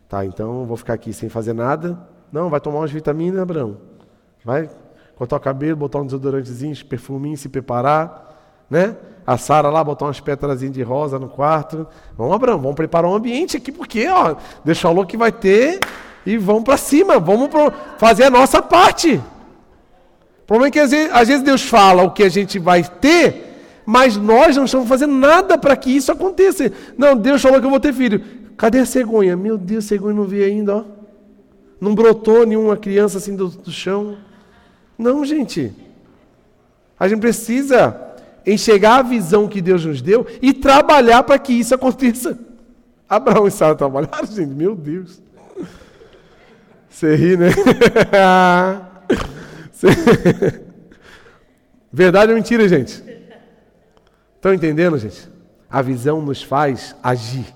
Tá, 0.08 0.24
então 0.24 0.64
vou 0.64 0.76
ficar 0.76 0.94
aqui 0.94 1.12
sem 1.12 1.28
fazer 1.28 1.52
nada. 1.52 1.98
Não, 2.32 2.48
vai 2.48 2.60
tomar 2.60 2.78
umas 2.78 2.90
vitaminas, 2.90 3.40
Abraão. 3.40 3.76
Vai 4.44 4.70
cortar 5.16 5.36
o 5.36 5.40
cabelo, 5.40 5.76
botar 5.76 5.98
um 5.98 6.04
desodorantezinho, 6.04 6.74
perfuminho, 6.86 7.36
se 7.36 7.48
preparar, 7.48 8.64
né? 8.70 8.96
A 9.26 9.36
Sara 9.36 9.68
lá 9.68 9.84
botar 9.84 10.06
umas 10.06 10.20
pétalas 10.20 10.60
de 10.60 10.82
rosa 10.82 11.18
no 11.18 11.28
quarto. 11.28 11.86
Vamos, 12.16 12.34
Abraão, 12.34 12.58
vamos 12.58 12.76
preparar 12.76 13.10
um 13.10 13.14
ambiente 13.14 13.56
aqui, 13.56 13.70
porque, 13.70 14.08
ó, 14.08 14.36
Deus 14.64 14.80
falou 14.80 15.04
que 15.04 15.16
vai 15.16 15.30
ter 15.32 15.80
e 16.24 16.38
vamos 16.38 16.64
para 16.64 16.76
cima, 16.76 17.18
vamos 17.18 17.50
fazer 17.98 18.24
a 18.24 18.30
nossa 18.30 18.62
parte. 18.62 19.16
O 19.16 20.46
problema 20.46 20.68
é 20.68 20.70
que 20.70 20.80
às 20.80 21.28
vezes 21.28 21.42
Deus 21.42 21.62
fala 21.62 22.02
o 22.04 22.12
que 22.12 22.22
a 22.22 22.28
gente 22.28 22.58
vai 22.58 22.82
ter, 22.82 23.47
mas 23.90 24.18
nós 24.18 24.54
não 24.54 24.66
estamos 24.66 24.86
fazendo 24.86 25.14
nada 25.14 25.56
para 25.56 25.74
que 25.74 25.88
isso 25.88 26.12
aconteça. 26.12 26.70
Não, 26.94 27.16
Deus 27.16 27.40
falou 27.40 27.58
que 27.58 27.64
eu 27.64 27.70
vou 27.70 27.80
ter 27.80 27.94
filho. 27.94 28.22
Cadê 28.54 28.80
a 28.80 28.84
cegonha? 28.84 29.34
Meu 29.34 29.56
Deus, 29.56 29.86
a 29.86 29.88
cegonha 29.88 30.14
não 30.14 30.24
veio 30.24 30.44
ainda, 30.44 30.76
ó. 30.76 30.84
Não 31.80 31.94
brotou 31.94 32.44
nenhuma 32.44 32.76
criança 32.76 33.16
assim 33.16 33.34
do, 33.34 33.48
do 33.48 33.70
chão. 33.70 34.18
Não, 34.98 35.24
gente. 35.24 35.72
A 37.00 37.08
gente 37.08 37.20
precisa 37.20 37.98
enxergar 38.44 38.96
a 38.96 39.02
visão 39.02 39.48
que 39.48 39.62
Deus 39.62 39.82
nos 39.86 40.02
deu 40.02 40.26
e 40.42 40.52
trabalhar 40.52 41.22
para 41.22 41.38
que 41.38 41.54
isso 41.54 41.74
aconteça. 41.74 42.38
Abraão 43.08 43.46
e 43.46 43.50
Sara 43.50 43.74
trabalharam, 43.74 44.26
gente, 44.26 44.52
meu 44.52 44.74
Deus. 44.76 45.18
Você 46.90 47.16
ri, 47.16 47.38
né? 47.38 47.48
Verdade 51.90 52.32
ou 52.32 52.36
mentira, 52.36 52.68
gente? 52.68 53.07
Estão 54.38 54.54
entendendo, 54.54 54.96
gente? 54.96 55.28
A 55.68 55.82
visão 55.82 56.22
nos 56.22 56.40
faz 56.40 56.94
agir. 57.02 57.52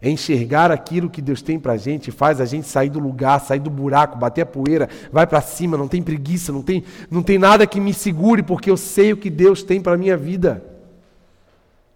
Enxergar 0.00 0.70
aquilo 0.70 1.10
que 1.10 1.20
Deus 1.20 1.42
tem 1.42 1.58
para 1.58 1.72
a 1.72 1.76
gente 1.76 2.12
faz 2.12 2.40
a 2.40 2.44
gente 2.44 2.68
sair 2.68 2.88
do 2.88 3.00
lugar, 3.00 3.40
sair 3.40 3.58
do 3.58 3.68
buraco, 3.68 4.16
bater 4.16 4.42
a 4.42 4.46
poeira, 4.46 4.88
vai 5.10 5.26
para 5.26 5.40
cima, 5.40 5.76
não 5.76 5.88
tem 5.88 6.00
preguiça, 6.00 6.52
não 6.52 6.62
tem, 6.62 6.84
não 7.10 7.24
tem 7.24 7.36
nada 7.36 7.66
que 7.66 7.80
me 7.80 7.92
segure, 7.92 8.40
porque 8.40 8.70
eu 8.70 8.76
sei 8.76 9.12
o 9.12 9.16
que 9.16 9.28
Deus 9.28 9.64
tem 9.64 9.80
para 9.80 9.94
a 9.94 9.98
minha 9.98 10.16
vida. 10.16 10.64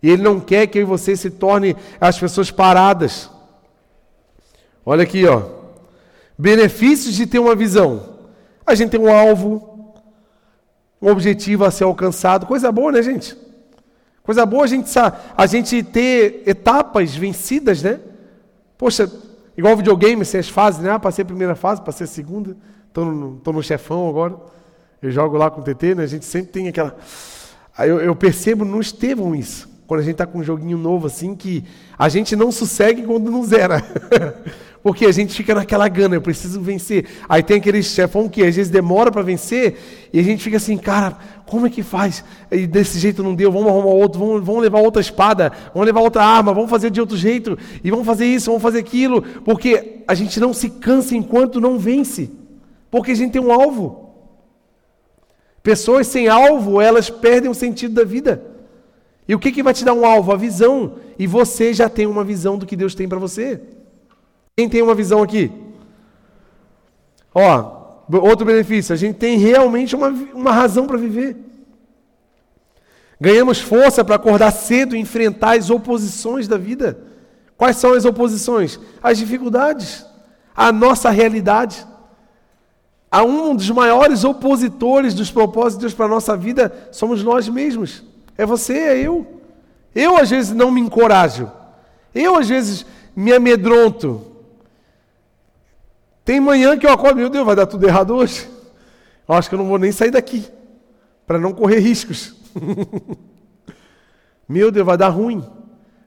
E 0.03 0.11
Ele 0.11 0.25
não 0.25 0.41
quer 0.41 0.67
que 0.67 0.79
eu 0.79 0.83
e 0.83 0.85
você 0.85 1.17
se 1.17 1.31
torne 1.31 1.77
as 2.01 2.19
pessoas 2.19 2.51
paradas. 2.51 3.31
Olha 4.85 5.05
aqui, 5.05 5.25
ó. 5.25 5.45
Benefícios 6.37 7.15
de 7.15 7.29
ter 7.29 7.39
uma 7.39 7.55
visão. 7.55 8.19
A 8.67 8.75
gente 8.75 8.91
tem 8.91 9.01
um 9.01 9.15
alvo, 9.15 9.95
um 11.01 11.09
objetivo 11.09 11.65
a 11.65 11.71
ser 11.71 11.85
alcançado. 11.85 12.47
Coisa 12.47 12.73
boa, 12.73 12.91
né, 12.91 13.01
gente? 13.01 13.52
Coisa 14.23 14.47
boa 14.47 14.65
a 14.65 14.67
gente, 14.67 14.89
a 15.37 15.47
gente 15.47 15.83
ter 15.83 16.43
etapas 16.47 17.15
vencidas, 17.15 17.83
né? 17.83 18.01
Poxa, 18.79 19.11
igual 19.57 19.77
videogame, 19.77 20.25
você 20.25 20.39
as 20.39 20.49
fases, 20.49 20.81
né? 20.81 20.91
Ah, 20.91 20.99
passei 20.99 21.23
a 21.23 21.27
primeira 21.27 21.55
fase, 21.55 21.83
passei 21.83 22.05
a 22.05 22.09
segunda, 22.09 22.57
Tô 22.93 23.05
no, 23.07 23.37
tô 23.37 23.53
no 23.53 23.63
chefão 23.63 24.09
agora. 24.09 24.37
Eu 25.01 25.11
jogo 25.11 25.37
lá 25.37 25.51
com 25.51 25.61
o 25.61 25.65
TT, 25.65 25.95
né? 25.95 26.03
A 26.05 26.07
gente 26.07 26.25
sempre 26.25 26.53
tem 26.53 26.69
aquela. 26.69 26.97
Eu, 27.79 28.01
eu 28.01 28.15
percebo 28.15 28.65
no 28.65 28.81
Estevão 28.81 29.35
isso. 29.35 29.69
Quando 29.87 30.01
a 30.01 30.03
gente 30.05 30.17
tá 30.17 30.27
com 30.27 30.39
um 30.39 30.45
joguinho 30.45 30.79
novo 30.79 31.07
assim, 31.07 31.35
que 31.35 31.65
a 31.99 32.09
gente 32.09 32.37
não 32.37 32.53
sossegue 32.53 33.03
quando 33.03 33.31
não 33.31 33.43
zera. 33.45 33.83
Porque 34.83 35.07
a 35.07 35.13
gente 35.13 35.33
fica 35.33 35.55
naquela 35.55 35.87
gana, 35.87 36.17
eu 36.17 36.21
preciso 36.21 36.61
vencer. 36.61 37.07
Aí 37.29 37.43
tem 37.43 37.59
aquele 37.59 37.83
chefão 37.83 38.29
que 38.29 38.43
às 38.43 38.57
vezes 38.57 38.71
demora 38.71 39.13
para 39.13 39.23
vencer, 39.23 40.09
e 40.13 40.19
a 40.19 40.23
gente 40.23 40.43
fica 40.43 40.57
assim, 40.57 40.77
cara, 40.77 41.17
como 41.47 41.67
é 41.67 41.71
que 41.71 41.83
faz? 41.85 42.25
E 42.51 42.67
desse 42.67 42.99
jeito 42.99 43.23
não 43.23 43.35
deu, 43.35 43.53
vamos 43.53 43.69
arrumar 43.69 43.91
outro, 43.91 44.19
vamos, 44.19 44.45
vamos 44.45 44.61
levar 44.61 44.81
outra 44.81 45.01
espada, 45.01 45.53
vamos 45.73 45.87
levar 45.87 46.01
outra 46.01 46.25
arma, 46.25 46.53
vamos 46.53 46.69
fazer 46.69 46.91
de 46.91 47.01
outro 47.01 47.17
jeito, 47.17 47.57
e 47.85 47.91
vamos 47.91 48.05
fazer 48.05 48.27
isso, 48.27 48.47
vamos 48.47 48.63
fazer 48.63 48.81
aquilo, 48.81 49.23
porque 49.45 50.03
a 50.09 50.15
gente 50.15 50.41
não 50.41 50.53
se 50.53 50.69
cansa 50.69 51.15
enquanto 51.15 51.61
não 51.61 51.79
vence, 51.79 52.31
porque 52.91 53.13
a 53.13 53.17
gente 53.17 53.33
tem 53.33 53.43
um 53.43 53.53
alvo. 53.53 54.11
Pessoas 55.63 56.09
sem 56.09 56.27
alvo, 56.27 56.81
elas 56.81 57.09
perdem 57.09 57.49
o 57.49 57.55
sentido 57.55 57.95
da 57.95 58.05
vida. 58.05 58.45
E 59.29 59.35
o 59.35 59.39
que, 59.39 59.53
que 59.53 59.63
vai 59.63 59.73
te 59.73 59.85
dar 59.85 59.95
um 59.95 60.05
alvo? 60.05 60.33
A 60.33 60.37
visão. 60.37 60.97
E 61.17 61.25
você 61.25 61.73
já 61.73 61.89
tem 61.89 62.07
uma 62.07 62.25
visão 62.25 62.59
do 62.59 62.67
que 62.67 62.75
Deus 62.75 62.97
tem 62.97 63.09
para 63.09 63.21
você. 63.21 63.61
Quem 64.57 64.69
tem 64.69 64.83
uma 64.83 64.95
visão 64.95 65.23
aqui? 65.23 65.51
Ó, 67.35 68.05
outro 68.21 68.45
benefício, 68.45 68.93
a 68.93 68.97
gente 68.97 69.17
tem 69.17 69.39
realmente 69.39 69.97
uma, 69.97 70.09
uma 70.09 70.53
razão 70.53 70.87
para 70.87 70.99
viver. 70.99 71.37
Ganhamos 73.19 73.61
força 73.61 74.05
para 74.05 74.17
acordar 74.17 74.51
cedo 74.51 74.95
e 74.95 74.99
enfrentar 74.99 75.57
as 75.57 75.71
oposições 75.71 76.47
da 76.47 76.59
vida. 76.59 76.99
Quais 77.57 77.77
são 77.77 77.95
as 77.95 78.05
oposições? 78.05 78.79
As 79.03 79.17
dificuldades, 79.17 80.05
a 80.55 80.71
nossa 80.73 81.09
realidade. 81.09 81.87
A 83.11 83.23
um 83.23 83.55
dos 83.55 83.71
maiores 83.71 84.25
opositores 84.25 85.15
dos 85.15 85.31
propósitos 85.31 85.95
para 85.95 86.07
a 86.07 86.09
nossa 86.09 86.37
vida 86.37 86.89
somos 86.91 87.23
nós 87.23 87.49
mesmos. 87.49 88.03
É 88.37 88.45
você, 88.45 88.75
é 88.75 88.99
eu. 88.99 89.41
Eu 89.95 90.19
às 90.19 90.29
vezes 90.29 90.53
não 90.53 90.71
me 90.71 90.81
encorajo. 90.81 91.51
Eu 92.15 92.37
às 92.37 92.49
vezes 92.49 92.85
me 93.15 93.33
amedronto. 93.33 94.32
Tem 96.25 96.41
manhã 96.41 96.79
que 96.79 96.87
eu 96.87 96.93
acordo, 96.93 97.17
meu 97.17 97.29
Deus, 97.29 97.45
vai 97.45 97.57
dar 97.57 97.67
tudo 97.67 97.87
errado 97.87 98.15
hoje. 98.15 98.49
Eu 99.29 99.35
acho 99.35 99.49
que 99.49 99.55
eu 99.55 99.59
não 99.59 99.67
vou 99.67 99.79
nem 99.79 99.93
sair 99.93 100.11
daqui, 100.11 100.45
para 101.27 101.39
não 101.39 101.53
correr 101.53 101.79
riscos. 101.79 102.35
meu 104.49 104.71
Deus, 104.71 104.87
vai 104.87 104.97
dar 104.97 105.09
ruim. 105.09 105.45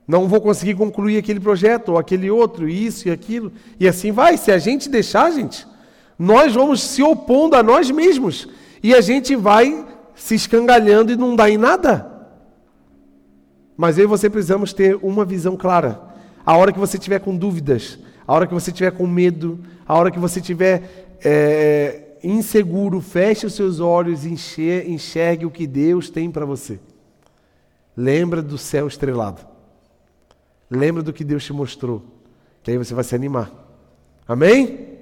Não 0.07 0.27
vou 0.27 0.39
conseguir 0.39 0.75
concluir 0.75 1.17
aquele 1.17 1.39
projeto, 1.39 1.93
ou 1.93 1.97
aquele 1.97 2.29
outro, 2.29 2.69
isso 2.69 3.07
e 3.07 3.11
aquilo. 3.11 3.51
E 3.79 3.87
assim 3.87 4.11
vai. 4.11 4.37
Se 4.37 4.51
a 4.51 4.57
gente 4.57 4.87
deixar, 4.87 5.31
gente, 5.31 5.65
nós 6.17 6.53
vamos 6.53 6.81
se 6.81 7.01
opondo 7.01 7.55
a 7.55 7.63
nós 7.63 7.89
mesmos. 7.89 8.47
E 8.83 8.93
a 8.93 9.01
gente 9.01 9.35
vai 9.35 9.85
se 10.13 10.35
escangalhando 10.35 11.11
e 11.11 11.15
não 11.15 11.35
dá 11.35 11.49
em 11.49 11.57
nada. 11.57 12.11
Mas 13.75 13.97
eu 13.97 14.05
e 14.05 14.07
você 14.07 14.29
precisamos 14.29 14.71
ter 14.71 14.97
uma 15.01 15.25
visão 15.25 15.57
clara. 15.57 15.99
A 16.45 16.55
hora 16.55 16.71
que 16.71 16.79
você 16.79 16.97
tiver 16.97 17.19
com 17.19 17.35
dúvidas, 17.35 17.97
a 18.27 18.33
hora 18.33 18.47
que 18.47 18.53
você 18.53 18.71
tiver 18.71 18.91
com 18.91 19.05
medo, 19.05 19.59
a 19.85 19.95
hora 19.95 20.09
que 20.09 20.19
você 20.19 20.41
tiver 20.41 21.07
é, 21.23 22.17
inseguro, 22.23 22.99
feche 23.01 23.45
os 23.45 23.53
seus 23.53 23.79
olhos 23.79 24.25
e 24.25 24.29
enxergue, 24.29 24.91
enxergue 24.91 25.45
o 25.45 25.51
que 25.51 25.67
Deus 25.67 26.09
tem 26.09 26.31
para 26.31 26.45
você. 26.45 26.79
Lembra 27.95 28.41
do 28.41 28.57
céu 28.57 28.87
estrelado. 28.87 29.41
Lembra 30.69 31.03
do 31.03 31.13
que 31.13 31.23
Deus 31.23 31.43
te 31.43 31.53
mostrou. 31.53 32.03
Que 32.63 32.71
aí 32.71 32.77
você 32.77 32.93
vai 32.93 33.03
se 33.03 33.15
animar. 33.15 33.51
Amém? 34.27 34.95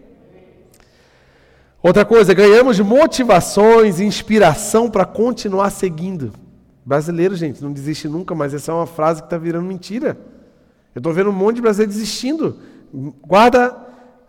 Outra 1.82 2.06
coisa, 2.06 2.34
ganhamos 2.34 2.80
motivações 2.80 4.00
e 4.00 4.06
inspiração 4.06 4.90
para 4.90 5.06
continuar 5.06 5.70
seguindo. 5.70 6.34
Brasileiro, 6.86 7.36
gente, 7.36 7.64
não 7.64 7.72
desiste 7.72 8.08
nunca, 8.08 8.36
mas 8.36 8.54
essa 8.54 8.72
é 8.72 8.76
uma 8.76 8.86
frase 8.86 9.22
que 9.22 9.28
está 9.28 9.38
virando 9.38 9.66
mentira. 9.66 10.18
Eu 10.94 11.00
estou 11.00 11.14
vendo 11.14 11.30
um 11.30 11.34
monte 11.34 11.56
de 11.56 11.62
brasileiro 11.62 11.92
desistindo. 11.92 12.60
Guarda, 12.94 13.76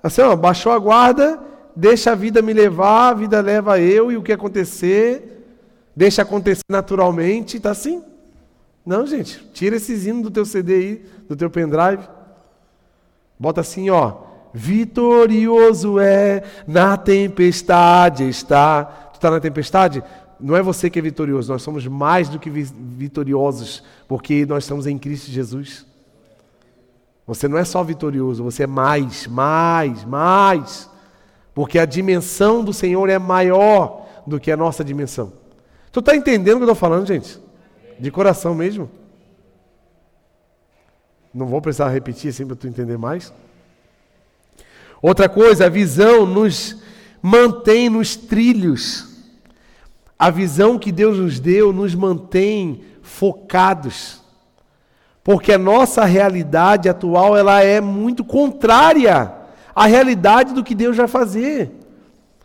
assim, 0.03 0.23
ó, 0.23 0.35
baixou 0.35 0.73
a 0.73 0.79
guarda, 0.79 1.39
deixa 1.77 2.13
a 2.13 2.15
vida 2.15 2.41
me 2.41 2.53
levar, 2.53 3.11
a 3.11 3.15
vida 3.15 3.41
leva 3.41 3.79
eu 3.79 4.11
e 4.11 4.17
o 4.17 4.23
que 4.23 4.33
acontecer, 4.33 5.45
deixa 5.95 6.23
acontecer 6.23 6.65
naturalmente, 6.69 7.61
tá 7.61 7.71
assim? 7.71 8.03
Não, 8.87 9.07
gente, 9.07 9.47
tira 9.53 9.77
esse 9.77 9.93
hino 10.09 10.23
do 10.23 10.31
teu 10.31 10.45
CD 10.45 10.75
aí, 10.75 11.07
do 11.29 11.37
teu 11.37 11.51
pendrive. 11.51 12.03
Bota 13.39 13.61
assim, 13.61 13.91
ó, 13.91 14.15
vitorioso 14.53 15.99
é, 15.99 16.43
na 16.67 16.97
tempestade 16.97 18.29
está. 18.29 18.85
Tu 18.85 19.17
está 19.17 19.31
na 19.31 19.41
tempestade? 19.41 20.03
Não 20.39 20.57
é 20.57 20.63
você 20.63 20.91
que 20.91 20.99
é 20.99 21.03
vitorioso, 21.03 21.53
nós 21.53 21.63
somos 21.63 21.87
mais 21.87 22.29
do 22.29 22.39
que 22.39 22.51
vitoriosos, 22.51 23.83
porque 24.07 24.45
nós 24.47 24.65
estamos 24.65 24.87
em 24.87 24.99
Cristo 24.99 25.31
Jesus. 25.31 25.87
Você 27.27 27.49
não 27.49 27.57
é 27.57 27.65
só 27.65 27.83
vitorioso, 27.83 28.45
você 28.45 28.65
é 28.65 28.67
mais, 28.67 29.27
mais, 29.27 30.05
mais. 30.05 30.91
Porque 31.55 31.79
a 31.79 31.87
dimensão 31.87 32.63
do 32.63 32.73
Senhor 32.73 33.09
é 33.09 33.19
maior 33.19 34.07
do 34.27 34.39
que 34.39 34.51
a 34.51 34.57
nossa 34.57 34.85
dimensão. 34.85 35.33
Tu 35.91 36.01
está 36.01 36.15
entendendo 36.15 36.57
o 36.57 36.59
que 36.59 36.65
eu 36.65 36.73
estou 36.73 36.75
falando, 36.75 37.07
gente? 37.07 37.41
De 37.99 38.11
coração 38.11 38.55
mesmo? 38.55 38.91
Não 41.33 41.47
vou 41.47 41.63
precisar 41.63 41.89
repetir 41.89 42.31
assim 42.31 42.47
para 42.47 42.57
tu 42.57 42.67
entender 42.67 42.99
mais. 42.99 43.33
Outra 45.01 45.29
coisa, 45.29 45.67
a 45.67 45.69
visão 45.69 46.27
nos 46.27 46.77
mantém 47.23 47.89
nos 47.89 48.17
trilhos. 48.17 49.09
A 50.19 50.31
visão 50.31 50.79
que 50.79 50.93
Deus 50.93 51.19
nos 51.19 51.41
deu 51.41 51.73
nos 51.73 51.95
mantém 51.95 52.85
focados 53.03 54.24
porque 55.25 55.53
a 55.53 55.59
nossa 55.59 56.05
realidade 56.05 56.87
atual 56.87 57.35
ela 57.35 57.63
é 57.63 57.81
muito 57.81 58.23
contrária 58.23 59.33
à 59.75 59.87
realidade 59.87 60.53
do 60.53 60.63
que 60.63 60.75
Deus 60.75 60.99
vai 60.99 61.09
fazer. 61.09 61.73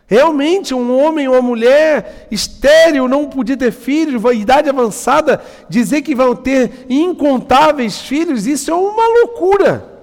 Realmente, 0.06 0.74
um 0.74 0.98
homem 0.98 1.28
ou 1.28 1.34
uma 1.34 1.42
mulher 1.42 2.26
estéril 2.30 3.06
não 3.06 3.28
podia 3.28 3.56
ter 3.56 3.70
filhos, 3.70 4.22
idade 4.34 4.68
avançada, 4.68 5.40
dizer 5.68 6.00
que 6.00 6.14
vão 6.14 6.34
ter 6.34 6.86
incontáveis 6.88 8.00
filhos, 8.00 8.46
isso 8.46 8.70
é 8.70 8.74
uma 8.74 9.06
loucura. 9.20 10.00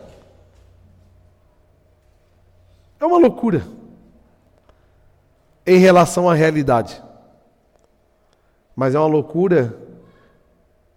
É 2.99 3.05
uma 3.05 3.17
loucura 3.17 3.67
em 5.65 5.77
relação 5.77 6.29
à 6.29 6.33
realidade. 6.35 7.01
Mas 8.75 8.93
é 8.93 8.99
uma 8.99 9.07
loucura 9.07 9.75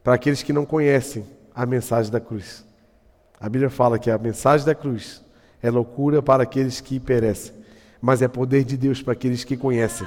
para 0.04 0.14
aqueles 0.14 0.42
que 0.42 0.52
não 0.52 0.66
conhecem 0.66 1.39
a 1.54 1.66
mensagem 1.66 2.10
da 2.10 2.20
cruz. 2.20 2.64
A 3.38 3.48
Bíblia 3.48 3.70
fala 3.70 3.98
que 3.98 4.10
a 4.10 4.18
mensagem 4.18 4.66
da 4.66 4.74
cruz 4.74 5.22
é 5.62 5.70
loucura 5.70 6.22
para 6.22 6.42
aqueles 6.42 6.80
que 6.80 7.00
perecem, 7.00 7.54
mas 8.00 8.22
é 8.22 8.28
poder 8.28 8.64
de 8.64 8.76
Deus 8.76 9.02
para 9.02 9.12
aqueles 9.12 9.44
que 9.44 9.56
conhecem. 9.56 10.06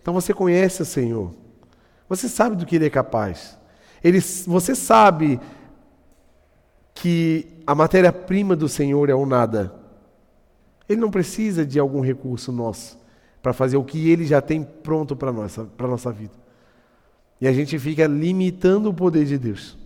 Então 0.00 0.12
você 0.12 0.34
conhece 0.34 0.82
o 0.82 0.84
Senhor, 0.84 1.32
você 2.08 2.28
sabe 2.28 2.56
do 2.56 2.66
que 2.66 2.76
Ele 2.76 2.86
é 2.86 2.90
capaz, 2.90 3.56
Ele, 4.02 4.20
você 4.46 4.74
sabe 4.74 5.40
que 6.94 7.46
a 7.66 7.74
matéria-prima 7.74 8.54
do 8.54 8.68
Senhor 8.68 9.08
é 9.08 9.14
o 9.14 9.24
nada. 9.24 9.72
Ele 10.88 11.00
não 11.00 11.10
precisa 11.10 11.64
de 11.64 11.78
algum 11.78 12.00
recurso 12.00 12.52
nosso 12.52 12.98
para 13.40 13.52
fazer 13.52 13.76
o 13.76 13.84
que 13.84 14.10
Ele 14.10 14.24
já 14.24 14.40
tem 14.40 14.62
pronto 14.62 15.16
para 15.16 15.32
nossa, 15.32 15.64
para 15.64 15.88
nossa 15.88 16.12
vida. 16.12 16.34
E 17.40 17.48
a 17.48 17.52
gente 17.52 17.78
fica 17.78 18.06
limitando 18.06 18.90
o 18.90 18.94
poder 18.94 19.24
de 19.24 19.38
Deus. 19.38 19.81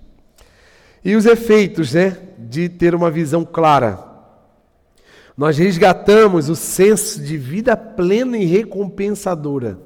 E 1.07 1.15
os 1.15 1.25
efeitos 1.25 1.95
né, 1.95 2.17
de 2.37 2.69
ter 2.69 2.93
uma 2.93 3.13
visão 3.13 3.45
clara. 3.45 4.05
Nós 5.37 5.57
resgatamos 5.57 6.49
o 6.49 6.57
senso 6.57 7.23
de 7.23 7.39
vida 7.39 7.77
plena 7.77 8.37
e 8.37 8.45
recompensadora. 8.45 9.79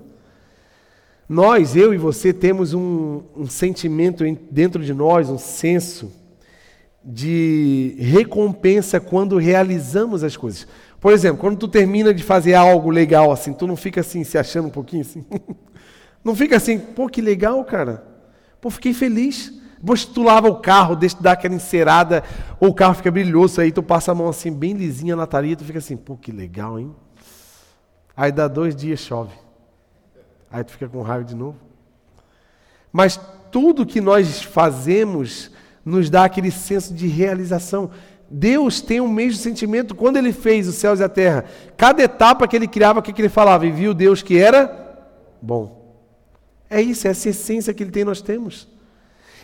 Nós, 1.28 1.76
eu 1.76 1.92
e 1.92 1.98
você, 1.98 2.32
temos 2.32 2.72
um, 2.72 3.20
um 3.36 3.46
sentimento 3.46 4.24
dentro 4.50 4.82
de 4.82 4.94
nós, 4.94 5.28
um 5.28 5.36
senso 5.36 6.10
de 7.04 7.96
recompensa 7.98 8.98
quando 8.98 9.36
realizamos 9.36 10.24
as 10.24 10.38
coisas. 10.38 10.66
Por 10.98 11.12
exemplo, 11.12 11.36
quando 11.36 11.58
tu 11.58 11.68
termina 11.68 12.14
de 12.14 12.22
fazer 12.22 12.54
algo 12.54 12.88
legal 12.88 13.30
assim, 13.30 13.52
tu 13.52 13.66
não 13.66 13.76
fica 13.76 14.00
assim 14.00 14.24
se 14.24 14.38
achando 14.38 14.68
um 14.68 14.72
pouquinho 14.72 15.02
assim? 15.02 15.22
Não 16.24 16.34
fica 16.34 16.56
assim, 16.56 16.78
pô, 16.78 17.08
que 17.08 17.22
legal, 17.22 17.62
cara. 17.64 18.04
Pô, 18.60 18.68
fiquei 18.68 18.92
feliz. 18.92 19.59
Depois 19.80 20.04
tu 20.04 20.22
lava 20.22 20.46
o 20.46 20.56
carro, 20.56 20.94
deixa 20.94 21.16
dar 21.18 21.32
aquela 21.32 21.54
encerada, 21.54 22.22
ou 22.60 22.68
o 22.68 22.74
carro 22.74 22.94
fica 22.94 23.10
brilhoso, 23.10 23.62
aí 23.62 23.72
tu 23.72 23.82
passa 23.82 24.12
a 24.12 24.14
mão 24.14 24.28
assim, 24.28 24.52
bem 24.52 24.74
lisinha 24.74 25.16
na 25.16 25.26
taria, 25.26 25.56
tu 25.56 25.64
fica 25.64 25.78
assim, 25.78 25.96
pô, 25.96 26.18
que 26.18 26.30
legal, 26.30 26.78
hein? 26.78 26.94
Aí 28.14 28.30
dá 28.30 28.46
dois 28.46 28.76
dias, 28.76 29.00
chove. 29.00 29.32
Aí 30.50 30.62
tu 30.62 30.72
fica 30.72 30.86
com 30.86 31.00
raiva 31.00 31.24
de 31.24 31.34
novo. 31.34 31.56
Mas 32.92 33.18
tudo 33.50 33.86
que 33.86 34.02
nós 34.02 34.42
fazemos 34.42 35.50
nos 35.82 36.10
dá 36.10 36.24
aquele 36.24 36.50
senso 36.50 36.92
de 36.92 37.06
realização. 37.06 37.90
Deus 38.30 38.82
tem 38.82 39.00
o 39.00 39.08
mesmo 39.08 39.40
sentimento 39.40 39.94
quando 39.94 40.18
ele 40.18 40.32
fez 40.32 40.68
os 40.68 40.74
céus 40.74 41.00
e 41.00 41.04
a 41.04 41.08
terra. 41.08 41.46
Cada 41.76 42.02
etapa 42.02 42.46
que 42.46 42.54
ele 42.54 42.68
criava, 42.68 43.00
o 43.00 43.02
que, 43.02 43.14
que 43.14 43.22
ele 43.22 43.30
falava? 43.30 43.66
E 43.66 43.70
viu 43.70 43.94
Deus 43.94 44.20
que 44.20 44.38
era 44.38 45.08
bom. 45.40 45.96
É 46.68 46.82
isso, 46.82 47.08
é 47.08 47.10
essa 47.10 47.30
essência 47.30 47.72
que 47.72 47.82
ele 47.82 47.90
tem, 47.90 48.04
nós 48.04 48.20
temos. 48.20 48.68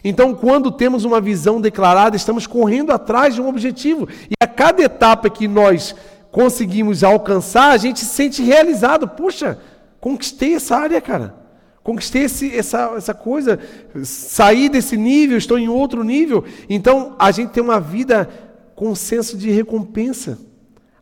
Então, 0.05 0.35
quando 0.35 0.71
temos 0.71 1.05
uma 1.05 1.21
visão 1.21 1.61
declarada, 1.61 2.17
estamos 2.17 2.47
correndo 2.47 2.93
atrás 2.93 3.35
de 3.35 3.41
um 3.41 3.49
objetivo. 3.49 4.09
E 4.31 4.35
a 4.41 4.47
cada 4.47 4.83
etapa 4.83 5.29
que 5.31 5.49
nós 5.49 5.95
conseguimos 6.31 7.03
alcançar, 7.03 7.71
a 7.71 7.77
gente 7.77 8.01
se 8.01 8.07
sente 8.07 8.43
realizado. 8.43 9.09
Puxa, 9.09 9.59
conquistei 10.01 10.55
essa 10.55 10.77
área, 10.77 11.01
cara. 11.01 11.35
Conquistei 11.83 12.25
esse, 12.25 12.55
essa, 12.55 12.95
essa 12.97 13.15
coisa, 13.15 13.61
saí 14.03 14.69
desse 14.69 14.97
nível, 14.97 15.39
estou 15.39 15.59
em 15.59 15.69
outro 15.69 16.03
nível. 16.03 16.45
Então, 16.69 17.15
a 17.19 17.31
gente 17.31 17.51
tem 17.51 17.63
uma 17.63 17.79
vida 17.79 18.29
com 18.75 18.95
senso 18.95 19.39
de 19.39 19.51
recompensa. 19.51 20.39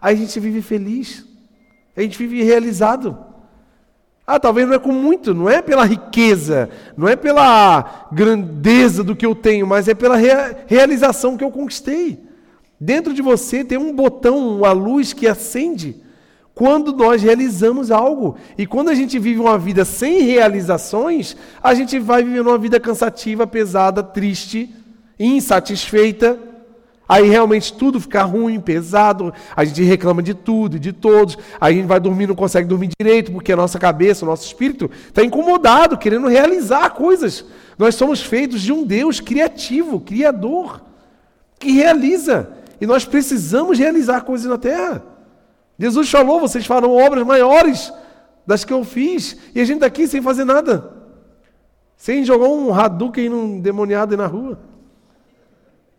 Aí 0.01 0.15
a 0.15 0.19
gente 0.19 0.39
vive 0.39 0.61
feliz. 0.61 1.25
A 1.97 2.03
gente 2.03 2.19
vive 2.19 2.43
realizado. 2.43 3.34
Ah, 4.27 4.41
talvez 4.41 4.66
não 4.66 4.75
é 4.75 4.79
com 4.79 4.93
muito, 4.93 5.35
não 5.35 5.51
é 5.51 5.61
pela 5.61 5.85
riqueza, 5.85 6.70
não 6.97 7.07
é 7.07 7.14
pela 7.14 8.09
grandeza 8.11 9.05
do 9.05 9.14
que 9.14 9.27
eu 9.27 9.35
tenho, 9.35 9.66
mas 9.66 9.87
é 9.87 9.95
pela 9.95 10.16
rea 10.16 10.64
realização 10.66 11.37
que 11.37 11.45
eu 11.45 11.51
conquistei. 11.51 12.22
Dentro 12.81 13.12
de 13.12 13.20
você 13.20 13.62
tem 13.62 13.77
um 13.77 13.95
botão, 13.95 14.57
uma 14.59 14.72
luz 14.72 15.12
que 15.12 15.29
acende 15.29 16.03
quando 16.55 16.95
nós 16.95 17.22
realizamos 17.22 17.91
algo. 17.91 18.37
E 18.57 18.66
quando 18.66 18.89
a 18.89 18.95
gente 18.95 19.18
vive 19.18 19.41
uma 19.41 19.59
vida 19.59 19.85
sem 19.85 20.20
realizações, 20.20 21.37
a 21.62 21.75
gente 21.75 21.99
vai 21.99 22.22
vivendo 22.22 22.47
uma 22.47 22.59
vida 22.59 22.79
cansativa, 22.79 23.47
pesada, 23.47 24.03
triste, 24.03 24.75
insatisfeita. 25.18 26.39
Aí 27.09 27.29
realmente 27.29 27.73
tudo 27.75 28.01
fica 28.01 28.23
ruim, 28.23 28.59
pesado, 28.59 29.33
a 29.55 29.65
gente 29.65 29.83
reclama 29.83 30.23
de 30.23 30.33
tudo 30.33 30.77
e 30.77 30.81
de 30.81 30.93
todos, 30.93 31.37
aí 31.61 31.75
a 31.75 31.77
gente 31.77 31.87
vai 31.87 32.01
dormir, 32.01 32.27
não 32.27 32.35
consegue 32.35 32.67
dormir 32.67 32.89
direito, 32.99 33.31
porque 33.31 33.53
a 33.53 33.57
nossa 33.57 33.79
cabeça, 33.79 34.25
o 34.25 34.29
nosso 34.29 34.47
espírito 34.47 34.91
está 35.07 35.23
incomodado, 35.23 35.99
querendo 35.99 36.29
realizar 36.29 36.91
coisas. 36.91 37.45
Nós 37.79 37.95
somos 37.95 38.23
feitos 38.23 38.63
de 38.63 38.73
um 38.73 38.85
Deus 38.85 39.21
criativo, 39.21 40.01
criador, 40.01 40.83
que 41.59 41.73
realiza. 41.73 42.53
E 42.81 42.87
nós 42.87 43.05
precisamos 43.05 43.79
realizar 43.79 44.23
coisas 44.23 44.47
na 44.47 44.57
terra. 44.57 45.05
Jesus 45.79 46.11
falou: 46.11 46.41
vocês 46.41 46.65
farão 46.65 46.93
obras 46.93 47.27
maiores 47.27 47.93
das 48.47 48.65
que 48.65 48.73
eu 48.73 48.85
fiz, 48.85 49.37
e 49.55 49.61
a 49.61 49.65
gente 49.65 49.77
está 49.77 49.87
aqui 49.87 50.07
sem 50.07 50.23
fazer 50.23 50.45
nada, 50.45 50.93
sem 51.97 52.25
jogar 52.25 52.49
um 52.49 52.73
Hadouken 52.73 53.29
num 53.29 53.61
demoniado 53.61 54.17
na 54.17 54.27
rua. 54.27 54.59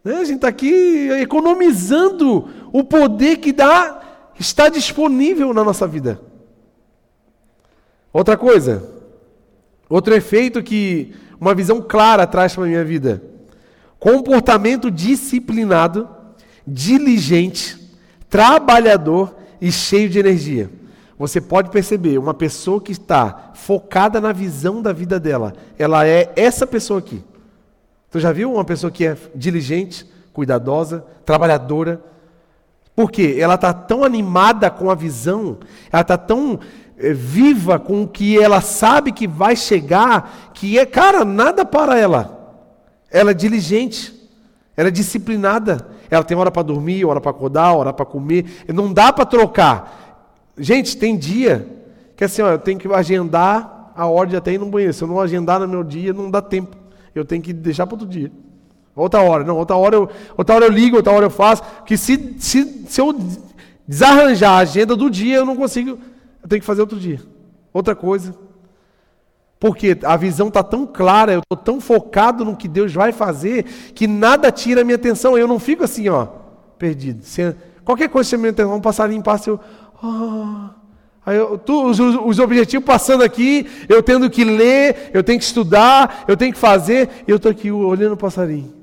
Né? 0.06 0.18
A 0.18 0.24
gente 0.24 0.36
está 0.36 0.48
aqui 0.48 1.10
economizando 1.20 2.48
o 2.72 2.84
poder 2.84 3.38
que 3.38 3.52
dá, 3.52 4.30
está 4.40 4.70
disponível 4.70 5.52
na 5.52 5.64
nossa 5.64 5.88
vida. 5.88 6.22
Outra 8.14 8.38
coisa, 8.38 8.88
outro 9.90 10.14
efeito 10.14 10.62
que 10.62 11.16
uma 11.42 11.56
visão 11.56 11.82
clara 11.82 12.28
traz 12.28 12.54
para 12.54 12.66
a 12.66 12.68
minha 12.68 12.86
vida: 12.86 13.22
comportamento 14.00 14.92
disciplinado, 14.92 16.08
diligente, 16.66 17.92
trabalhador 18.30 19.36
e 19.60 19.72
cheio 19.72 20.08
de 20.08 20.20
energia. 20.20 20.70
Você 21.18 21.42
pode 21.42 21.72
perceber, 21.72 22.18
uma 22.18 22.34
pessoa 22.34 22.80
que 22.80 22.92
está 22.92 23.54
focada 23.56 24.22
na 24.22 24.34
visão 24.34 24.82
da 24.82 24.94
vida 24.94 25.20
dela, 25.20 25.54
ela 25.80 26.06
é 26.06 26.32
essa 26.36 26.68
pessoa 26.68 27.00
aqui. 27.00 27.24
Tu 28.16 28.22
já 28.22 28.32
viu 28.32 28.54
uma 28.54 28.64
pessoa 28.64 28.90
que 28.90 29.06
é 29.06 29.18
diligente, 29.36 30.10
cuidadosa, 30.32 31.06
trabalhadora? 31.26 32.02
Por 32.96 33.12
quê? 33.12 33.36
Ela 33.38 33.56
está 33.56 33.74
tão 33.74 34.06
animada 34.06 34.70
com 34.70 34.90
a 34.90 34.96
visão, 34.96 35.58
ela 35.92 36.02
está 36.02 36.18
tão 36.18 36.58
é, 36.98 37.12
viva 37.12 37.78
com 37.78 38.04
o 38.04 38.08
que 38.08 38.42
ela 38.42 38.62
sabe 38.62 39.12
que 39.12 39.28
vai 39.28 39.54
chegar, 39.54 40.52
que 40.54 40.80
é, 40.80 40.86
cara, 40.86 41.26
nada 41.26 41.66
para 41.66 42.00
ela. 42.00 42.64
Ela 43.12 43.32
é 43.32 43.34
diligente, 43.34 44.16
ela 44.78 44.88
é 44.88 44.92
disciplinada, 44.92 45.86
ela 46.10 46.24
tem 46.24 46.38
hora 46.38 46.50
para 46.50 46.64
dormir, 46.64 47.04
hora 47.04 47.20
para 47.20 47.32
acordar, 47.32 47.74
hora 47.74 47.92
para 47.92 48.06
comer, 48.06 48.64
não 48.74 48.94
dá 48.94 49.12
para 49.12 49.26
trocar. 49.26 50.54
Gente, 50.58 50.96
tem 50.96 51.18
dia 51.18 51.68
que 52.16 52.24
assim, 52.24 52.42
ó, 52.42 52.52
eu 52.52 52.60
tenho 52.60 52.80
que 52.80 52.88
agendar 52.94 53.92
a 53.94 54.06
ordem 54.06 54.38
até 54.38 54.54
ir 54.54 54.58
no 54.58 54.68
banheiro. 54.68 54.94
Se 54.94 55.04
eu 55.04 55.08
não 55.10 55.20
agendar 55.20 55.60
no 55.60 55.68
meu 55.68 55.84
dia, 55.84 56.14
não 56.14 56.32
dá 56.32 56.42
tempo 56.42 56.85
eu 57.18 57.26
tenho 57.26 57.42
que 57.42 57.54
deixar 57.54 57.88
para 57.88 57.96
outro 57.96 58.08
dia. 58.08 58.32
Outra 58.96 59.22
hora, 59.22 59.44
não, 59.44 59.58
outra 59.58 59.76
hora 59.76 59.96
eu, 59.96 60.10
outra 60.38 60.56
hora 60.56 60.66
eu 60.66 60.72
ligo, 60.72 60.98
outra 60.98 61.12
hora 61.12 61.26
eu 61.26 61.30
faço. 61.30 61.64
Que 61.86 61.98
se, 61.98 62.36
se, 62.40 62.86
se 62.88 63.02
eu 63.02 63.14
desarranjar 63.88 64.52
a 64.54 64.58
agenda 64.58 64.96
do 64.96 65.10
dia, 65.10 65.38
eu 65.38 65.46
não 65.46 65.56
consigo. 65.56 66.00
Eu 66.42 66.50
tenho 66.50 66.62
que 66.62 66.66
fazer 66.66 66.82
outro 66.82 67.00
dia. 67.00 67.20
Outra 67.74 67.96
coisa. 67.96 68.34
Porque 69.60 69.98
a 70.04 70.16
visão 70.16 70.48
está 70.48 70.64
tão 70.64 70.86
clara, 70.86 71.34
eu 71.34 71.40
estou 71.40 71.58
tão 71.58 71.82
focado 71.82 72.46
no 72.46 72.56
que 72.56 72.68
Deus 72.68 72.94
vai 72.94 73.12
fazer, 73.12 73.64
que 73.94 74.06
nada 74.06 74.52
tira 74.52 74.82
a 74.82 74.84
minha 74.84 74.96
atenção. 74.96 75.38
Eu 75.38 75.48
não 75.48 75.60
fico 75.60 75.84
assim, 75.84 76.08
ó, 76.08 76.28
perdido. 76.78 77.24
Se, 77.24 77.56
qualquer 77.84 78.10
coisa 78.10 78.30
que 78.30 78.38
me 78.38 78.50
atenção, 78.50 78.76
um 78.76 78.82
passarinho 78.82 79.24
passa, 79.24 79.50
eu. 79.50 79.60
Oh, 80.04 80.70
eu, 81.28 81.58
tu, 81.58 81.90
os, 81.90 82.00
os, 82.00 82.40
objetivos 82.40 82.86
passando 82.86 83.24
aqui, 83.24 83.66
eu 83.90 84.04
tendo 84.04 84.30
que 84.30 84.44
ler, 84.44 85.10
eu 85.12 85.24
tenho 85.24 85.40
que 85.40 85.46
estudar, 85.46 86.24
eu 86.28 86.38
tenho 86.38 86.54
que 86.54 86.60
fazer, 86.60 87.10
eu 87.28 87.38
estou 87.38 87.50
aqui 87.50 87.72
olhando 87.72 88.14
o 88.14 88.18
passarinho. 88.18 88.74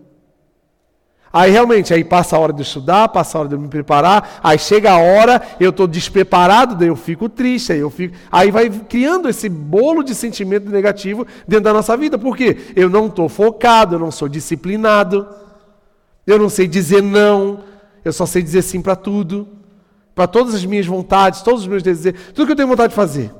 Aí 1.32 1.50
realmente, 1.50 1.94
aí 1.94 2.02
passa 2.02 2.36
a 2.36 2.38
hora 2.38 2.52
de 2.52 2.60
estudar, 2.62 3.08
passa 3.08 3.38
a 3.38 3.40
hora 3.40 3.48
de 3.48 3.56
me 3.56 3.68
preparar, 3.68 4.40
aí 4.42 4.58
chega 4.58 4.90
a 4.90 4.98
hora, 4.98 5.40
eu 5.58 5.70
estou 5.70 5.86
despreparado, 5.86 6.74
daí 6.74 6.88
eu 6.88 6.96
fico 6.96 7.28
triste, 7.28 7.72
aí 7.72 7.78
eu 7.78 7.88
fico. 7.88 8.14
Aí 8.30 8.50
vai 8.50 8.68
criando 8.68 9.28
esse 9.28 9.48
bolo 9.48 10.02
de 10.02 10.14
sentimento 10.14 10.68
negativo 10.68 11.26
dentro 11.46 11.64
da 11.64 11.72
nossa 11.72 11.96
vida. 11.96 12.18
Por 12.18 12.36
quê? 12.36 12.58
Eu 12.74 12.90
não 12.90 13.06
estou 13.06 13.28
focado, 13.28 13.94
eu 13.94 13.98
não 14.00 14.10
sou 14.10 14.28
disciplinado, 14.28 15.26
eu 16.26 16.38
não 16.38 16.50
sei 16.50 16.66
dizer 16.66 17.02
não, 17.02 17.60
eu 18.04 18.12
só 18.12 18.26
sei 18.26 18.42
dizer 18.42 18.62
sim 18.62 18.82
para 18.82 18.96
tudo 18.96 19.61
para 20.14 20.26
todas 20.26 20.54
as 20.54 20.64
minhas 20.64 20.86
vontades, 20.86 21.42
todos 21.42 21.62
os 21.62 21.66
meus 21.66 21.82
desejos, 21.82 22.32
tudo 22.34 22.46
que 22.46 22.52
eu 22.52 22.56
tenho 22.56 22.68
vontade 22.68 22.90
de 22.90 22.96
fazer. 22.96 23.32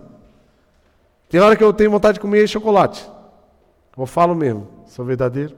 Tem 1.28 1.40
hora 1.40 1.56
que 1.56 1.64
eu 1.64 1.72
tenho 1.72 1.90
vontade 1.90 2.14
de 2.14 2.20
comer 2.20 2.46
chocolate. 2.48 3.08
Eu 3.96 4.06
falo 4.06 4.34
mesmo, 4.34 4.68
sou 4.86 5.04
verdadeiro. 5.04 5.54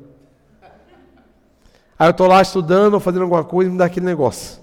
Aí 1.98 2.08
eu 2.08 2.10
estou 2.10 2.26
lá 2.26 2.42
estudando 2.42 2.94
ou 2.94 3.00
fazendo 3.00 3.22
alguma 3.22 3.44
coisa 3.44 3.68
e 3.68 3.72
me 3.72 3.78
dá 3.78 3.84
aquele 3.84 4.06
negócio. 4.06 4.60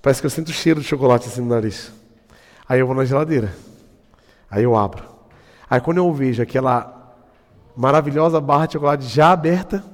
Parece 0.00 0.20
que 0.20 0.26
eu 0.26 0.30
sinto 0.30 0.48
o 0.48 0.52
cheiro 0.52 0.80
de 0.80 0.86
chocolate 0.86 1.28
assim 1.28 1.40
no 1.40 1.48
nariz. 1.48 1.92
Aí 2.68 2.80
eu 2.80 2.86
vou 2.86 2.96
na 2.96 3.04
geladeira. 3.04 3.54
Aí 4.50 4.62
eu 4.62 4.76
abro. 4.76 5.04
Aí 5.68 5.80
quando 5.80 5.98
eu 5.98 6.12
vejo 6.12 6.42
aquela 6.42 7.14
maravilhosa 7.76 8.40
barra 8.40 8.66
de 8.66 8.74
chocolate 8.74 9.04
já 9.06 9.32
aberta, 9.32 9.84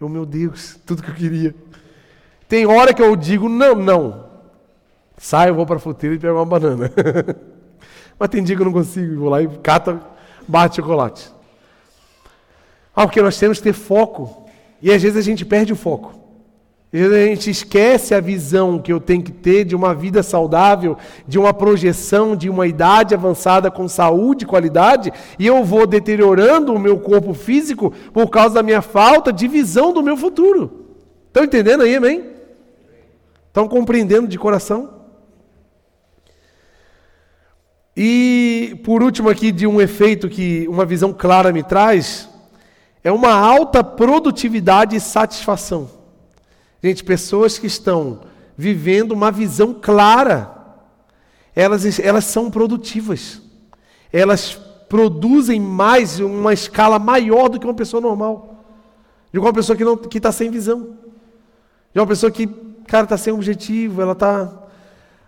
eu, 0.00 0.08
meu 0.08 0.24
Deus, 0.24 0.78
tudo 0.86 1.02
que 1.02 1.10
eu 1.10 1.14
queria. 1.14 1.54
Tem 2.48 2.66
hora 2.66 2.94
que 2.94 3.02
eu 3.02 3.14
digo, 3.14 3.48
não, 3.48 3.74
não. 3.74 4.24
Saio, 5.18 5.54
vou 5.54 5.66
para 5.66 5.76
a 5.76 5.80
fruteira 5.80 6.16
e 6.16 6.18
pego 6.18 6.34
uma 6.34 6.46
banana. 6.46 6.90
Mas 8.18 8.28
tem 8.30 8.42
dia 8.42 8.56
que 8.56 8.62
eu 8.62 8.66
não 8.66 8.72
consigo, 8.72 9.20
vou 9.20 9.28
lá 9.28 9.42
e 9.42 9.48
cata, 9.58 10.00
bate 10.46 10.76
chocolate. 10.76 11.30
Ah, 12.96 13.06
porque 13.06 13.22
nós 13.22 13.38
temos 13.38 13.58
que 13.58 13.64
ter 13.64 13.72
foco. 13.72 14.48
E 14.80 14.90
às 14.90 15.02
vezes 15.02 15.18
a 15.18 15.22
gente 15.22 15.44
perde 15.44 15.72
o 15.72 15.76
foco. 15.76 16.14
Às 16.92 17.00
vezes 17.00 17.14
a 17.14 17.26
gente 17.26 17.50
esquece 17.50 18.14
a 18.14 18.20
visão 18.20 18.78
que 18.78 18.92
eu 18.92 18.98
tenho 18.98 19.22
que 19.22 19.30
ter 19.30 19.64
de 19.64 19.76
uma 19.76 19.94
vida 19.94 20.22
saudável, 20.22 20.96
de 21.26 21.38
uma 21.38 21.52
projeção, 21.52 22.34
de 22.34 22.48
uma 22.48 22.66
idade 22.66 23.14
avançada 23.14 23.70
com 23.70 23.86
saúde 23.86 24.44
e 24.44 24.48
qualidade, 24.48 25.12
e 25.38 25.46
eu 25.46 25.62
vou 25.64 25.86
deteriorando 25.86 26.72
o 26.72 26.78
meu 26.78 26.98
corpo 26.98 27.34
físico 27.34 27.92
por 28.12 28.30
causa 28.30 28.54
da 28.54 28.62
minha 28.62 28.80
falta 28.80 29.32
de 29.32 29.46
visão 29.46 29.92
do 29.92 30.02
meu 30.02 30.16
futuro. 30.16 30.86
Estão 31.26 31.44
entendendo 31.44 31.82
aí, 31.82 31.94
amém? 31.94 32.37
Estão 33.58 33.66
compreendendo 33.66 34.28
de 34.28 34.38
coração? 34.38 34.88
E 37.96 38.80
por 38.84 39.02
último 39.02 39.28
aqui 39.28 39.50
de 39.50 39.66
um 39.66 39.80
efeito 39.80 40.28
que 40.28 40.64
uma 40.68 40.86
visão 40.86 41.12
clara 41.12 41.52
me 41.52 41.64
traz, 41.64 42.28
é 43.02 43.10
uma 43.10 43.32
alta 43.32 43.82
produtividade 43.82 44.94
e 44.94 45.00
satisfação. 45.00 45.90
Gente, 46.80 47.02
pessoas 47.02 47.58
que 47.58 47.66
estão 47.66 48.20
vivendo 48.56 49.10
uma 49.10 49.32
visão 49.32 49.74
clara, 49.74 50.54
elas, 51.52 51.98
elas 51.98 52.26
são 52.26 52.52
produtivas. 52.52 53.42
Elas 54.12 54.54
produzem 54.88 55.58
mais, 55.60 56.20
uma 56.20 56.52
escala 56.52 57.00
maior 57.00 57.48
do 57.48 57.58
que 57.58 57.66
uma 57.66 57.74
pessoa 57.74 58.00
normal. 58.00 58.62
De 59.32 59.40
uma 59.40 59.52
pessoa 59.52 59.76
que 59.76 60.16
está 60.16 60.30
sem 60.30 60.48
visão. 60.48 60.96
De 61.92 61.98
uma 61.98 62.06
pessoa 62.06 62.30
que 62.30 62.67
cara 62.88 63.04
está 63.04 63.16
sem 63.16 63.32
objetivo, 63.32 64.02
ela 64.02 64.12
está. 64.12 64.50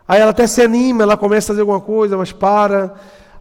Aí 0.08 0.20
ela 0.20 0.32
até 0.32 0.46
se 0.46 0.60
anima, 0.60 1.04
ela 1.04 1.16
começa 1.16 1.46
a 1.46 1.54
fazer 1.54 1.60
alguma 1.60 1.80
coisa, 1.80 2.16
mas 2.16 2.32
para. 2.32 2.94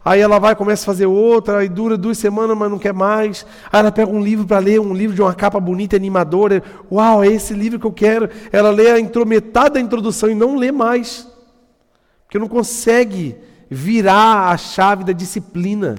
Aí 0.04 0.20
ela 0.20 0.38
vai, 0.38 0.54
começa 0.54 0.82
a 0.82 0.86
fazer 0.86 1.06
outra, 1.06 1.58
aí 1.58 1.68
dura 1.68 1.96
duas 1.96 2.16
semanas, 2.16 2.56
mas 2.56 2.70
não 2.70 2.78
quer 2.78 2.94
mais. 2.94 3.44
Aí 3.70 3.80
ela 3.80 3.92
pega 3.92 4.10
um 4.10 4.22
livro 4.22 4.46
para 4.46 4.58
ler, 4.58 4.80
um 4.80 4.94
livro 4.94 5.14
de 5.14 5.20
uma 5.20 5.34
capa 5.34 5.60
bonita, 5.60 5.96
animadora. 5.96 6.62
Uau, 6.90 7.22
é 7.22 7.28
esse 7.28 7.52
livro 7.52 7.78
que 7.78 7.86
eu 7.86 7.92
quero. 7.92 8.30
Ela 8.50 8.70
lê 8.70 8.90
a 8.90 9.24
metade 9.26 9.74
da 9.74 9.80
introdução 9.80 10.30
e 10.30 10.34
não 10.34 10.56
lê 10.56 10.72
mais. 10.72 11.28
Porque 12.24 12.38
não 12.38 12.48
consegue 12.48 13.36
virar 13.68 14.50
a 14.50 14.56
chave 14.56 15.04
da 15.04 15.12
disciplina. 15.12 15.96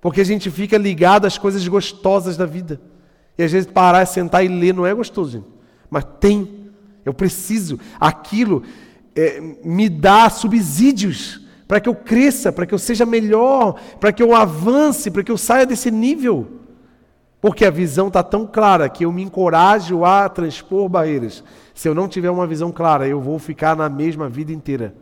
Porque 0.00 0.20
a 0.20 0.24
gente 0.24 0.50
fica 0.50 0.76
ligado 0.76 1.26
às 1.26 1.38
coisas 1.38 1.66
gostosas 1.66 2.36
da 2.36 2.46
vida. 2.46 2.80
E 3.36 3.42
às 3.42 3.50
vezes 3.50 3.70
parar, 3.70 4.06
sentar 4.06 4.44
e 4.44 4.48
ler 4.48 4.72
não 4.72 4.86
é 4.86 4.94
gostoso, 4.94 5.32
gente. 5.32 5.48
Mas 5.90 6.04
tem. 6.20 6.63
Eu 7.04 7.14
preciso. 7.14 7.78
Aquilo 8.00 8.62
é, 9.14 9.40
me 9.64 9.88
dá 9.88 10.28
subsídios 10.30 11.40
para 11.66 11.80
que 11.80 11.88
eu 11.88 11.94
cresça, 11.94 12.52
para 12.52 12.66
que 12.66 12.74
eu 12.74 12.78
seja 12.78 13.06
melhor, 13.06 13.80
para 13.98 14.12
que 14.12 14.22
eu 14.22 14.34
avance, 14.34 15.10
para 15.10 15.22
que 15.22 15.32
eu 15.32 15.38
saia 15.38 15.66
desse 15.66 15.90
nível. 15.90 16.60
Porque 17.40 17.64
a 17.64 17.70
visão 17.70 18.08
está 18.08 18.22
tão 18.22 18.46
clara 18.46 18.88
que 18.88 19.04
eu 19.04 19.12
me 19.12 19.22
encorajo 19.22 20.04
a 20.04 20.28
transpor 20.28 20.88
barreiras. 20.88 21.44
Se 21.74 21.88
eu 21.88 21.94
não 21.94 22.08
tiver 22.08 22.30
uma 22.30 22.46
visão 22.46 22.72
clara, 22.72 23.06
eu 23.06 23.20
vou 23.20 23.38
ficar 23.38 23.76
na 23.76 23.88
mesma 23.88 24.28
vida 24.28 24.52
inteira. 24.52 24.94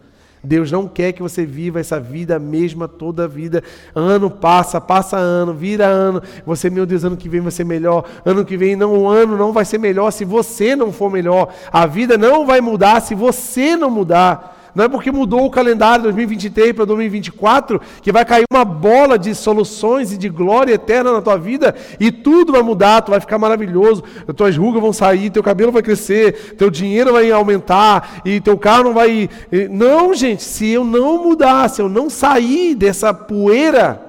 Deus 0.45 0.73
não 0.73 0.89
quer 0.89 1.13
que 1.13 1.23
você 1.23 1.47
viva 1.47 1.79
essa 1.79 2.01
vida 2.01 2.39
mesma 2.39 2.89
toda 2.89 3.25
a 3.25 3.29
vida. 3.29 3.63
Ano 3.95 4.29
passa, 4.29 4.81
passa 4.81 5.17
ano, 5.17 5.55
vira 5.55 5.87
ano. 5.87 6.21
Você, 6.45 6.69
meu 6.69 6.85
Deus, 6.85 7.05
ano 7.05 7.17
que 7.17 7.29
vem 7.29 7.41
vai 7.41 7.53
ser 7.53 7.65
melhor. 7.65 8.05
Ano 8.25 8.45
que 8.45 8.57
vem, 8.57 8.75
não, 8.75 8.93
o 8.97 9.09
ano 9.09 9.37
não 9.37 9.53
vai 9.53 9.65
ser 9.65 9.79
melhor 9.79 10.11
se 10.11 10.25
você 10.25 10.75
não 10.75 10.93
for 10.93 11.11
melhor. 11.11 11.53
A 11.73 11.87
vida 11.87 12.19
não 12.19 12.45
vai 12.45 12.61
mudar 12.61 13.01
se 13.01 13.15
você 13.15 13.77
não 13.77 13.91
mudar. 13.91 14.62
Não 14.75 14.85
é 14.85 14.89
porque 14.89 15.13
mudou 15.13 15.45
o 15.45 15.51
calendário 15.51 16.05
2023 16.05 16.73
para 16.73 16.87
2024 16.87 17.81
que 18.01 18.11
vai 18.11 18.25
cair 18.25 18.45
uma 18.51 18.65
bola 18.65 19.19
de 19.19 19.35
soluções 19.35 20.13
e 20.13 20.17
de 20.17 20.31
glória 20.31 20.73
eterna 20.75 21.13
na 21.13 21.21
tua 21.21 21.37
vida 21.37 21.75
e 22.01 22.11
tudo 22.11 22.53
vai 22.53 22.63
mudar, 22.63 23.03
tu 23.03 23.11
vai 23.11 23.21
ficar 23.21 23.39
maravilhoso, 23.39 24.03
as 24.27 24.35
tuas 24.35 24.57
rugas 24.57 24.81
vão 24.81 24.93
sair, 24.93 25.29
teu 25.31 25.43
cabelo 25.43 25.73
vai 25.73 25.83
crescer, 25.83 26.55
teu 26.57 26.71
dinheiro 26.71 27.13
vai 27.13 27.31
aumentar 27.31 28.23
e 28.25 28.41
teu 28.41 28.57
carro 28.57 28.85
não 28.85 28.95
vai. 28.95 29.29
Não, 29.71 30.15
gente, 30.15 30.43
se 30.43 30.71
eu 30.71 30.85
não 30.85 31.23
mudar, 31.23 31.69
se 31.69 31.83
eu 31.83 31.89
não 31.89 32.09
sair 32.09 32.75
dessa 32.75 33.13
poeira 33.13 34.01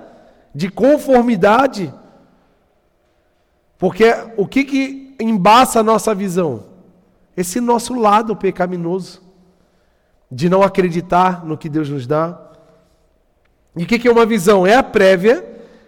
de 0.56 0.70
conformidade, 0.70 1.94
porque 3.78 4.16
o 4.38 4.48
que, 4.48 4.64
que 4.64 5.16
embaça 5.20 5.82
a 5.82 5.84
nossa 5.84 6.16
visão? 6.16 6.66
Esse 7.36 7.60
nosso 7.60 8.00
lado 8.00 8.34
pecaminoso 8.36 9.22
de 10.34 10.50
não 10.50 10.64
acreditar 10.64 11.46
no 11.46 11.56
que 11.56 11.70
Deus 11.70 11.88
nos 11.90 12.08
dá. 12.08 12.40
E 13.76 13.84
o 13.84 13.88
que 13.88 14.08
é 14.08 14.12
uma 14.12 14.26
visão? 14.26 14.66
É 14.66 14.76
a 14.76 14.84
prévia 14.84 15.46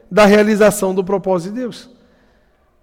da 0.09 0.25
realização 0.25 0.93
do 0.93 1.03
propósito 1.03 1.53
de 1.53 1.61
Deus. 1.61 1.89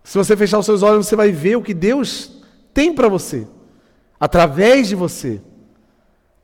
Se 0.02 0.18
você 0.18 0.36
fechar 0.36 0.58
os 0.58 0.66
seus 0.66 0.82
olhos, 0.82 1.06
você 1.06 1.14
vai 1.14 1.30
ver 1.30 1.56
o 1.56 1.62
que 1.62 1.72
Deus 1.72 2.42
tem 2.74 2.92
para 2.92 3.08
você, 3.08 3.46
através 4.18 4.88
de 4.88 4.96
você, 4.96 5.40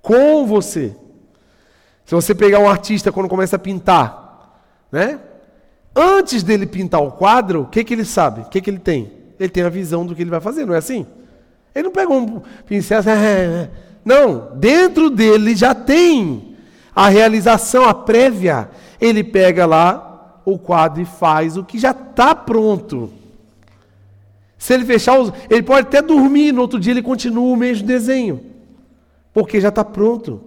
com 0.00 0.46
você. 0.46 0.94
Se 2.04 2.14
você 2.14 2.34
pegar 2.34 2.60
um 2.60 2.68
artista 2.68 3.10
quando 3.10 3.28
começa 3.28 3.56
a 3.56 3.58
pintar, 3.58 4.62
né? 4.92 5.20
Antes 5.94 6.44
dele 6.44 6.66
pintar 6.66 7.02
o 7.02 7.10
quadro, 7.10 7.62
o 7.62 7.66
que, 7.66 7.82
que 7.82 7.92
ele 7.92 8.04
sabe? 8.04 8.42
O 8.42 8.44
que, 8.44 8.60
que 8.60 8.70
ele 8.70 8.78
tem? 8.78 9.12
Ele 9.38 9.48
tem 9.48 9.64
a 9.64 9.68
visão 9.68 10.06
do 10.06 10.14
que 10.14 10.22
ele 10.22 10.30
vai 10.30 10.40
fazer, 10.40 10.64
não 10.64 10.74
é 10.74 10.78
assim? 10.78 11.04
Ele 11.74 11.84
não 11.84 11.92
pega 11.92 12.12
um 12.12 12.40
pincel 12.66 13.00
assim, 13.00 13.10
Não, 14.09 14.52
dentro 14.54 15.11
dele 15.11 15.54
já 15.54 15.74
tem 15.74 16.56
a 16.96 17.11
realização, 17.11 17.84
a 17.84 17.92
prévia. 17.92 18.70
Ele 18.98 19.22
pega 19.22 19.66
lá 19.66 20.40
o 20.46 20.59
quadro 20.59 21.02
e 21.02 21.04
faz 21.04 21.59
o 21.59 21.62
que 21.62 21.78
já 21.78 21.90
está 21.90 22.34
pronto. 22.34 23.12
Se 24.56 24.72
ele 24.72 24.86
fechar 24.86 25.18
os. 25.18 25.30
Ele 25.50 25.62
pode 25.62 25.88
até 25.88 26.00
dormir, 26.00 26.52
no 26.52 26.62
outro 26.62 26.80
dia 26.80 26.94
ele 26.94 27.02
continua 27.02 27.52
o 27.52 27.54
mesmo 27.54 27.86
desenho. 27.86 28.40
Porque 29.30 29.61
já 29.61 29.68
está 29.68 29.84
pronto. 29.84 30.42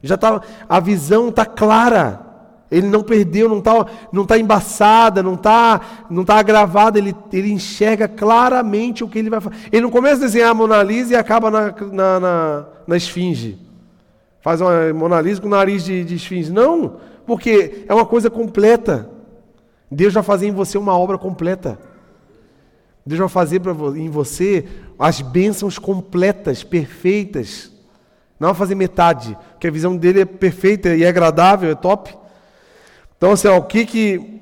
Já 0.00 0.16
tá, 0.16 0.40
a 0.68 0.78
visão 0.78 1.30
está 1.30 1.44
clara. 1.44 2.27
Ele 2.70 2.86
não 2.86 3.02
perdeu, 3.02 3.48
não 3.48 3.58
está 3.58 3.86
não 4.12 4.26
tá 4.26 4.38
embaçada, 4.38 5.22
não 5.22 5.34
está 5.34 5.80
não 6.10 6.24
tá 6.24 6.36
agravada, 6.38 6.98
ele, 6.98 7.16
ele 7.32 7.50
enxerga 7.50 8.06
claramente 8.06 9.02
o 9.02 9.08
que 9.08 9.18
ele 9.18 9.30
vai 9.30 9.40
fazer. 9.40 9.56
Ele 9.72 9.82
não 9.82 9.90
começa 9.90 10.16
a 10.16 10.26
desenhar 10.26 10.50
a 10.50 10.54
Mona 10.54 10.82
Lisa 10.82 11.14
e 11.14 11.16
acaba 11.16 11.50
na, 11.50 11.74
na, 11.92 12.20
na, 12.20 12.66
na 12.86 12.96
esfinge. 12.96 13.58
Faz 14.40 14.60
uma 14.60 14.92
Mona 14.92 15.20
Lisa 15.20 15.40
com 15.40 15.48
nariz 15.48 15.84
de, 15.84 16.04
de 16.04 16.16
esfinge. 16.16 16.52
Não, 16.52 16.96
porque 17.26 17.84
é 17.88 17.94
uma 17.94 18.06
coisa 18.06 18.28
completa. 18.28 19.08
Deus 19.90 20.12
vai 20.12 20.22
fazer 20.22 20.46
em 20.46 20.52
você 20.52 20.76
uma 20.76 20.96
obra 20.96 21.16
completa. 21.16 21.78
Deus 23.04 23.18
vai 23.18 23.28
fazer 23.28 23.62
em 23.96 24.10
você 24.10 24.66
as 24.98 25.22
bênçãos 25.22 25.78
completas, 25.78 26.62
perfeitas. 26.62 27.72
Não 28.38 28.48
vai 28.48 28.54
fazer 28.54 28.74
metade, 28.74 29.36
porque 29.52 29.66
a 29.66 29.70
visão 29.70 29.96
dele 29.96 30.20
é 30.20 30.24
perfeita 30.26 30.94
e 30.94 31.04
é 31.04 31.08
agradável, 31.08 31.70
é 31.70 31.74
top. 31.74 32.14
Então, 33.18 33.32
assim, 33.32 33.48
o 33.48 33.62
que 33.62 33.84
que. 33.84 34.40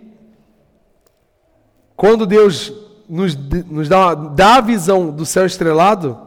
Quando 1.97 2.27
Deus 2.27 2.73
nos, 3.09 3.35
nos 3.35 3.89
dá, 3.89 4.15
dá 4.15 4.57
a 4.57 4.61
visão 4.61 5.11
do 5.11 5.25
céu 5.25 5.47
estrelado, 5.47 6.19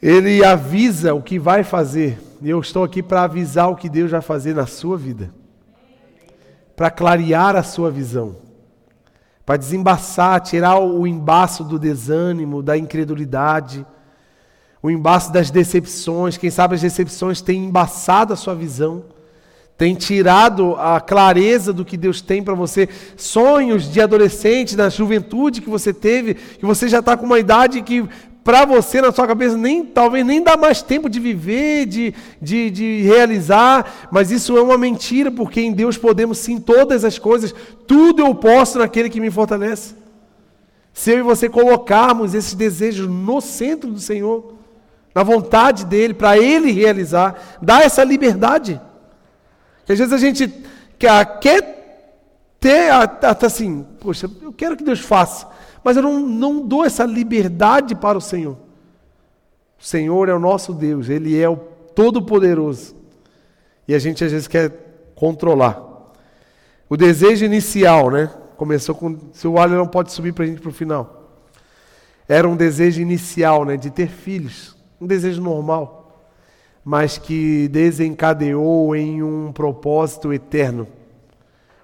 Ele 0.00 0.44
avisa 0.44 1.14
o 1.14 1.22
que 1.22 1.38
vai 1.38 1.64
fazer. 1.64 2.20
E 2.42 2.50
eu 2.50 2.60
estou 2.60 2.84
aqui 2.84 3.02
para 3.02 3.22
avisar 3.22 3.70
o 3.70 3.76
que 3.76 3.88
Deus 3.88 4.10
vai 4.10 4.20
fazer 4.20 4.54
na 4.54 4.66
sua 4.66 4.98
vida. 4.98 5.32
Para 6.76 6.90
clarear 6.90 7.56
a 7.56 7.62
sua 7.62 7.90
visão. 7.90 8.36
Para 9.46 9.56
desembaçar, 9.56 10.38
tirar 10.42 10.78
o 10.78 11.06
embaço 11.06 11.64
do 11.64 11.78
desânimo, 11.78 12.62
da 12.62 12.76
incredulidade, 12.76 13.86
o 14.82 14.90
embaço 14.90 15.32
das 15.32 15.50
decepções. 15.50 16.36
Quem 16.36 16.50
sabe 16.50 16.74
as 16.74 16.82
decepções 16.82 17.40
têm 17.40 17.64
embaçado 17.64 18.34
a 18.34 18.36
sua 18.36 18.54
visão 18.54 19.04
tem 19.82 19.96
tirado 19.96 20.76
a 20.76 21.00
clareza 21.00 21.72
do 21.72 21.84
que 21.84 21.96
Deus 21.96 22.20
tem 22.20 22.40
para 22.40 22.54
você, 22.54 22.88
sonhos 23.16 23.90
de 23.90 24.00
adolescente, 24.00 24.76
da 24.76 24.88
juventude 24.88 25.60
que 25.60 25.68
você 25.68 25.92
teve, 25.92 26.34
que 26.34 26.64
você 26.64 26.86
já 26.86 27.00
está 27.00 27.16
com 27.16 27.26
uma 27.26 27.40
idade 27.40 27.82
que 27.82 28.08
para 28.44 28.64
você 28.64 29.00
na 29.00 29.10
sua 29.10 29.26
cabeça 29.26 29.56
nem 29.56 29.84
talvez 29.84 30.24
nem 30.24 30.40
dá 30.40 30.56
mais 30.56 30.82
tempo 30.82 31.10
de 31.10 31.18
viver, 31.18 31.86
de, 31.86 32.14
de, 32.40 32.70
de 32.70 33.02
realizar, 33.02 34.08
mas 34.12 34.30
isso 34.30 34.56
é 34.56 34.62
uma 34.62 34.78
mentira, 34.78 35.32
porque 35.32 35.60
em 35.60 35.72
Deus 35.72 35.98
podemos 35.98 36.38
sim 36.38 36.60
todas 36.60 37.04
as 37.04 37.18
coisas, 37.18 37.52
tudo 37.84 38.22
eu 38.22 38.32
posso 38.36 38.78
naquele 38.78 39.10
que 39.10 39.18
me 39.18 39.32
fortalece. 39.32 39.96
Se 40.92 41.10
eu 41.10 41.18
e 41.18 41.22
você 41.22 41.48
colocarmos 41.48 42.34
esses 42.34 42.54
desejos 42.54 43.08
no 43.08 43.40
centro 43.40 43.90
do 43.90 43.98
Senhor, 43.98 44.54
na 45.12 45.24
vontade 45.24 45.84
dele, 45.84 46.14
para 46.14 46.38
ele 46.38 46.70
realizar, 46.70 47.58
dá 47.60 47.80
essa 47.82 48.04
liberdade. 48.04 48.80
Que 49.84 49.92
às 49.92 49.98
vezes 49.98 50.12
a 50.12 50.18
gente 50.18 50.48
quer, 50.98 51.38
quer 51.38 51.82
ter, 52.60 52.90
até 52.90 53.46
assim, 53.46 53.84
poxa, 54.00 54.30
eu 54.40 54.52
quero 54.52 54.76
que 54.76 54.84
Deus 54.84 55.00
faça, 55.00 55.48
mas 55.82 55.96
eu 55.96 56.02
não, 56.02 56.20
não 56.20 56.66
dou 56.66 56.84
essa 56.84 57.04
liberdade 57.04 57.94
para 57.94 58.16
o 58.16 58.20
Senhor. 58.20 58.56
O 59.78 59.84
Senhor 59.84 60.28
é 60.28 60.34
o 60.34 60.38
nosso 60.38 60.72
Deus, 60.72 61.08
Ele 61.08 61.40
é 61.40 61.48
o 61.48 61.56
Todo-Poderoso. 61.56 62.94
E 63.86 63.94
a 63.94 63.98
gente 63.98 64.24
às 64.24 64.30
vezes 64.30 64.46
quer 64.46 64.70
controlar. 65.16 65.82
O 66.88 66.96
desejo 66.96 67.44
inicial, 67.44 68.10
né? 68.10 68.30
Começou 68.56 68.94
com. 68.94 69.18
Se 69.32 69.48
o 69.48 69.58
alho 69.58 69.76
não 69.76 69.88
pode 69.88 70.12
subir 70.12 70.32
para 70.32 70.44
a 70.44 70.46
gente 70.46 70.60
para 70.60 70.70
o 70.70 70.72
final. 70.72 71.40
Era 72.28 72.48
um 72.48 72.54
desejo 72.54 73.02
inicial, 73.02 73.64
né? 73.64 73.76
De 73.76 73.90
ter 73.90 74.08
filhos. 74.08 74.76
Um 75.00 75.06
desejo 75.06 75.42
normal 75.42 76.01
mas 76.84 77.18
que 77.18 77.68
desencadeou 77.68 78.94
em 78.96 79.22
um 79.22 79.52
propósito 79.52 80.32
eterno. 80.32 80.86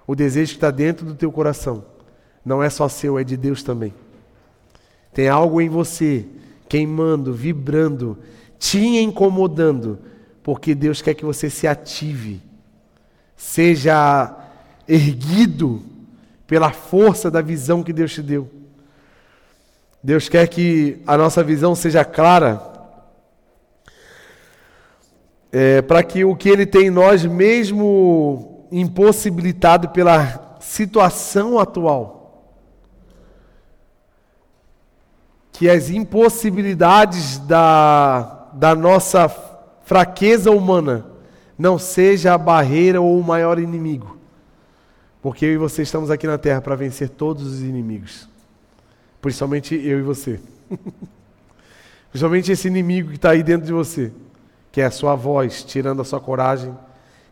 O 0.05 0.15
desejo 0.15 0.51
que 0.51 0.57
está 0.57 0.71
dentro 0.71 1.05
do 1.05 1.15
teu 1.15 1.31
coração 1.31 1.85
não 2.43 2.63
é 2.63 2.69
só 2.69 2.89
seu, 2.89 3.17
é 3.17 3.23
de 3.23 3.37
Deus 3.37 3.63
também. 3.63 3.93
Tem 5.13 5.29
algo 5.29 5.61
em 5.61 5.69
você 5.69 6.25
queimando, 6.67 7.33
vibrando, 7.33 8.17
te 8.57 8.79
incomodando, 8.79 9.99
porque 10.43 10.75
Deus 10.75 11.01
quer 11.01 11.13
que 11.13 11.25
você 11.25 11.49
se 11.49 11.67
ative, 11.67 12.41
seja 13.35 14.35
erguido 14.87 15.81
pela 16.45 16.71
força 16.71 17.29
da 17.29 17.41
visão 17.41 17.83
que 17.83 17.93
Deus 17.93 18.13
te 18.13 18.21
deu. 18.21 18.49
Deus 20.03 20.29
quer 20.29 20.47
que 20.47 21.01
a 21.05 21.17
nossa 21.17 21.43
visão 21.43 21.75
seja 21.75 22.03
clara 22.05 22.78
é, 25.51 25.81
para 25.81 26.03
que 26.03 26.23
o 26.23 26.35
que 26.35 26.49
ele 26.49 26.65
tem 26.65 26.87
em 26.87 26.91
nós, 26.91 27.25
mesmo 27.25 28.67
impossibilitado 28.71 29.89
pela 29.89 30.57
situação 30.59 31.57
atual, 31.57 32.19
que 35.51 35.69
as 35.69 35.89
impossibilidades 35.89 37.39
da, 37.39 38.49
da 38.53 38.75
nossa 38.75 39.27
fraqueza 39.83 40.51
humana 40.51 41.05
não 41.57 41.77
seja 41.77 42.33
a 42.33 42.37
barreira 42.37 43.01
ou 43.01 43.19
o 43.19 43.23
maior 43.23 43.59
inimigo. 43.59 44.17
Porque 45.21 45.45
eu 45.45 45.51
e 45.51 45.57
você 45.57 45.81
estamos 45.81 46.09
aqui 46.09 46.25
na 46.25 46.37
terra 46.37 46.61
para 46.61 46.75
vencer 46.75 47.09
todos 47.09 47.45
os 47.45 47.61
inimigos. 47.61 48.29
Principalmente 49.21 49.75
eu 49.75 49.99
e 49.99 50.01
você. 50.01 50.39
Principalmente 52.09 52.51
esse 52.51 52.67
inimigo 52.67 53.09
que 53.09 53.15
está 53.17 53.31
aí 53.31 53.43
dentro 53.43 53.67
de 53.67 53.73
você, 53.73 54.13
que 54.71 54.81
é 54.81 54.85
a 54.85 54.91
sua 54.91 55.15
voz, 55.15 55.63
tirando 55.63 56.01
a 56.01 56.05
sua 56.05 56.19
coragem, 56.19 56.77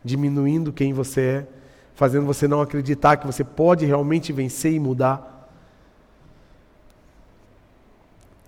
diminuindo 0.04 0.72
quem 0.72 0.92
você 0.92 1.20
é, 1.20 1.46
fazendo 1.94 2.26
você 2.26 2.46
não 2.46 2.60
acreditar 2.60 3.16
que 3.16 3.26
você 3.26 3.42
pode 3.42 3.84
realmente 3.84 4.32
vencer 4.32 4.72
e 4.72 4.78
mudar. 4.78 5.50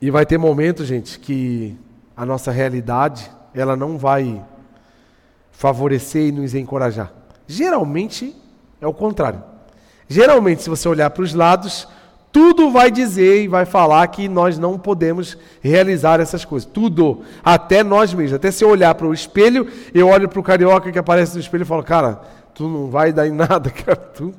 E 0.01 0.11
vai 0.11 0.25
ter 0.25 0.39
momentos, 0.39 0.87
gente, 0.87 1.19
que 1.19 1.77
a 2.17 2.25
nossa 2.25 2.51
realidade, 2.51 3.31
ela 3.55 3.77
não 3.77 3.99
vai 3.99 4.43
favorecer 5.51 6.29
e 6.29 6.33
nos 6.33 6.55
encorajar. 6.55 7.13
Geralmente 7.47 8.35
é 8.81 8.87
o 8.87 8.95
contrário. 8.95 9.43
Geralmente, 10.09 10.63
se 10.63 10.71
você 10.71 10.89
olhar 10.89 11.11
para 11.11 11.23
os 11.23 11.35
lados, 11.35 11.87
tudo 12.33 12.71
vai 12.71 12.91
dizer 12.91 13.43
e 13.43 13.49
vai 13.49 13.65
falar 13.65 14.07
que 14.09 14.29
nós 14.29 14.59
não 14.59 14.79
podemos 14.79 15.37
realizar 15.61 16.21
essas 16.21 16.45
coisas. 16.45 16.69
Tudo. 16.71 17.23
Até 17.43 17.83
nós 17.83 18.15
mesmos. 18.15 18.35
Até 18.35 18.51
se 18.51 18.65
eu 18.65 18.69
olhar 18.69 18.95
para 18.95 19.07
o 19.07 19.15
espelho, 19.15 19.67
eu 19.93 20.09
olho 20.09 20.29
para 20.29 20.41
o 20.41 20.43
carioca 20.43 20.93
que 20.93 20.99
aparece 20.99 21.35
no 21.35 21.41
espelho 21.41 21.63
e 21.63 21.67
falo, 21.67 21.83
cara, 21.83 22.21
tu 22.55 22.69
não 22.69 22.89
vai 22.89 23.13
dar 23.13 23.27
em 23.27 23.33
nada, 23.35 23.71
cara. 23.71 23.97
Tu 23.97 24.33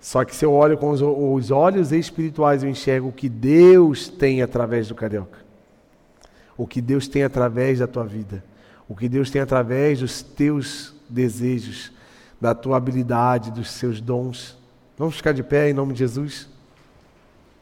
só 0.00 0.24
que 0.24 0.34
se 0.34 0.44
eu 0.44 0.52
olho 0.52 0.78
com 0.78 0.90
os, 0.90 1.02
os 1.02 1.50
olhos 1.50 1.92
espirituais, 1.92 2.62
eu 2.62 2.70
enxergo 2.70 3.08
o 3.08 3.12
que 3.12 3.28
Deus 3.28 4.08
tem 4.08 4.42
através 4.42 4.88
do 4.88 4.94
carioca. 4.94 5.38
O 6.56 6.66
que 6.66 6.80
Deus 6.80 7.06
tem 7.06 7.22
através 7.22 7.80
da 7.80 7.86
tua 7.86 8.04
vida. 8.04 8.42
O 8.88 8.96
que 8.96 9.08
Deus 9.08 9.30
tem 9.30 9.42
através 9.42 10.00
dos 10.00 10.22
teus 10.22 10.94
desejos, 11.08 11.92
da 12.40 12.54
tua 12.54 12.78
habilidade, 12.78 13.50
dos 13.50 13.70
seus 13.70 14.00
dons. 14.00 14.56
Vamos 15.00 15.16
ficar 15.16 15.32
de 15.32 15.42
pé 15.42 15.70
em 15.70 15.72
nome 15.72 15.94
de 15.94 16.00
Jesus? 16.00 16.46